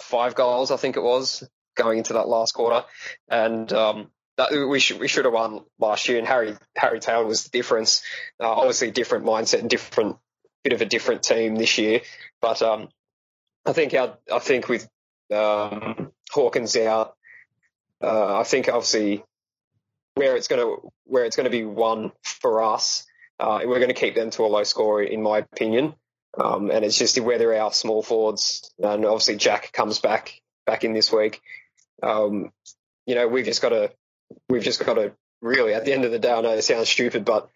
five 0.00 0.34
goals, 0.34 0.70
I 0.70 0.76
think 0.76 0.96
it 0.96 1.02
was, 1.02 1.48
going 1.76 1.98
into 1.98 2.14
that 2.14 2.28
last 2.28 2.52
quarter, 2.52 2.84
and 3.28 3.72
um, 3.72 4.10
that, 4.36 4.50
we 4.52 4.80
should 4.80 5.00
we 5.00 5.08
should 5.08 5.24
have 5.24 5.34
won 5.34 5.60
last 5.78 6.08
year. 6.08 6.18
And 6.18 6.26
Harry 6.26 6.56
Harry 6.76 7.00
Taylor 7.00 7.24
was 7.24 7.44
the 7.44 7.50
difference. 7.50 8.02
Uh, 8.40 8.50
obviously, 8.50 8.90
different 8.90 9.24
mindset 9.24 9.60
and 9.60 9.70
different 9.70 10.16
bit 10.64 10.72
of 10.72 10.82
a 10.82 10.86
different 10.86 11.22
team 11.22 11.56
this 11.56 11.78
year, 11.78 12.00
but 12.42 12.60
um, 12.62 12.88
I 13.64 13.72
think 13.72 13.94
our, 13.94 14.18
I 14.32 14.38
think 14.38 14.68
with 14.68 14.88
um, 15.34 16.12
Hawkins 16.30 16.76
out, 16.76 17.14
uh, 18.02 18.38
I 18.38 18.44
think 18.44 18.68
obviously 18.68 19.24
where 20.14 20.36
it's 20.36 20.48
going 20.48 20.60
to 20.60 20.88
where 21.04 21.24
it's 21.24 21.36
going 21.36 21.44
to 21.44 21.50
be 21.50 21.64
one 21.64 22.12
for 22.22 22.62
us. 22.62 23.06
Uh, 23.40 23.60
we're 23.64 23.78
going 23.78 23.88
to 23.88 23.94
keep 23.94 24.16
them 24.16 24.30
to 24.30 24.42
a 24.44 24.48
low 24.48 24.64
score, 24.64 25.00
in 25.00 25.22
my 25.22 25.38
opinion. 25.38 25.94
Um, 26.38 26.70
and 26.70 26.84
it's 26.84 26.98
just 26.98 27.18
whether 27.18 27.52
our 27.54 27.72
small 27.72 28.02
forwards, 28.02 28.72
and 28.78 29.04
obviously 29.04 29.36
Jack 29.36 29.72
comes 29.72 29.98
back 29.98 30.40
back 30.66 30.84
in 30.84 30.92
this 30.92 31.12
week. 31.12 31.40
Um, 32.02 32.52
you 33.06 33.14
know, 33.14 33.26
we've 33.26 33.44
just 33.44 33.62
got 33.62 33.70
to, 33.70 33.90
we've 34.48 34.62
just 34.62 34.84
got 34.84 34.94
to 34.94 35.12
really, 35.40 35.74
at 35.74 35.84
the 35.84 35.92
end 35.92 36.04
of 36.04 36.12
the 36.12 36.18
day, 36.18 36.30
I 36.30 36.40
know 36.40 36.50
it 36.50 36.62
sounds 36.62 36.88
stupid, 36.88 37.24
but 37.24 37.48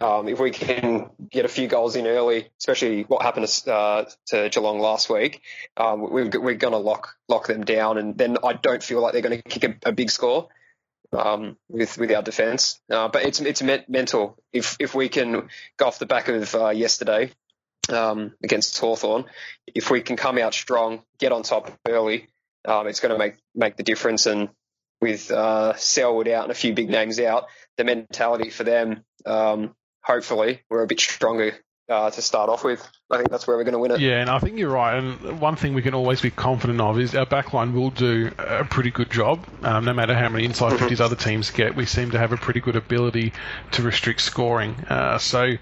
um, 0.00 0.28
if 0.28 0.38
we 0.38 0.50
can 0.50 1.10
get 1.28 1.44
a 1.44 1.48
few 1.48 1.66
goals 1.66 1.96
in 1.96 2.06
early, 2.06 2.48
especially 2.58 3.02
what 3.02 3.22
happened 3.22 3.46
to, 3.46 3.74
uh, 3.74 4.04
to 4.26 4.48
Geelong 4.48 4.78
last 4.78 5.10
week, 5.10 5.42
um, 5.76 6.10
we 6.10 6.22
are 6.22 6.28
going 6.28 6.72
to 6.72 6.78
lock 6.78 7.16
lock 7.28 7.46
them 7.46 7.64
down, 7.64 7.98
and 7.98 8.16
then 8.16 8.36
I 8.44 8.52
don't 8.52 8.82
feel 8.82 9.00
like 9.00 9.12
they're 9.12 9.22
going 9.22 9.42
to 9.42 9.48
kick 9.48 9.64
a, 9.64 9.88
a, 9.88 9.92
big 9.92 10.10
score 10.10 10.48
um, 11.12 11.56
with 11.68 11.98
with 11.98 12.12
our 12.12 12.22
defence. 12.22 12.80
Uh, 12.90 13.08
but 13.08 13.24
it's 13.24 13.40
it's 13.40 13.62
mental. 13.88 14.38
If 14.52 14.76
if 14.80 14.94
we 14.94 15.08
can 15.08 15.48
go 15.76 15.86
off 15.86 15.98
the 15.98 16.06
back 16.06 16.28
of 16.28 16.54
uh, 16.54 16.68
yesterday 16.70 17.32
um, 17.92 18.34
against 18.42 18.78
Hawthorn, 18.78 19.24
if 19.66 19.90
we 19.90 20.00
can 20.00 20.16
come 20.16 20.38
out 20.38 20.54
strong, 20.54 21.02
get 21.18 21.32
on 21.32 21.42
top 21.42 21.72
early, 21.86 22.28
um, 22.66 22.86
it's 22.86 23.00
going 23.00 23.12
to 23.12 23.18
make 23.18 23.34
make 23.54 23.76
the 23.76 23.82
difference. 23.82 24.26
And 24.26 24.50
with 25.00 25.30
uh, 25.30 25.74
Selwood 25.76 26.28
out 26.28 26.44
and 26.44 26.52
a 26.52 26.54
few 26.54 26.74
big 26.74 26.90
names 26.90 27.18
out, 27.18 27.46
the 27.76 27.84
mentality 27.84 28.50
for 28.50 28.64
them, 28.64 29.04
um, 29.24 29.74
hopefully, 30.02 30.62
we're 30.68 30.82
a 30.82 30.86
bit 30.86 31.00
stronger 31.00 31.54
uh, 31.88 32.10
to 32.10 32.22
start 32.22 32.50
off 32.50 32.64
with. 32.64 32.86
I 33.12 33.16
think 33.16 33.30
that's 33.30 33.44
where 33.46 33.56
we're 33.56 33.64
going 33.64 33.72
to 33.72 33.80
win 33.80 33.90
it. 33.90 34.00
Yeah, 34.00 34.20
and 34.20 34.30
I 34.30 34.38
think 34.38 34.56
you're 34.56 34.70
right. 34.70 34.96
And 34.96 35.40
one 35.40 35.56
thing 35.56 35.74
we 35.74 35.82
can 35.82 35.94
always 35.94 36.20
be 36.20 36.30
confident 36.30 36.80
of 36.80 36.98
is 37.00 37.14
our 37.16 37.26
backline 37.26 37.72
will 37.72 37.90
do 37.90 38.30
a 38.38 38.64
pretty 38.64 38.92
good 38.92 39.10
job. 39.10 39.44
Um, 39.62 39.84
no 39.84 39.92
matter 39.92 40.14
how 40.14 40.28
many 40.28 40.44
inside 40.44 40.74
50s 40.74 40.88
mm-hmm. 40.88 41.02
other 41.02 41.16
teams 41.16 41.50
get, 41.50 41.74
we 41.74 41.86
seem 41.86 42.12
to 42.12 42.18
have 42.18 42.30
a 42.30 42.36
pretty 42.36 42.60
good 42.60 42.76
ability 42.76 43.32
to 43.72 43.82
restrict 43.82 44.20
scoring. 44.20 44.76
Uh, 44.88 45.18
so 45.18 45.54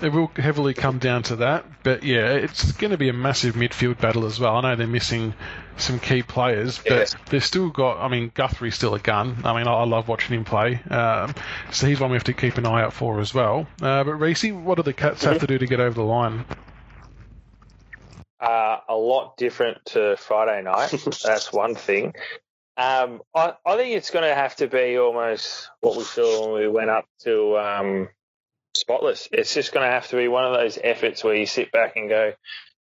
it 0.00 0.12
will 0.12 0.30
heavily 0.36 0.74
come 0.74 0.98
down 0.98 1.24
to 1.24 1.36
that. 1.36 1.64
But 1.82 2.04
yeah, 2.04 2.34
it's 2.34 2.70
going 2.70 2.92
to 2.92 2.98
be 2.98 3.08
a 3.08 3.12
massive 3.12 3.56
midfield 3.56 4.00
battle 4.00 4.24
as 4.24 4.38
well. 4.38 4.56
I 4.56 4.60
know 4.60 4.76
they're 4.76 4.86
missing 4.86 5.34
some 5.78 5.98
key 5.98 6.22
players, 6.22 6.78
but 6.78 7.12
yeah. 7.12 7.20
they've 7.30 7.44
still 7.44 7.70
got. 7.70 7.98
I 7.98 8.06
mean, 8.06 8.30
Guthrie's 8.32 8.76
still 8.76 8.94
a 8.94 9.00
gun. 9.00 9.38
I 9.44 9.56
mean, 9.56 9.66
I, 9.66 9.72
I 9.72 9.84
love 9.84 10.06
watching 10.06 10.36
him 10.36 10.44
play. 10.44 10.80
Um, 10.88 11.34
so 11.72 11.88
he's 11.88 11.98
one 11.98 12.10
we 12.10 12.16
have 12.16 12.24
to 12.24 12.32
keep 12.32 12.58
an 12.58 12.66
eye 12.66 12.82
out 12.82 12.92
for 12.92 13.18
as 13.18 13.34
well. 13.34 13.66
Uh, 13.80 14.04
but 14.04 14.14
Reese, 14.14 14.44
what 14.44 14.76
do 14.76 14.84
the 14.84 14.92
Cats 14.92 15.24
have 15.24 15.38
mm-hmm. 15.38 15.40
to 15.40 15.46
do 15.48 15.58
to 15.58 15.66
get 15.66 15.80
over 15.80 15.94
the 15.94 16.04
line? 16.04 16.44
Uh, 18.42 18.80
a 18.88 18.96
lot 18.96 19.36
different 19.36 19.78
to 19.84 20.16
Friday 20.16 20.62
night. 20.62 20.90
That's 21.24 21.52
one 21.52 21.76
thing. 21.76 22.14
Um, 22.76 23.22
I, 23.34 23.54
I, 23.64 23.76
think 23.76 23.96
it's 23.96 24.10
going 24.10 24.28
to 24.28 24.34
have 24.34 24.56
to 24.56 24.66
be 24.66 24.98
almost 24.98 25.68
what 25.80 25.96
we 25.96 26.02
saw 26.02 26.52
when 26.52 26.62
we 26.62 26.68
went 26.68 26.90
up 26.90 27.04
to 27.20 27.56
um, 27.56 28.08
Spotless. 28.74 29.28
It's 29.30 29.54
just 29.54 29.72
going 29.72 29.86
to 29.86 29.92
have 29.92 30.08
to 30.08 30.16
be 30.16 30.26
one 30.26 30.44
of 30.44 30.54
those 30.54 30.78
efforts 30.82 31.22
where 31.22 31.36
you 31.36 31.46
sit 31.46 31.70
back 31.70 31.96
and 31.96 32.08
go, 32.08 32.32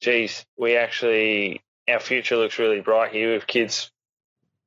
geez, 0.01 0.45
we 0.57 0.78
actually 0.78 1.62
our 1.88 1.99
future 1.99 2.38
looks 2.38 2.57
really 2.57 2.82
bright 2.82 3.12
here 3.12 3.34
with 3.34 3.45
kids 3.45 3.91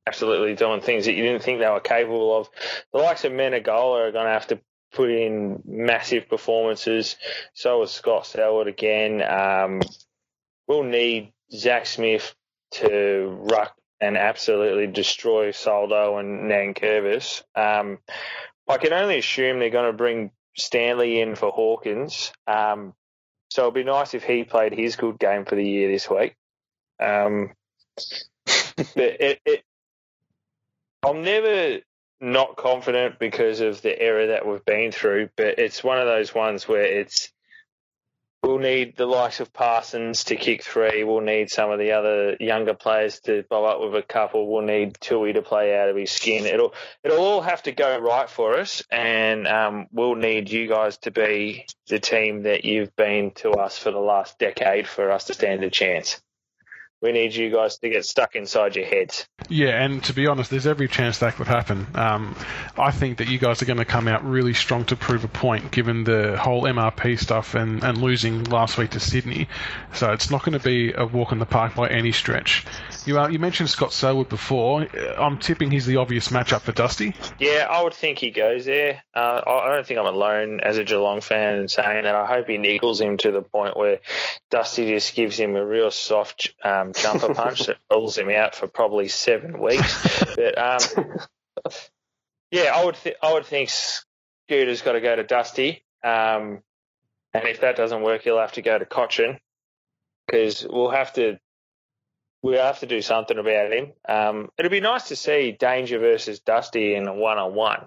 absolutely 0.06 0.54
doing 0.54 0.80
things 0.80 1.06
that 1.06 1.14
you 1.14 1.22
didn't 1.22 1.42
think 1.42 1.58
they 1.58 1.68
were 1.68 1.80
capable 1.80 2.38
of. 2.38 2.48
The 2.92 2.98
likes 2.98 3.24
of 3.24 3.32
Menegola 3.32 4.08
are 4.08 4.12
going 4.12 4.26
to 4.26 4.32
have 4.32 4.48
to 4.48 4.60
put 4.92 5.10
in 5.10 5.62
massive 5.64 6.28
performances. 6.28 7.16
So 7.54 7.82
is 7.82 7.90
Scott 7.90 8.26
Selwood 8.26 8.68
again. 8.68 9.22
Um, 9.22 9.80
we'll 10.66 10.82
need 10.82 11.32
Zac 11.52 11.86
Smith 11.86 12.34
to 12.72 13.38
ruck 13.50 13.76
and 14.00 14.16
absolutely 14.16 14.86
destroy 14.86 15.50
Soldo 15.50 16.18
and 16.18 16.50
Nankervis. 16.50 17.42
Um, 17.54 17.98
I 18.68 18.78
can 18.78 18.92
only 18.92 19.18
assume 19.18 19.58
they're 19.58 19.70
going 19.70 19.90
to 19.90 19.96
bring 19.96 20.30
Stanley 20.56 21.20
in 21.20 21.34
for 21.36 21.50
Hawkins. 21.50 22.32
Um, 22.46 22.94
so 23.50 23.62
it'd 23.62 23.74
be 23.74 23.84
nice 23.84 24.14
if 24.14 24.24
he 24.24 24.44
played 24.44 24.72
his 24.72 24.96
good 24.96 25.18
game 25.18 25.44
for 25.44 25.54
the 25.54 25.64
year 25.64 25.90
this 25.90 26.10
week. 26.10 26.34
Um, 27.00 27.52
but 28.76 28.86
it, 28.96 29.40
it, 29.44 29.62
I'm 31.04 31.22
never 31.22 31.80
not 32.20 32.56
confident 32.56 33.18
because 33.18 33.60
of 33.60 33.82
the 33.82 34.00
era 34.00 34.28
that 34.28 34.46
we've 34.46 34.64
been 34.64 34.90
through, 34.90 35.28
but 35.36 35.58
it's 35.58 35.84
one 35.84 35.98
of 35.98 36.06
those 36.06 36.34
ones 36.34 36.66
where 36.66 36.84
it's 36.84 37.30
we'll 38.44 38.58
need 38.58 38.96
the 38.96 39.06
likes 39.06 39.40
of 39.40 39.52
Parsons 39.52 40.24
to 40.24 40.36
kick 40.36 40.62
three. 40.62 41.04
We'll 41.04 41.20
need 41.20 41.50
some 41.50 41.70
of 41.70 41.78
the 41.78 41.92
other 41.92 42.36
younger 42.38 42.74
players 42.74 43.20
to 43.20 43.44
bow 43.48 43.64
up 43.64 43.80
with 43.80 43.94
a 43.94 44.06
couple. 44.06 44.52
We'll 44.52 44.62
need 44.62 44.94
Tuohy 44.94 45.34
to 45.34 45.42
play 45.42 45.76
out 45.76 45.88
of 45.88 45.96
his 45.96 46.10
skin. 46.10 46.44
It'll 46.44 46.74
it'll 47.02 47.18
all 47.18 47.40
have 47.40 47.62
to 47.64 47.72
go 47.72 47.98
right 47.98 48.28
for 48.28 48.58
us, 48.58 48.82
and 48.90 49.46
um, 49.46 49.86
we'll 49.92 50.14
need 50.14 50.50
you 50.50 50.68
guys 50.68 50.98
to 50.98 51.10
be 51.10 51.66
the 51.88 51.98
team 51.98 52.42
that 52.42 52.64
you've 52.64 52.94
been 52.96 53.32
to 53.36 53.50
us 53.52 53.78
for 53.78 53.90
the 53.90 53.98
last 53.98 54.38
decade 54.38 54.86
for 54.86 55.10
us 55.10 55.24
to 55.24 55.34
stand 55.34 55.64
a 55.64 55.70
chance 55.70 56.20
we 57.04 57.12
need 57.12 57.34
you 57.34 57.50
guys 57.50 57.76
to 57.76 57.90
get 57.90 58.06
stuck 58.06 58.34
inside 58.34 58.76
your 58.76 58.86
heads. 58.86 59.28
Yeah, 59.50 59.84
and 59.84 60.02
to 60.04 60.14
be 60.14 60.26
honest, 60.26 60.50
there's 60.50 60.66
every 60.66 60.88
chance 60.88 61.18
that 61.18 61.34
could 61.34 61.46
happen. 61.46 61.86
Um, 61.94 62.34
I 62.78 62.92
think 62.92 63.18
that 63.18 63.28
you 63.28 63.38
guys 63.38 63.60
are 63.60 63.66
going 63.66 63.78
to 63.78 63.84
come 63.84 64.08
out 64.08 64.24
really 64.24 64.54
strong 64.54 64.86
to 64.86 64.96
prove 64.96 65.22
a 65.22 65.28
point, 65.28 65.70
given 65.70 66.04
the 66.04 66.38
whole 66.38 66.62
MRP 66.62 67.20
stuff 67.20 67.54
and, 67.54 67.84
and 67.84 67.98
losing 67.98 68.44
last 68.44 68.78
week 68.78 68.92
to 68.92 69.00
Sydney. 69.00 69.48
So 69.92 70.12
it's 70.12 70.30
not 70.30 70.44
going 70.44 70.58
to 70.58 70.64
be 70.64 70.94
a 70.94 71.04
walk 71.04 71.32
in 71.32 71.38
the 71.38 71.46
park 71.46 71.74
by 71.74 71.90
any 71.90 72.10
stretch. 72.10 72.64
You 73.04 73.20
uh, 73.20 73.28
you 73.28 73.38
mentioned 73.38 73.68
Scott 73.68 73.92
Selwood 73.92 74.30
before. 74.30 74.86
I'm 75.18 75.38
tipping 75.38 75.70
he's 75.70 75.84
the 75.84 75.98
obvious 75.98 76.28
matchup 76.28 76.62
for 76.62 76.72
Dusty. 76.72 77.14
Yeah, 77.38 77.66
I 77.70 77.82
would 77.82 77.92
think 77.92 78.18
he 78.18 78.30
goes 78.30 78.64
there. 78.64 79.02
Uh, 79.14 79.42
I 79.46 79.74
don't 79.74 79.86
think 79.86 80.00
I'm 80.00 80.06
alone 80.06 80.60
as 80.60 80.78
a 80.78 80.84
Geelong 80.84 81.20
fan 81.20 81.58
in 81.58 81.68
saying 81.68 82.04
that. 82.04 82.14
I 82.14 82.24
hope 82.24 82.48
he 82.48 82.56
niggles 82.56 82.98
him 82.98 83.18
to 83.18 83.30
the 83.30 83.42
point 83.42 83.76
where 83.76 84.00
Dusty 84.50 84.88
just 84.88 85.14
gives 85.14 85.38
him 85.38 85.54
a 85.54 85.64
real 85.64 85.90
soft 85.90 86.54
um, 86.64 86.93
jumper 86.94 87.34
punch 87.34 87.66
that 87.66 87.76
pulls 87.90 88.16
him 88.16 88.30
out 88.30 88.54
for 88.54 88.66
probably 88.66 89.08
seven 89.08 89.60
weeks. 89.60 90.24
But 90.36 90.58
um, 90.58 90.80
yeah, 92.50 92.72
I 92.74 92.84
would 92.84 92.96
th- 92.96 93.16
I 93.22 93.32
would 93.32 93.46
think 93.46 93.70
Scooter's 93.70 94.82
got 94.82 94.92
to 94.92 95.00
go 95.00 95.14
to 95.14 95.24
Dusty. 95.24 95.84
Um, 96.02 96.62
and 97.32 97.48
if 97.48 97.60
that 97.60 97.76
doesn't 97.76 98.02
work, 98.02 98.22
he'll 98.22 98.38
have 98.38 98.52
to 98.52 98.62
go 98.62 98.78
to 98.78 98.84
Cotchin 98.84 99.38
because 100.26 100.66
we'll 100.68 100.90
have 100.90 101.12
to 101.14 101.38
we 102.42 102.56
have 102.56 102.80
to 102.80 102.86
do 102.86 103.00
something 103.00 103.38
about 103.38 103.72
him. 103.72 103.92
Um, 104.06 104.50
it'd 104.58 104.70
be 104.70 104.80
nice 104.80 105.08
to 105.08 105.16
see 105.16 105.56
Danger 105.58 105.98
versus 105.98 106.40
Dusty 106.40 106.94
in 106.94 107.08
a 107.08 107.14
one 107.14 107.38
on 107.38 107.54
one, 107.54 107.86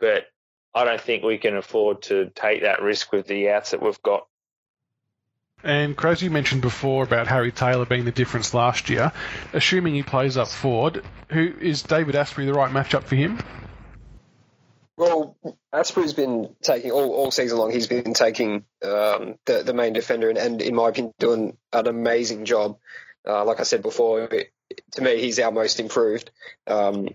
but 0.00 0.24
I 0.74 0.84
don't 0.84 1.00
think 1.00 1.22
we 1.22 1.38
can 1.38 1.56
afford 1.56 2.02
to 2.02 2.30
take 2.34 2.62
that 2.62 2.82
risk 2.82 3.12
with 3.12 3.26
the 3.26 3.50
outs 3.50 3.70
that 3.70 3.82
we've 3.82 4.02
got. 4.02 4.26
And 5.64 5.96
Crows, 5.96 6.22
you 6.22 6.30
mentioned 6.30 6.62
before 6.62 7.02
about 7.02 7.26
Harry 7.26 7.50
Taylor 7.50 7.84
being 7.84 8.04
the 8.04 8.12
difference 8.12 8.54
last 8.54 8.90
year. 8.90 9.12
Assuming 9.52 9.94
he 9.94 10.02
plays 10.02 10.36
up 10.36 10.48
forward, 10.48 11.04
who 11.30 11.52
is 11.60 11.82
David 11.82 12.14
Astbury 12.14 12.46
the 12.46 12.54
right 12.54 12.72
matchup 12.72 13.04
for 13.04 13.16
him? 13.16 13.38
Well, 14.96 15.36
Astbury's 15.72 16.12
been 16.12 16.54
taking 16.62 16.90
all, 16.90 17.12
all 17.12 17.30
season 17.30 17.58
long. 17.58 17.70
He's 17.70 17.86
been 17.86 18.14
taking 18.14 18.64
um, 18.82 19.36
the 19.44 19.62
the 19.64 19.72
main 19.72 19.92
defender, 19.92 20.28
and, 20.28 20.38
and 20.38 20.62
in 20.62 20.74
my 20.74 20.88
opinion, 20.88 21.14
doing 21.18 21.56
an 21.72 21.86
amazing 21.86 22.44
job. 22.44 22.78
Uh, 23.26 23.44
like 23.44 23.60
I 23.60 23.64
said 23.64 23.82
before, 23.82 24.28
to 24.28 25.02
me, 25.02 25.20
he's 25.20 25.38
our 25.38 25.52
most 25.52 25.80
improved. 25.80 26.30
Um, 26.66 27.08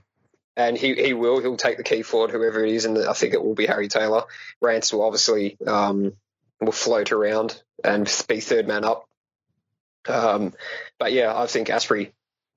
and 0.56 0.78
he, 0.78 0.94
he 0.94 1.14
will 1.14 1.42
he'll 1.42 1.58
take 1.58 1.78
the 1.78 1.84
key 1.84 2.04
forward, 2.04 2.32
whoever 2.32 2.64
it 2.64 2.72
is, 2.72 2.86
and 2.86 2.98
I 2.98 3.14
think 3.14 3.34
it 3.34 3.44
will 3.44 3.56
be 3.56 3.66
Harry 3.66 3.88
Taylor. 3.88 4.24
Rance 4.62 4.94
will 4.94 5.04
obviously 5.04 5.58
um, 5.66 6.14
will 6.66 6.72
float 6.72 7.12
around 7.12 7.62
and 7.84 8.06
be 8.28 8.40
third 8.40 8.68
man 8.68 8.84
up. 8.84 9.08
Um, 10.08 10.54
but 11.00 11.14
yeah, 11.14 11.36
I 11.36 11.48
think 11.48 11.70
Astbury 11.70 12.12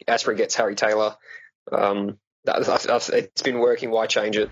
Astbury 0.06 0.36
gets 0.36 0.54
Harry 0.54 0.74
Taylor. 0.74 1.16
Um, 1.70 2.18
it's 2.46 3.42
been 3.42 3.58
working. 3.58 3.90
Why 3.90 4.06
change 4.06 4.36
it? 4.36 4.50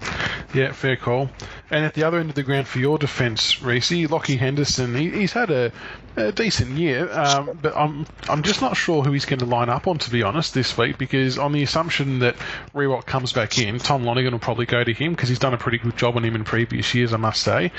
Yeah, 0.52 0.72
fair 0.72 0.96
call. 0.96 1.30
And 1.70 1.84
at 1.84 1.94
the 1.94 2.04
other 2.04 2.18
end 2.18 2.30
of 2.30 2.36
the 2.36 2.42
ground 2.42 2.68
for 2.68 2.78
your 2.78 2.98
defence, 2.98 3.62
Reese, 3.62 3.90
Lachie 3.90 4.38
Henderson, 4.38 4.94
he, 4.94 5.10
he's 5.10 5.32
had 5.32 5.50
a, 5.50 5.72
a 6.16 6.32
decent 6.32 6.76
year, 6.78 7.10
um, 7.12 7.58
but 7.60 7.76
I'm 7.76 8.06
I'm 8.28 8.42
just 8.42 8.60
not 8.60 8.76
sure 8.76 9.02
who 9.02 9.12
he's 9.12 9.24
going 9.24 9.40
to 9.40 9.46
line 9.46 9.68
up 9.68 9.86
on, 9.86 9.98
to 9.98 10.10
be 10.10 10.22
honest, 10.22 10.54
this 10.54 10.76
week, 10.76 10.98
because 10.98 11.38
on 11.38 11.52
the 11.52 11.62
assumption 11.62 12.20
that 12.20 12.36
Riewoldt 12.74 13.06
comes 13.06 13.32
back 13.32 13.58
in, 13.58 13.78
Tom 13.78 14.04
Lonergan 14.04 14.32
will 14.32 14.38
probably 14.38 14.66
go 14.66 14.82
to 14.84 14.92
him 14.92 15.12
because 15.12 15.28
he's 15.28 15.38
done 15.38 15.54
a 15.54 15.58
pretty 15.58 15.78
good 15.78 15.96
job 15.96 16.16
on 16.16 16.24
him 16.24 16.34
in 16.34 16.44
previous 16.44 16.94
years, 16.94 17.12
I 17.12 17.16
must 17.16 17.42
say, 17.42 17.72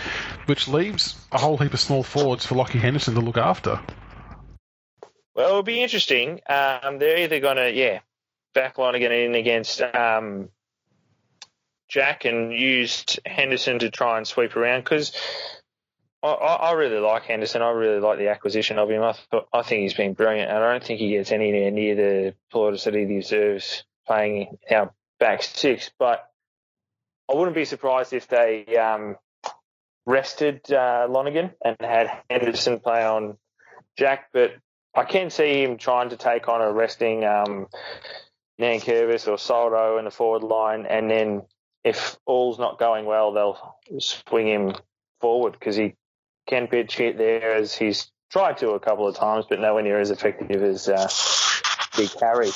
which 0.48 0.68
leaves 0.68 1.16
a 1.32 1.38
whole 1.38 1.58
heap 1.58 1.74
of 1.74 1.80
small 1.80 2.04
forwards 2.04 2.46
for 2.46 2.56
Lachie 2.56 2.80
Henderson 2.80 3.16
to 3.16 3.22
look 3.22 3.38
after. 3.38 3.80
Well, 5.36 5.50
it'll 5.50 5.64
be 5.64 5.82
interesting. 5.82 6.40
Um, 6.48 6.98
they're 6.98 7.18
either 7.20 7.40
going 7.42 7.58
to, 7.58 7.72
yeah, 7.74 8.00
backline 8.56 8.96
again 8.96 9.12
in 9.12 9.36
against 9.36 9.82
um, 9.82 10.50
Jack 11.88 12.26
and 12.26 12.54
used 12.54 13.20
Henderson 13.26 13.80
to 13.80 13.90
try 13.90 14.18
and 14.18 14.28
sweep 14.28 14.56
around 14.56 14.82
because 14.82 15.12
I, 16.24 16.30
I, 16.30 16.72
really 16.72 17.00
like 17.00 17.24
Henderson. 17.24 17.62
I 17.62 17.70
really 17.70 18.00
like 18.00 18.18
the 18.18 18.30
acquisition 18.30 18.80
of 18.80 18.90
him. 18.90 19.04
I, 19.04 19.14
th- 19.32 19.44
I 19.54 19.62
think 19.62 19.82
he's 19.82 19.94
been 19.94 20.14
brilliant, 20.14 20.50
and 20.50 20.58
I 20.58 20.72
don't 20.72 20.84
think 20.84 21.00
he 21.00 21.12
gets 21.12 21.32
anywhere 21.32 21.70
near 21.70 21.96
the 21.96 22.36
plaudits 22.52 22.86
that 22.86 22.96
he 22.96 23.06
deserves 23.06 23.84
playing 24.08 24.58
our 24.72 24.92
back 25.20 25.44
six. 25.44 25.92
But 26.00 26.28
I 27.30 27.36
wouldn't 27.36 27.56
be 27.56 27.66
surprised 27.66 28.14
if 28.14 28.28
they 28.28 28.66
um, 28.78 29.18
rested 30.08 30.72
uh, 30.72 31.06
Lonergan 31.10 31.52
and 31.64 31.78
had 31.80 32.10
Henderson 32.30 32.80
play 32.80 33.06
on 33.06 33.38
Jack. 33.96 34.30
But 34.34 34.56
I 34.96 35.04
can 35.04 35.30
see 35.30 35.62
him 35.62 35.78
trying 35.78 36.10
to 36.10 36.18
take 36.18 36.48
on 36.48 36.62
a 36.62 36.72
resting 36.72 37.24
um, 37.24 37.68
Nankervis 38.60 39.28
or 39.28 39.38
Soldo 39.38 39.98
in 39.98 40.06
the 40.06 40.12
forward 40.12 40.44
line, 40.44 40.86
and 40.86 41.10
then 41.10 41.44
if 41.84 42.18
all's 42.26 42.58
not 42.58 42.80
going 42.80 43.06
well, 43.06 43.34
they'll 43.34 43.76
swing 44.00 44.48
him 44.48 44.74
forward 45.22 45.54
because 45.54 45.76
he 45.76 45.96
can 46.48 46.68
pitch 46.68 46.96
hit 46.96 47.18
there 47.18 47.56
as 47.56 47.74
he's 47.74 48.12
tried 48.32 48.58
to 48.58 48.72
a 48.72 48.80
couple 48.80 49.08
of 49.08 49.16
times, 49.16 49.46
but 49.50 49.60
nowhere 49.60 49.84
near 49.84 50.00
as 50.00 50.12
effective 50.12 50.62
as 50.64 50.88
uh, 50.88 51.08
Big 51.96 52.10
Harry. 52.20 52.52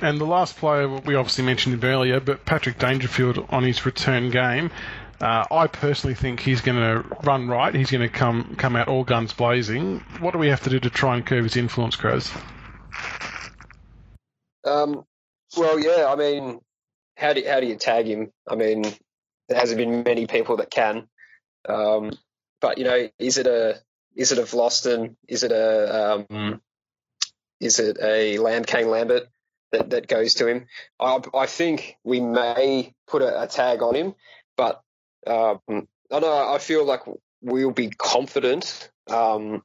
And 0.00 0.20
the 0.20 0.26
last 0.26 0.56
player 0.56 0.88
we 0.88 1.14
obviously 1.14 1.44
mentioned 1.44 1.74
him 1.74 1.84
earlier, 1.88 2.20
but 2.20 2.44
Patrick 2.44 2.78
Dangerfield 2.78 3.46
on 3.50 3.62
his 3.62 3.86
return 3.86 4.30
game. 4.30 4.70
Uh, 5.20 5.44
I 5.50 5.68
personally 5.68 6.14
think 6.14 6.40
he's 6.40 6.60
going 6.60 6.76
to 6.76 7.08
run 7.22 7.48
right. 7.48 7.74
He's 7.74 7.90
going 7.90 8.02
to 8.02 8.08
come 8.08 8.56
come 8.56 8.76
out 8.76 8.88
all 8.88 9.04
guns 9.04 9.32
blazing. 9.32 10.00
What 10.18 10.32
do 10.32 10.38
we 10.38 10.48
have 10.48 10.62
to 10.64 10.70
do 10.70 10.80
to 10.80 10.90
try 10.90 11.16
and 11.16 11.24
curb 11.24 11.44
his 11.44 11.56
influence, 11.56 11.96
Crows? 11.96 12.30
Um, 14.64 15.04
well, 15.56 15.78
yeah, 15.78 16.06
I 16.08 16.16
mean, 16.16 16.60
how 17.16 17.32
do 17.32 17.42
how 17.46 17.60
do 17.60 17.66
you 17.66 17.76
tag 17.76 18.06
him? 18.06 18.32
I 18.48 18.56
mean, 18.56 18.82
there 19.48 19.58
hasn't 19.58 19.78
been 19.78 20.02
many 20.02 20.26
people 20.26 20.56
that 20.58 20.70
can. 20.70 21.08
Um, 21.68 22.12
but 22.60 22.78
you 22.78 22.84
know, 22.84 23.08
is 23.18 23.38
it 23.38 23.46
a 23.46 23.80
is 24.16 24.32
it 24.32 24.38
a 24.38 24.42
Vlastuin? 24.42 25.16
Is 25.28 25.42
it 25.42 25.52
a 25.52 26.24
um, 26.30 26.60
is 27.60 27.78
it 27.78 27.98
a 28.02 28.38
Land 28.38 28.66
Kane 28.66 28.88
Lambert 28.88 29.24
that, 29.72 29.90
that 29.90 30.08
goes 30.08 30.34
to 30.34 30.46
him? 30.46 30.66
I, 31.00 31.20
I 31.34 31.46
think 31.46 31.96
we 32.04 32.20
may 32.20 32.94
put 33.06 33.22
a, 33.22 33.42
a 33.42 33.46
tag 33.46 33.82
on 33.82 33.94
him, 33.94 34.14
but 34.56 34.82
um, 35.26 35.60
I 36.12 36.20
know 36.20 36.54
I 36.54 36.58
feel 36.58 36.84
like 36.84 37.00
we'll 37.42 37.70
be 37.70 37.90
confident 37.90 38.90
um, 39.10 39.62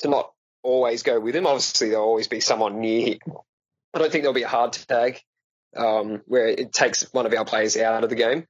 to 0.00 0.08
not 0.08 0.32
always 0.62 1.02
go 1.02 1.20
with 1.20 1.34
him. 1.34 1.46
Obviously, 1.46 1.90
there'll 1.90 2.04
always 2.04 2.28
be 2.28 2.40
someone 2.40 2.80
near 2.80 3.06
him. 3.06 3.18
I 3.94 3.98
don't 3.98 4.10
think 4.10 4.22
there'll 4.22 4.34
be 4.34 4.42
a 4.42 4.48
hard 4.48 4.72
tag 4.72 5.20
um, 5.76 6.22
where 6.26 6.48
it 6.48 6.72
takes 6.72 7.02
one 7.12 7.26
of 7.26 7.34
our 7.34 7.44
players 7.44 7.76
out 7.76 8.04
of 8.04 8.10
the 8.10 8.16
game. 8.16 8.46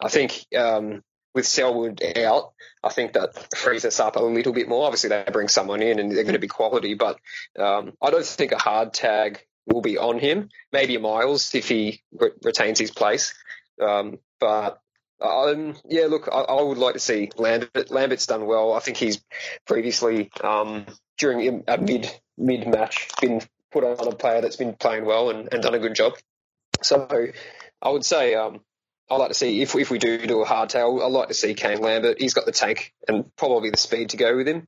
I 0.00 0.08
think 0.08 0.44
um, 0.56 1.02
with 1.34 1.46
Selwood 1.46 2.02
out, 2.18 2.52
I 2.82 2.90
think 2.90 3.12
that 3.12 3.54
frees 3.56 3.84
us 3.84 4.00
up 4.00 4.16
a 4.16 4.22
little 4.22 4.52
bit 4.52 4.68
more. 4.68 4.84
Obviously, 4.84 5.10
they 5.10 5.24
bring 5.32 5.48
someone 5.48 5.82
in 5.82 5.98
and 5.98 6.10
they're 6.10 6.24
going 6.24 6.34
to 6.34 6.40
be 6.40 6.48
quality, 6.48 6.94
but 6.94 7.18
um, 7.58 7.92
I 8.02 8.10
don't 8.10 8.24
think 8.24 8.52
a 8.52 8.58
hard 8.58 8.92
tag 8.92 9.40
will 9.66 9.80
be 9.80 9.98
on 9.98 10.18
him. 10.18 10.48
Maybe 10.72 10.98
Miles 10.98 11.54
if 11.54 11.68
he 11.68 12.02
re- 12.12 12.32
retains 12.42 12.78
his 12.78 12.90
place. 12.90 13.34
Um, 13.80 14.18
but 14.40 14.78
um, 15.20 15.76
yeah, 15.88 16.06
look, 16.06 16.28
I, 16.30 16.40
I, 16.40 16.62
would 16.62 16.78
like 16.78 16.94
to 16.94 17.00
see 17.00 17.30
Lambert. 17.36 17.90
Lambert's 17.90 18.26
done 18.26 18.46
well. 18.46 18.72
I 18.72 18.80
think 18.80 18.96
he's 18.96 19.22
previously 19.66 20.30
um, 20.42 20.86
during 21.18 21.62
a 21.68 21.78
mid 21.78 22.10
mid 22.36 22.66
match 22.66 23.08
been 23.20 23.40
put 23.72 23.84
on 23.84 24.08
a 24.08 24.14
player 24.14 24.40
that's 24.40 24.56
been 24.56 24.74
playing 24.74 25.04
well 25.04 25.30
and, 25.30 25.52
and 25.52 25.62
done 25.62 25.74
a 25.74 25.78
good 25.78 25.94
job. 25.94 26.14
So 26.82 27.08
I 27.80 27.88
would 27.88 28.04
say 28.04 28.34
um, 28.34 28.60
I'd 29.10 29.16
like 29.16 29.28
to 29.28 29.34
see 29.34 29.62
if 29.62 29.74
if 29.74 29.90
we 29.90 29.98
do 29.98 30.18
do 30.26 30.42
a 30.42 30.46
hardtail, 30.46 31.04
I'd 31.04 31.12
like 31.12 31.28
to 31.28 31.34
see 31.34 31.54
Kane 31.54 31.80
Lambert. 31.80 32.20
He's 32.20 32.34
got 32.34 32.46
the 32.46 32.52
tank 32.52 32.92
and 33.08 33.34
probably 33.36 33.70
the 33.70 33.76
speed 33.76 34.10
to 34.10 34.16
go 34.16 34.36
with 34.36 34.48
him. 34.48 34.66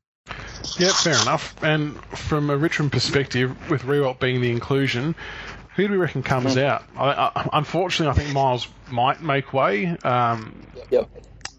Yeah, 0.78 0.92
fair 0.92 1.20
enough. 1.20 1.54
And 1.62 2.02
from 2.16 2.50
a 2.50 2.56
Richmond 2.56 2.92
perspective, 2.92 3.70
with 3.70 3.82
Riewoldt 3.82 4.18
being 4.18 4.40
the 4.40 4.50
inclusion, 4.50 5.14
who 5.76 5.86
do 5.86 5.92
we 5.92 5.98
reckon 5.98 6.22
comes 6.22 6.56
mm. 6.56 6.62
out? 6.62 6.84
I, 6.96 7.10
I, 7.12 7.48
unfortunately, 7.52 8.10
I 8.10 8.24
think 8.24 8.34
Miles 8.34 8.66
might 8.90 9.22
make 9.22 9.52
way. 9.52 9.86
Um, 9.86 10.66
yep. 10.90 11.10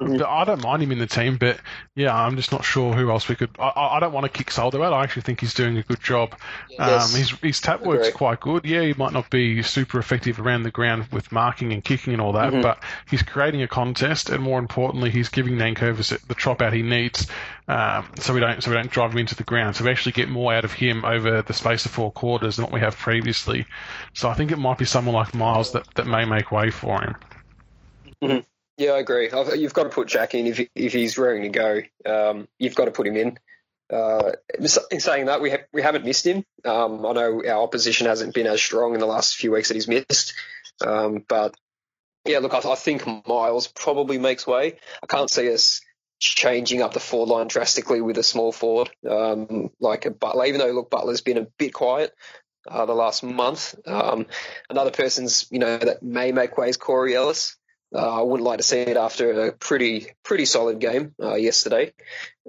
I 0.01 0.43
don't 0.43 0.61
mind 0.61 0.83
him 0.83 0.91
in 0.91 0.99
the 0.99 1.07
team, 1.07 1.37
but 1.37 1.59
yeah, 1.95 2.13
I'm 2.15 2.35
just 2.35 2.51
not 2.51 2.65
sure 2.65 2.93
who 2.93 3.09
else 3.09 3.27
we 3.29 3.35
could. 3.35 3.49
I, 3.59 3.71
I 3.93 3.99
don't 3.99 4.13
want 4.13 4.25
to 4.25 4.31
kick 4.31 4.51
Soldo 4.51 4.81
out. 4.83 4.93
I 4.93 5.03
actually 5.03 5.21
think 5.23 5.39
he's 5.39 5.53
doing 5.53 5.77
a 5.77 5.83
good 5.83 6.01
job. 6.01 6.35
Yes. 6.69 7.13
Um, 7.13 7.19
his 7.19 7.29
his 7.41 7.61
tap 7.61 7.81
work's 7.81 8.11
quite 8.11 8.39
good. 8.39 8.65
Yeah, 8.65 8.81
he 8.81 8.93
might 8.93 9.13
not 9.13 9.29
be 9.29 9.61
super 9.63 9.99
effective 9.99 10.39
around 10.39 10.63
the 10.63 10.71
ground 10.71 11.07
with 11.11 11.31
marking 11.31 11.73
and 11.73 11.83
kicking 11.83 12.13
and 12.13 12.21
all 12.21 12.33
that, 12.33 12.51
mm-hmm. 12.51 12.61
but 12.61 12.83
he's 13.09 13.23
creating 13.23 13.61
a 13.61 13.67
contest, 13.67 14.29
and 14.29 14.43
more 14.43 14.59
importantly, 14.59 15.11
he's 15.11 15.29
giving 15.29 15.55
Nankervis 15.55 16.19
the 16.27 16.35
chop 16.35 16.61
out 16.61 16.73
he 16.73 16.81
needs. 16.81 17.27
Um, 17.67 18.07
so 18.19 18.33
we 18.33 18.39
don't 18.39 18.61
so 18.61 18.71
we 18.71 18.77
don't 18.77 18.91
drive 18.91 19.11
him 19.11 19.19
into 19.19 19.35
the 19.35 19.43
ground. 19.43 19.75
So 19.75 19.85
we 19.85 19.91
actually 19.91 20.11
get 20.11 20.29
more 20.29 20.53
out 20.53 20.65
of 20.65 20.73
him 20.73 21.03
over 21.05 21.41
the 21.41 21.53
space 21.53 21.85
of 21.85 21.91
four 21.91 22.11
quarters 22.11 22.57
than 22.57 22.63
what 22.63 22.73
we 22.73 22.79
have 22.81 22.95
previously. 22.95 23.65
So 24.13 24.29
I 24.29 24.33
think 24.33 24.51
it 24.51 24.57
might 24.57 24.77
be 24.77 24.85
someone 24.85 25.15
like 25.15 25.33
Miles 25.33 25.71
that, 25.71 25.85
that 25.95 26.05
may 26.05 26.25
make 26.25 26.51
way 26.51 26.69
for 26.69 27.01
him. 27.01 27.15
Mm-hmm. 28.23 28.39
Yeah, 28.77 28.91
I 28.91 28.99
agree. 28.99 29.29
You've 29.55 29.73
got 29.73 29.83
to 29.83 29.89
put 29.89 30.07
Jack 30.07 30.35
in 30.35 30.47
if 30.47 30.67
if 30.75 30.93
he's 30.93 31.17
raring 31.17 31.43
to 31.43 31.49
go. 31.49 31.81
Um, 32.05 32.47
you've 32.59 32.75
got 32.75 32.85
to 32.85 32.91
put 32.91 33.07
him 33.07 33.15
in. 33.15 33.37
Uh, 33.89 34.31
in 34.91 34.99
saying 34.99 35.27
that, 35.27 35.41
we 35.41 35.51
ha- 35.51 35.65
we 35.71 35.81
haven't 35.81 36.05
missed 36.05 36.25
him. 36.25 36.43
Um, 36.65 37.05
I 37.05 37.13
know 37.13 37.41
our 37.47 37.61
opposition 37.61 38.07
hasn't 38.07 38.33
been 38.33 38.47
as 38.47 38.61
strong 38.61 38.95
in 38.95 38.99
the 38.99 39.05
last 39.05 39.35
few 39.35 39.51
weeks 39.51 39.67
that 39.67 39.75
he's 39.75 39.87
missed, 39.87 40.33
um, 40.85 41.23
but 41.27 41.55
yeah, 42.25 42.39
look, 42.39 42.53
I, 42.53 42.71
I, 42.71 42.75
think 42.75 43.05
Miles 43.27 43.67
probably 43.67 44.17
makes 44.17 44.47
way. 44.47 44.79
I 45.03 45.05
can't 45.05 45.29
see 45.29 45.53
us 45.53 45.81
changing 46.19 46.81
up 46.81 46.93
the 46.93 46.99
forward 46.99 47.29
line 47.29 47.47
drastically 47.47 48.01
with 48.01 48.17
a 48.17 48.23
small 48.23 48.51
forward 48.51 48.89
um, 49.07 49.69
like 49.79 50.05
a 50.05 50.11
Butler. 50.11 50.45
Even 50.45 50.59
though 50.59 50.71
look, 50.71 50.89
Butler's 50.89 51.21
been 51.21 51.37
a 51.37 51.47
bit 51.59 51.73
quiet 51.73 52.11
uh, 52.67 52.85
the 52.85 52.95
last 52.95 53.23
month. 53.23 53.75
Um, 53.85 54.25
another 54.69 54.91
person's 54.91 55.45
you 55.51 55.59
know 55.59 55.77
that 55.77 56.01
may 56.01 56.31
make 56.31 56.57
way 56.57 56.69
is 56.69 56.77
Corey 56.77 57.15
Ellis. 57.15 57.55
Uh, 57.95 58.19
I 58.19 58.21
wouldn't 58.21 58.45
like 58.45 58.57
to 58.57 58.63
see 58.63 58.79
it 58.79 58.97
after 58.97 59.47
a 59.47 59.51
pretty 59.53 60.07
pretty 60.23 60.45
solid 60.45 60.79
game 60.79 61.15
uh, 61.21 61.35
yesterday. 61.35 61.93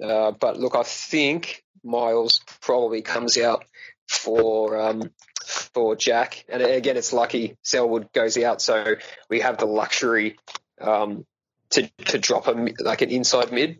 Uh, 0.01 0.31
but 0.31 0.59
look, 0.59 0.75
I 0.75 0.83
think 0.83 1.63
Miles 1.83 2.41
probably 2.61 3.01
comes 3.01 3.37
out 3.37 3.63
for 4.07 4.79
um, 4.79 5.11
for 5.45 5.95
Jack, 5.95 6.43
and 6.49 6.61
again, 6.61 6.97
it's 6.97 7.13
lucky 7.13 7.55
Selwood 7.63 8.11
goes 8.11 8.37
out, 8.37 8.61
so 8.61 8.95
we 9.29 9.39
have 9.39 9.57
the 9.57 9.65
luxury 9.65 10.37
um, 10.81 11.25
to 11.71 11.89
to 12.05 12.17
drop 12.19 12.47
a 12.47 12.51
like 12.79 13.01
an 13.01 13.09
inside 13.09 13.51
mid. 13.51 13.79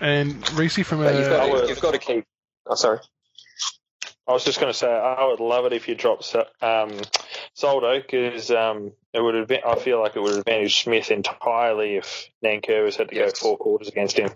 And 0.00 0.50
Reese 0.52 0.78
from 0.86 1.04
a, 1.04 1.12
you've, 1.12 1.28
got, 1.28 1.68
you've 1.68 1.80
got 1.80 1.92
to 1.92 1.98
keep. 1.98 2.24
Oh, 2.66 2.74
sorry. 2.74 3.00
I 4.28 4.32
was 4.32 4.44
just 4.44 4.60
going 4.60 4.70
to 4.70 4.78
say 4.78 4.86
I 4.86 5.24
would 5.24 5.40
love 5.40 5.64
it 5.64 5.72
if 5.72 5.88
you 5.88 5.94
dropped 5.94 6.36
um, 6.60 6.92
Soldo 7.54 7.98
because 7.98 8.50
um, 8.50 8.92
it 9.14 9.22
would 9.22 9.50
I 9.50 9.74
feel 9.76 10.00
like 10.00 10.16
it 10.16 10.20
would 10.20 10.32
have 10.32 10.40
advantaged 10.40 10.84
Smith 10.84 11.10
entirely 11.10 11.96
if 11.96 12.28
Nankervis 12.44 12.96
had 12.96 13.08
to 13.08 13.14
yes. 13.14 13.32
go 13.32 13.48
four 13.48 13.56
quarters 13.56 13.88
against 13.88 14.18
him. 14.18 14.30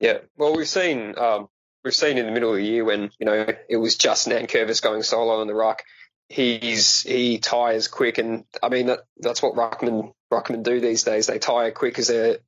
Yeah, 0.00 0.18
well, 0.38 0.56
we've 0.56 0.66
seen 0.66 1.14
um, 1.18 1.48
we've 1.84 1.94
seen 1.94 2.16
in 2.16 2.24
the 2.24 2.32
middle 2.32 2.50
of 2.50 2.56
the 2.56 2.64
year 2.64 2.84
when 2.84 3.10
you 3.18 3.26
know 3.26 3.46
it 3.68 3.76
was 3.76 3.96
just 3.96 4.28
Nankervis 4.28 4.80
going 4.80 5.02
solo 5.02 5.40
on 5.40 5.46
the 5.46 5.54
ruck. 5.54 5.82
He's 6.30 7.02
he 7.02 7.38
tires 7.38 7.88
quick, 7.88 8.16
and 8.16 8.44
I 8.62 8.70
mean 8.70 8.86
that 8.86 9.00
that's 9.18 9.42
what 9.42 9.54
ruckman 9.54 10.14
ruckman 10.32 10.62
do 10.62 10.80
these 10.80 11.04
days. 11.04 11.26
They 11.26 11.38
tire 11.38 11.70
quick 11.70 11.92
because 11.92 12.08
they're 12.08 12.38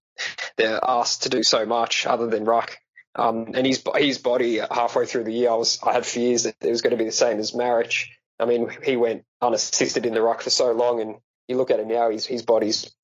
they're 0.57 0.81
asked 0.83 1.25
to 1.25 1.29
do 1.29 1.43
so 1.43 1.67
much 1.67 2.07
other 2.07 2.27
than 2.27 2.47
ruck. 2.47 2.79
Um, 3.19 3.49
and 3.55 3.67
his 3.67 3.83
his 3.97 4.19
body 4.19 4.59
halfway 4.59 5.05
through 5.07 5.25
the 5.25 5.33
year, 5.33 5.51
I 5.51 5.55
was 5.55 5.79
I 5.83 5.93
had 5.93 6.07
fears 6.07 6.45
that 6.45 6.57
it 6.61 6.71
was 6.71 6.83
going 6.83 6.93
to 6.93 6.97
be 6.97 7.05
the 7.05 7.13
same 7.13 7.39
as 7.39 7.53
Maric. 7.53 8.07
I 8.39 8.45
mean, 8.45 8.71
he 8.85 8.97
went 8.97 9.25
unassisted 9.43 10.07
in 10.07 10.15
the 10.15 10.23
ruck 10.23 10.43
for 10.43 10.51
so 10.51 10.71
long, 10.73 11.01
and 11.01 11.17
you 11.49 11.57
look 11.57 11.73
at 11.73 11.81
him 11.81 11.89
now, 11.89 12.11
his 12.11 12.27
his 12.27 12.43
body's 12.43 12.95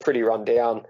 pretty 0.00 0.22
run 0.22 0.44
down. 0.44 0.82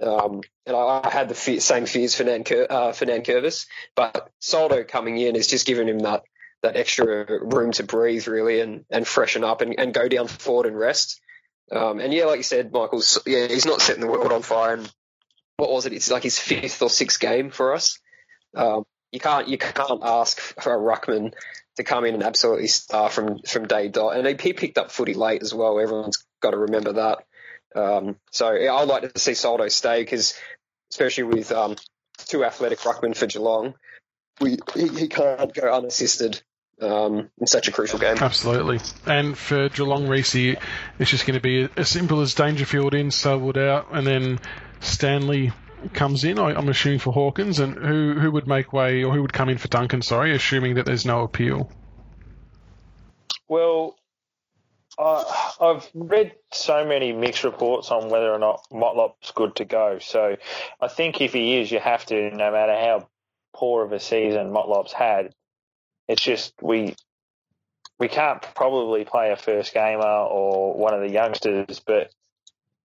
Um, 0.00 0.42
and 0.66 0.76
I, 0.76 1.00
I, 1.04 1.10
had 1.10 1.28
the 1.28 1.34
same 1.34 1.86
fears 1.86 2.14
for 2.14 2.24
Nan 2.24 2.44
uh, 2.70 2.92
for 2.92 3.06
Nankervis, 3.06 3.66
but 3.96 4.30
Soldo 4.38 4.84
coming 4.84 5.18
in 5.18 5.34
has 5.34 5.48
just 5.48 5.66
given 5.66 5.88
him 5.88 6.00
that 6.00 6.22
that 6.62 6.76
extra 6.76 7.26
room 7.40 7.72
to 7.72 7.82
breathe 7.84 8.26
really 8.26 8.60
and, 8.60 8.84
and 8.90 9.06
freshen 9.06 9.44
up 9.44 9.60
and, 9.60 9.78
and 9.78 9.94
go 9.94 10.08
down 10.08 10.26
forward 10.26 10.66
and 10.66 10.78
rest. 10.78 11.20
Um, 11.70 12.00
and 12.00 12.12
yeah, 12.12 12.24
like 12.24 12.38
you 12.38 12.42
said, 12.42 12.72
Michael, 12.72 13.02
yeah, 13.26 13.46
he's 13.46 13.66
not 13.66 13.80
setting 13.80 14.00
the 14.00 14.10
world 14.10 14.32
on 14.32 14.42
fire. 14.42 14.74
And 14.74 14.92
what 15.56 15.70
was 15.70 15.86
it? 15.86 15.92
It's 15.92 16.10
like 16.10 16.22
his 16.22 16.38
fifth 16.38 16.82
or 16.82 16.90
sixth 16.90 17.20
game 17.20 17.50
for 17.50 17.74
us. 17.74 17.98
Um, 18.54 18.84
you 19.12 19.20
can't 19.20 19.48
you 19.48 19.58
can't 19.58 20.02
ask 20.02 20.38
for 20.60 20.74
a 20.74 20.78
ruckman 20.78 21.32
to 21.76 21.84
come 21.84 22.04
in 22.04 22.14
and 22.14 22.22
absolutely 22.22 22.68
star 22.68 23.08
from 23.08 23.38
from 23.46 23.66
day 23.66 23.88
dot. 23.88 24.16
And 24.16 24.40
he 24.40 24.52
picked 24.52 24.78
up 24.78 24.90
footy 24.90 25.14
late 25.14 25.42
as 25.42 25.54
well. 25.54 25.78
Everyone's 25.80 26.24
got 26.40 26.50
to 26.50 26.58
remember 26.58 26.92
that. 26.94 27.18
Um, 27.74 28.16
so 28.30 28.52
yeah, 28.52 28.74
I'd 28.74 28.88
like 28.88 29.12
to 29.12 29.18
see 29.18 29.34
Soldo 29.34 29.68
stay 29.68 30.02
because, 30.02 30.34
especially 30.90 31.24
with 31.24 31.52
um, 31.52 31.76
two 32.26 32.44
athletic 32.44 32.80
ruckmen 32.80 33.16
for 33.16 33.26
Geelong, 33.26 33.74
we 34.40 34.58
he, 34.74 34.88
he 34.88 35.08
can't 35.08 35.54
go 35.54 35.72
unassisted 35.72 36.42
um, 36.80 37.30
in 37.38 37.46
such 37.46 37.68
a 37.68 37.72
crucial 37.72 37.98
game. 37.98 38.16
Absolutely. 38.18 38.80
And 39.06 39.36
for 39.36 39.68
Geelong 39.68 40.08
Reese, 40.08 40.34
it's 40.34 41.10
just 41.10 41.26
going 41.26 41.38
to 41.38 41.40
be 41.40 41.68
as 41.76 41.88
simple 41.88 42.20
as 42.20 42.34
Dangerfield 42.34 42.94
in, 42.94 43.10
Selwood 43.10 43.58
out, 43.58 43.88
and 43.92 44.06
then 44.06 44.40
Stanley 44.80 45.52
comes 45.92 46.24
in, 46.24 46.38
I, 46.38 46.58
am 46.58 46.68
assuming 46.68 46.98
for 46.98 47.12
Hawkins, 47.12 47.58
and 47.58 47.74
who 47.74 48.14
who 48.18 48.30
would 48.32 48.46
make 48.46 48.72
way 48.72 49.04
or 49.04 49.12
who 49.14 49.22
would 49.22 49.32
come 49.32 49.48
in 49.48 49.58
for 49.58 49.68
Duncan? 49.68 50.02
Sorry, 50.02 50.34
assuming 50.34 50.74
that 50.74 50.86
there's 50.86 51.06
no 51.06 51.22
appeal. 51.22 51.70
Well, 53.48 53.96
uh, 54.98 55.24
I've 55.60 55.88
read 55.94 56.34
so 56.52 56.84
many 56.84 57.12
mixed 57.12 57.44
reports 57.44 57.90
on 57.90 58.10
whether 58.10 58.30
or 58.32 58.38
not 58.38 58.66
Motlop's 58.70 59.30
good 59.30 59.56
to 59.56 59.64
go. 59.64 59.98
So 60.00 60.36
I 60.80 60.88
think 60.88 61.20
if 61.20 61.32
he 61.32 61.58
is, 61.58 61.70
you 61.70 61.78
have 61.78 62.04
to, 62.06 62.30
no 62.30 62.50
matter 62.50 62.74
how 62.74 63.08
poor 63.58 63.84
of 63.84 63.92
a 63.92 64.00
season 64.00 64.52
Motlop's 64.52 64.92
had. 64.92 65.34
It's 66.06 66.22
just 66.22 66.54
we 66.62 66.94
we 67.98 68.08
can't 68.08 68.40
probably 68.54 69.04
play 69.04 69.32
a 69.32 69.36
first 69.36 69.74
gamer 69.74 70.04
or 70.04 70.74
one 70.74 70.94
of 70.94 71.00
the 71.00 71.10
youngsters, 71.10 71.80
but 71.84 72.10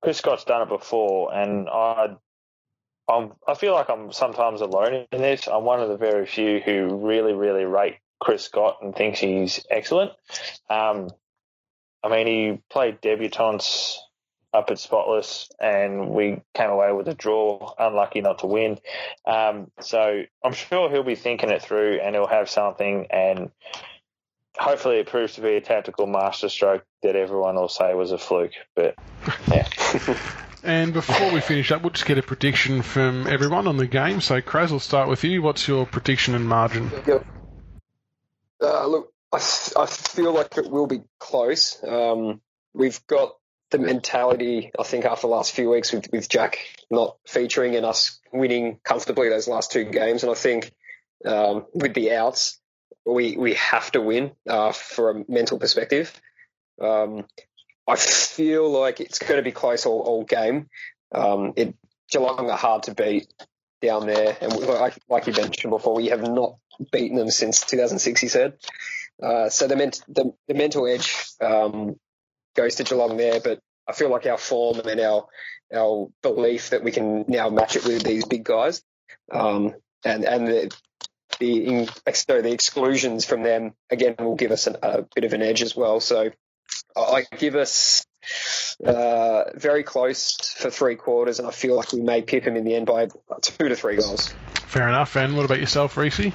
Chris 0.01 0.17
Scott's 0.17 0.43
done 0.43 0.63
it 0.63 0.69
before, 0.69 1.33
and 1.33 1.69
I'd 1.69 2.17
I'm, 3.09 3.33
I 3.47 3.55
feel 3.55 3.73
like 3.73 3.89
I'm 3.89 4.11
sometimes 4.11 4.61
alone 4.61 5.05
in 5.11 5.21
this. 5.21 5.47
I'm 5.47 5.63
one 5.63 5.81
of 5.81 5.89
the 5.89 5.97
very 5.97 6.25
few 6.25 6.59
who 6.59 7.05
really, 7.05 7.33
really 7.33 7.65
rate 7.65 7.97
Chris 8.19 8.45
Scott 8.45 8.77
and 8.81 8.95
thinks 8.95 9.19
he's 9.19 9.65
excellent. 9.69 10.11
Um, 10.69 11.09
I 12.01 12.09
mean, 12.09 12.27
he 12.27 12.61
played 12.69 13.01
debutantes 13.01 13.97
up 14.53 14.69
at 14.69 14.79
Spotless, 14.79 15.49
and 15.59 16.09
we 16.09 16.41
came 16.53 16.69
away 16.69 16.91
with 16.91 17.07
a 17.07 17.13
draw. 17.13 17.73
Unlucky 17.77 18.21
not 18.21 18.39
to 18.39 18.47
win. 18.47 18.79
Um, 19.25 19.71
so 19.81 20.23
I'm 20.43 20.53
sure 20.53 20.89
he'll 20.89 21.03
be 21.03 21.15
thinking 21.15 21.49
it 21.49 21.61
through, 21.61 21.99
and 22.01 22.15
he'll 22.15 22.27
have 22.27 22.49
something. 22.49 23.07
And 23.09 23.51
hopefully, 24.57 24.97
it 24.97 25.07
proves 25.07 25.35
to 25.35 25.41
be 25.41 25.55
a 25.55 25.61
tactical 25.61 26.07
masterstroke 26.07 26.85
that 27.01 27.15
everyone 27.15 27.55
will 27.55 27.69
say 27.69 27.93
was 27.93 28.11
a 28.11 28.17
fluke. 28.17 28.53
But 28.75 28.95
yeah. 29.47 29.67
And 30.63 30.93
before 30.93 31.31
we 31.33 31.41
finish 31.41 31.71
up, 31.71 31.81
we'll 31.81 31.91
just 31.91 32.05
get 32.05 32.17
a 32.17 32.21
prediction 32.21 32.83
from 32.83 33.27
everyone 33.27 33.67
on 33.67 33.75
the 33.75 33.87
game. 33.87 34.21
So, 34.21 34.41
Kraz, 34.41 34.71
will 34.71 34.79
start 34.79 35.09
with 35.09 35.23
you. 35.25 35.41
What's 35.41 35.67
your 35.67 35.85
prediction 35.85 36.35
and 36.35 36.47
margin? 36.47 36.89
Uh, 38.61 38.87
look, 38.87 39.13
I, 39.33 39.37
I 39.37 39.85
feel 39.85 40.33
like 40.33 40.57
it 40.57 40.69
will 40.69 40.87
be 40.87 41.01
close. 41.19 41.83
Um, 41.83 42.39
we've 42.73 43.05
got 43.07 43.35
the 43.71 43.79
mentality, 43.79 44.71
I 44.79 44.83
think, 44.83 45.03
after 45.03 45.27
the 45.27 45.33
last 45.33 45.51
few 45.51 45.69
weeks 45.69 45.91
with, 45.91 46.09
with 46.13 46.29
Jack 46.29 46.59
not 46.89 47.17
featuring 47.27 47.75
and 47.75 47.85
us 47.85 48.19
winning 48.31 48.79
comfortably 48.83 49.27
those 49.29 49.49
last 49.49 49.71
two 49.71 49.83
games. 49.83 50.23
And 50.23 50.31
I 50.31 50.35
think 50.35 50.71
um, 51.25 51.65
with 51.73 51.93
the 51.93 52.13
outs, 52.13 52.59
we, 53.05 53.35
we 53.35 53.55
have 53.55 53.91
to 53.91 54.01
win 54.01 54.31
uh, 54.47 54.71
for 54.71 55.09
a 55.11 55.25
mental 55.27 55.59
perspective. 55.59 56.13
Um, 56.79 57.25
I 57.87 57.95
feel 57.95 58.69
like 58.69 58.99
it's 58.99 59.19
going 59.19 59.37
to 59.37 59.43
be 59.43 59.51
close 59.51 59.85
all, 59.85 60.01
all 60.01 60.23
game. 60.23 60.69
Um, 61.13 61.53
it, 61.55 61.75
Geelong 62.09 62.49
are 62.49 62.57
hard 62.57 62.83
to 62.83 62.95
beat 62.95 63.27
down 63.81 64.07
there, 64.07 64.37
and 64.39 64.53
like, 64.55 64.97
like 65.09 65.27
you 65.27 65.33
mentioned 65.33 65.71
before, 65.71 65.95
we 65.95 66.07
have 66.07 66.21
not 66.21 66.55
beaten 66.91 67.17
them 67.17 67.29
since 67.29 67.65
2006. 67.65 68.21
He 68.21 68.27
said. 68.27 68.53
Uh, 69.21 69.49
so 69.49 69.67
the, 69.67 69.75
ment- 69.75 70.01
the, 70.07 70.33
the 70.47 70.53
mental 70.53 70.87
edge 70.87 71.27
um, 71.39 71.99
goes 72.55 72.75
to 72.75 72.83
Geelong 72.83 73.17
there, 73.17 73.39
but 73.39 73.59
I 73.87 73.93
feel 73.93 74.09
like 74.09 74.25
our 74.25 74.37
form 74.37 74.79
and 74.79 74.99
our 74.99 75.27
our 75.73 76.09
belief 76.21 76.69
that 76.69 76.83
we 76.83 76.91
can 76.91 77.25
now 77.27 77.49
match 77.49 77.75
it 77.75 77.83
with 77.83 78.03
these 78.03 78.25
big 78.25 78.43
guys, 78.43 78.83
um, 79.31 79.73
and 80.05 80.23
and 80.23 80.47
the 80.47 80.75
the, 81.39 81.65
in, 81.65 81.89
so 82.13 82.41
the 82.41 82.51
exclusions 82.51 83.25
from 83.25 83.43
them 83.43 83.73
again 83.89 84.15
will 84.19 84.35
give 84.35 84.51
us 84.51 84.67
an, 84.67 84.77
a 84.83 85.03
bit 85.15 85.23
of 85.23 85.33
an 85.33 85.41
edge 85.41 85.61
as 85.61 85.75
well. 85.75 85.99
So 85.99 86.29
I 86.95 87.25
give 87.37 87.55
us 87.55 88.05
uh, 88.85 89.43
very 89.55 89.83
close 89.83 90.53
for 90.57 90.69
three 90.69 90.95
quarters, 90.95 91.39
and 91.39 91.47
I 91.47 91.51
feel 91.51 91.75
like 91.75 91.91
we 91.93 92.01
may 92.01 92.21
pip 92.21 92.43
him 92.43 92.55
in 92.55 92.63
the 92.63 92.75
end 92.75 92.85
by 92.85 93.07
two 93.41 93.69
to 93.69 93.75
three 93.75 93.97
goals. 93.97 94.33
Fair 94.67 94.87
enough. 94.87 95.15
And 95.15 95.35
what 95.35 95.45
about 95.45 95.59
yourself, 95.59 95.97
Reese? 95.97 96.31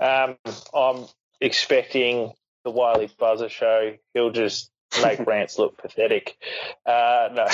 Um, 0.00 0.36
I'm 0.74 1.06
expecting 1.40 2.32
the 2.64 2.70
Wylie 2.70 3.10
Buzza 3.20 3.50
show. 3.50 3.94
He'll 4.14 4.30
just 4.30 4.70
make 5.02 5.20
Rance 5.26 5.58
look 5.58 5.76
pathetic. 5.76 6.36
Uh, 6.86 7.28
no, 7.32 7.46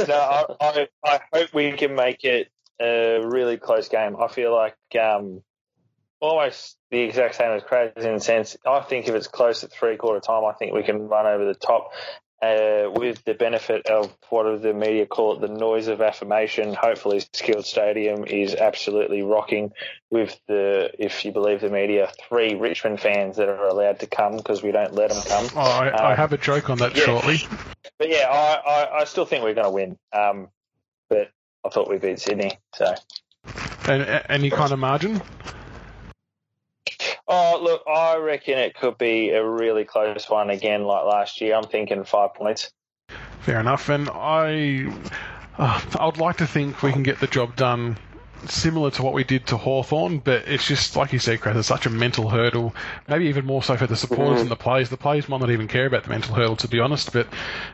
no. 0.08 0.14
I, 0.14 0.44
I, 0.60 0.88
I, 1.04 1.20
hope 1.32 1.54
we 1.54 1.72
can 1.72 1.94
make 1.94 2.24
it 2.24 2.50
a 2.80 3.20
really 3.24 3.56
close 3.56 3.88
game. 3.88 4.16
I 4.20 4.28
feel 4.28 4.54
like 4.54 4.76
um, 5.00 5.42
almost 6.20 6.76
the 6.90 7.00
exact 7.00 7.34
same 7.34 7.50
as 7.52 7.62
Kraz 7.62 7.96
in 7.96 8.14
the 8.14 8.20
sense. 8.20 8.56
I 8.66 8.80
think 8.80 9.08
if 9.08 9.14
it's 9.14 9.28
close 9.28 9.64
at 9.64 9.72
three 9.72 9.96
quarter 9.96 10.20
time, 10.20 10.44
I 10.44 10.52
think 10.52 10.72
we 10.72 10.82
can 10.82 11.08
run 11.08 11.26
over 11.26 11.44
the 11.44 11.54
top. 11.54 11.92
Uh, 12.42 12.90
with 12.90 13.24
the 13.24 13.32
benefit 13.32 13.86
of 13.86 14.14
what 14.28 14.60
the 14.60 14.74
media 14.74 15.06
call 15.06 15.34
it, 15.34 15.40
the 15.40 15.48
noise 15.48 15.88
of 15.88 16.02
affirmation. 16.02 16.74
Hopefully, 16.74 17.22
Skilled 17.32 17.64
Stadium 17.64 18.24
is 18.26 18.54
absolutely 18.54 19.22
rocking 19.22 19.72
with 20.10 20.38
the, 20.46 20.90
if 20.98 21.24
you 21.24 21.32
believe 21.32 21.62
the 21.62 21.70
media, 21.70 22.12
three 22.28 22.54
Richmond 22.54 23.00
fans 23.00 23.38
that 23.38 23.48
are 23.48 23.66
allowed 23.68 24.00
to 24.00 24.06
come 24.06 24.36
because 24.36 24.62
we 24.62 24.72
don't 24.72 24.92
let 24.92 25.08
them 25.08 25.22
come. 25.26 25.48
Oh, 25.56 25.60
I, 25.60 25.90
um, 25.90 26.06
I, 26.06 26.14
have 26.14 26.34
a 26.34 26.36
joke 26.36 26.68
on 26.68 26.76
that 26.78 26.94
yeah. 26.94 27.04
shortly. 27.04 27.38
But 27.98 28.10
yeah, 28.10 28.28
I, 28.28 28.56
I, 28.56 29.00
I, 29.00 29.04
still 29.04 29.24
think 29.24 29.42
we're 29.42 29.54
going 29.54 29.64
to 29.64 29.70
win. 29.70 29.98
Um, 30.12 30.48
but 31.08 31.30
I 31.64 31.70
thought 31.70 31.88
we 31.88 31.96
beat 31.96 32.18
Sydney. 32.18 32.58
So. 32.74 32.94
And 33.86 34.22
any 34.28 34.50
kind 34.50 34.72
of 34.72 34.78
margin? 34.78 35.22
Oh, 37.26 37.58
look, 37.62 37.82
I 37.86 38.16
reckon 38.16 38.58
it 38.58 38.74
could 38.74 38.98
be 38.98 39.30
a 39.30 39.44
really 39.44 39.84
close 39.84 40.28
one 40.28 40.50
again, 40.50 40.84
like 40.84 41.04
last 41.04 41.40
year. 41.40 41.54
I'm 41.54 41.64
thinking 41.64 42.04
five 42.04 42.34
points. 42.34 42.70
Fair 43.40 43.60
enough, 43.60 43.88
and 43.88 44.10
I, 44.10 44.92
uh, 45.58 45.80
I'd 45.98 46.18
like 46.18 46.38
to 46.38 46.46
think 46.46 46.82
we 46.82 46.92
can 46.92 47.02
get 47.02 47.20
the 47.20 47.26
job 47.26 47.56
done 47.56 47.96
similar 48.46 48.90
to 48.90 49.02
what 49.02 49.14
we 49.14 49.24
did 49.24 49.46
to 49.48 49.56
Hawthorn, 49.56 50.18
but 50.18 50.46
it's 50.48 50.66
just 50.66 50.96
like 50.96 51.12
you 51.12 51.18
said, 51.18 51.40
Chris. 51.40 51.56
It's 51.56 51.68
such 51.68 51.86
a 51.86 51.90
mental 51.90 52.28
hurdle. 52.28 52.74
Maybe 53.08 53.26
even 53.26 53.46
more 53.46 53.62
so 53.62 53.76
for 53.76 53.86
the 53.86 53.96
supporters 53.96 54.34
mm-hmm. 54.34 54.40
and 54.42 54.50
the 54.50 54.56
players. 54.56 54.90
The 54.90 54.96
players 54.96 55.28
might 55.28 55.40
not 55.40 55.50
even 55.50 55.68
care 55.68 55.86
about 55.86 56.04
the 56.04 56.10
mental 56.10 56.34
hurdle, 56.34 56.56
to 56.56 56.68
be 56.68 56.80
honest. 56.80 57.12
But 57.12 57.26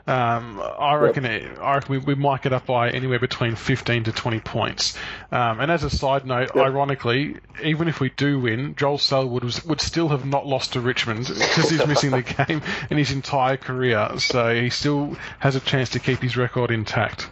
um, 0.07 0.61
I 0.79 0.95
reckon, 0.95 1.25
yep. 1.25 1.43
it, 1.43 1.59
I 1.59 1.75
reckon 1.75 1.93
we, 1.93 1.99
we, 1.99 2.15
might 2.15 2.43
get 2.43 2.53
up 2.53 2.67
by 2.67 2.91
anywhere 2.91 3.19
between 3.19 3.57
15 3.57 4.05
to 4.05 4.13
20 4.13 4.41
points. 4.41 4.97
Um, 5.33 5.61
and 5.61 5.71
as 5.71 5.85
a 5.85 5.91
side 5.91 6.27
note, 6.27 6.51
yep. 6.55 6.65
ironically, 6.65 7.37
even 7.63 7.89
if 7.89 8.01
we 8.01 8.11
do 8.11 8.41
win, 8.41 8.75
Joel 8.77 8.99
Selwood 8.99 9.45
was, 9.45 9.65
would 9.65 9.81
still 9.81 10.09
have 10.09 10.25
not 10.25 10.47
lost 10.47 10.75
to 10.75 10.81
Richmond 10.81 11.27
because 11.29 11.71
he's 11.71 11.87
missing 11.87 12.11
the 12.11 12.23
game 12.23 12.63
in 12.91 12.99
his 12.99 13.11
entire 13.11 13.57
career. 13.57 14.11
So 14.19 14.55
he 14.55 14.71
still 14.71 15.17
has 15.39 15.57
a 15.57 15.61
chance 15.61 15.91
to 15.91 15.99
keep 15.99 16.21
his 16.21 16.37
record 16.37 16.71
intact. 16.71 17.29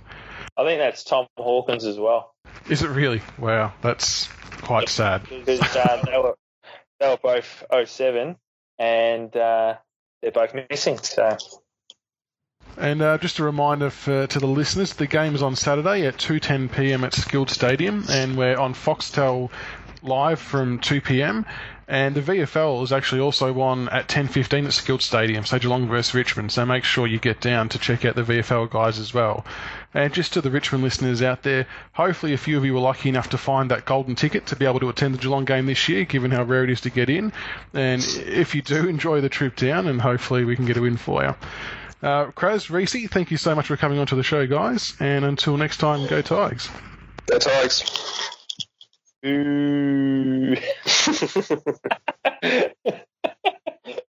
I 0.59 0.64
think 0.64 0.81
that's 0.81 1.05
Tom 1.05 1.29
Hawkins 1.37 1.85
as 1.85 1.97
well. 1.97 2.35
Is 2.68 2.82
it 2.82 2.88
really? 2.88 3.22
Wow, 3.38 3.72
that's 3.82 4.28
quite 4.62 4.88
sad. 4.88 5.22
Because 5.28 5.61
uh, 5.61 6.02
they, 6.04 6.18
were, 6.18 6.36
they 7.00 7.09
were 7.09 7.16
both 7.16 7.64
07 7.86 8.36
and 8.78 9.36
uh, 9.36 9.74
they're 10.22 10.30
both 10.32 10.54
missing. 10.70 10.98
So. 10.98 11.36
And 12.76 13.02
uh, 13.02 13.18
just 13.18 13.38
a 13.38 13.44
reminder 13.44 13.90
for, 13.90 14.26
to 14.26 14.38
the 14.38 14.46
listeners, 14.46 14.92
the 14.92 15.06
game 15.06 15.34
is 15.34 15.42
on 15.42 15.56
Saturday 15.56 16.06
at 16.06 16.16
2:10 16.16 16.72
p.m. 16.72 17.02
at 17.04 17.12
Skilled 17.14 17.50
Stadium, 17.50 18.04
and 18.09 18.36
we're 18.36 18.56
on 18.56 18.74
Foxtel 18.74 19.50
live 20.02 20.38
from 20.38 20.78
2 20.78 21.00
p.m. 21.00 21.44
And 21.91 22.14
the 22.14 22.20
VFL 22.20 22.82
is 22.84 22.93
actually 22.93 23.22
also 23.22 23.59
on 23.62 23.89
at 23.89 24.09
10.15 24.09 24.66
at 24.66 24.72
Skilled 24.74 25.01
Stadium, 25.01 25.47
so 25.47 25.59
Geelong 25.59 25.89
versus 25.89 26.12
Richmond. 26.12 26.53
So 26.53 26.66
make 26.66 26.84
sure 26.84 27.07
you 27.07 27.18
get 27.18 27.41
down 27.41 27.70
to 27.70 27.78
check 27.78 28.05
out 28.05 28.14
the 28.14 28.22
VFL 28.22 28.68
guys 28.68 28.99
as 28.99 29.14
well. 29.14 29.47
And 29.95 30.12
just 30.12 30.34
to 30.34 30.43
the 30.43 30.51
Richmond 30.51 30.84
listeners 30.84 31.22
out 31.22 31.43
there, 31.43 31.66
hopefully 31.93 32.34
a 32.34 32.39
few 32.39 32.59
of 32.59 32.64
you 32.66 32.74
were 32.74 32.80
lucky 32.80 33.09
enough 33.09 33.30
to 33.30 33.39
find 33.39 33.70
that 33.70 33.86
golden 33.86 34.16
ticket 34.16 34.49
to 34.49 34.57
be 34.57 34.66
able 34.66 34.80
to 34.80 34.91
attend 34.91 35.14
the 35.14 35.18
Geelong 35.18 35.47
game 35.47 35.64
this 35.64 35.89
year, 35.89 36.05
given 36.05 36.30
how 36.30 36.43
rare 36.43 36.62
it 36.62 36.68
is 36.68 36.82
to 36.82 36.91
get 36.91 37.09
in. 37.09 37.32
And 37.72 38.03
if 38.18 38.55
you 38.55 38.61
do, 38.61 38.86
enjoy 38.89 39.22
the 39.22 39.30
trip 39.30 39.57
down, 39.57 39.86
and 39.86 39.99
hopefully 39.99 40.45
we 40.45 40.57
can 40.57 40.66
get 40.66 40.76
a 40.76 40.82
win 40.82 40.99
for 40.99 41.22
you. 41.22 41.34
Uh, 42.03 42.26
Kraz, 42.32 42.68
Reese, 42.68 43.09
thank 43.09 43.30
you 43.30 43.39
so 43.39 43.55
much 43.55 43.66
for 43.66 43.78
coming 43.78 43.99
onto 43.99 44.14
the 44.14 44.22
show, 44.22 44.47
guys. 44.47 44.95
And 45.01 45.24
until 45.24 45.57
next 45.57 45.78
time, 45.78 46.07
go 46.07 46.20
Tigers. 46.20 46.68
Go 47.26 47.39
Tigers. 47.39 48.38
Ooh. 49.26 50.54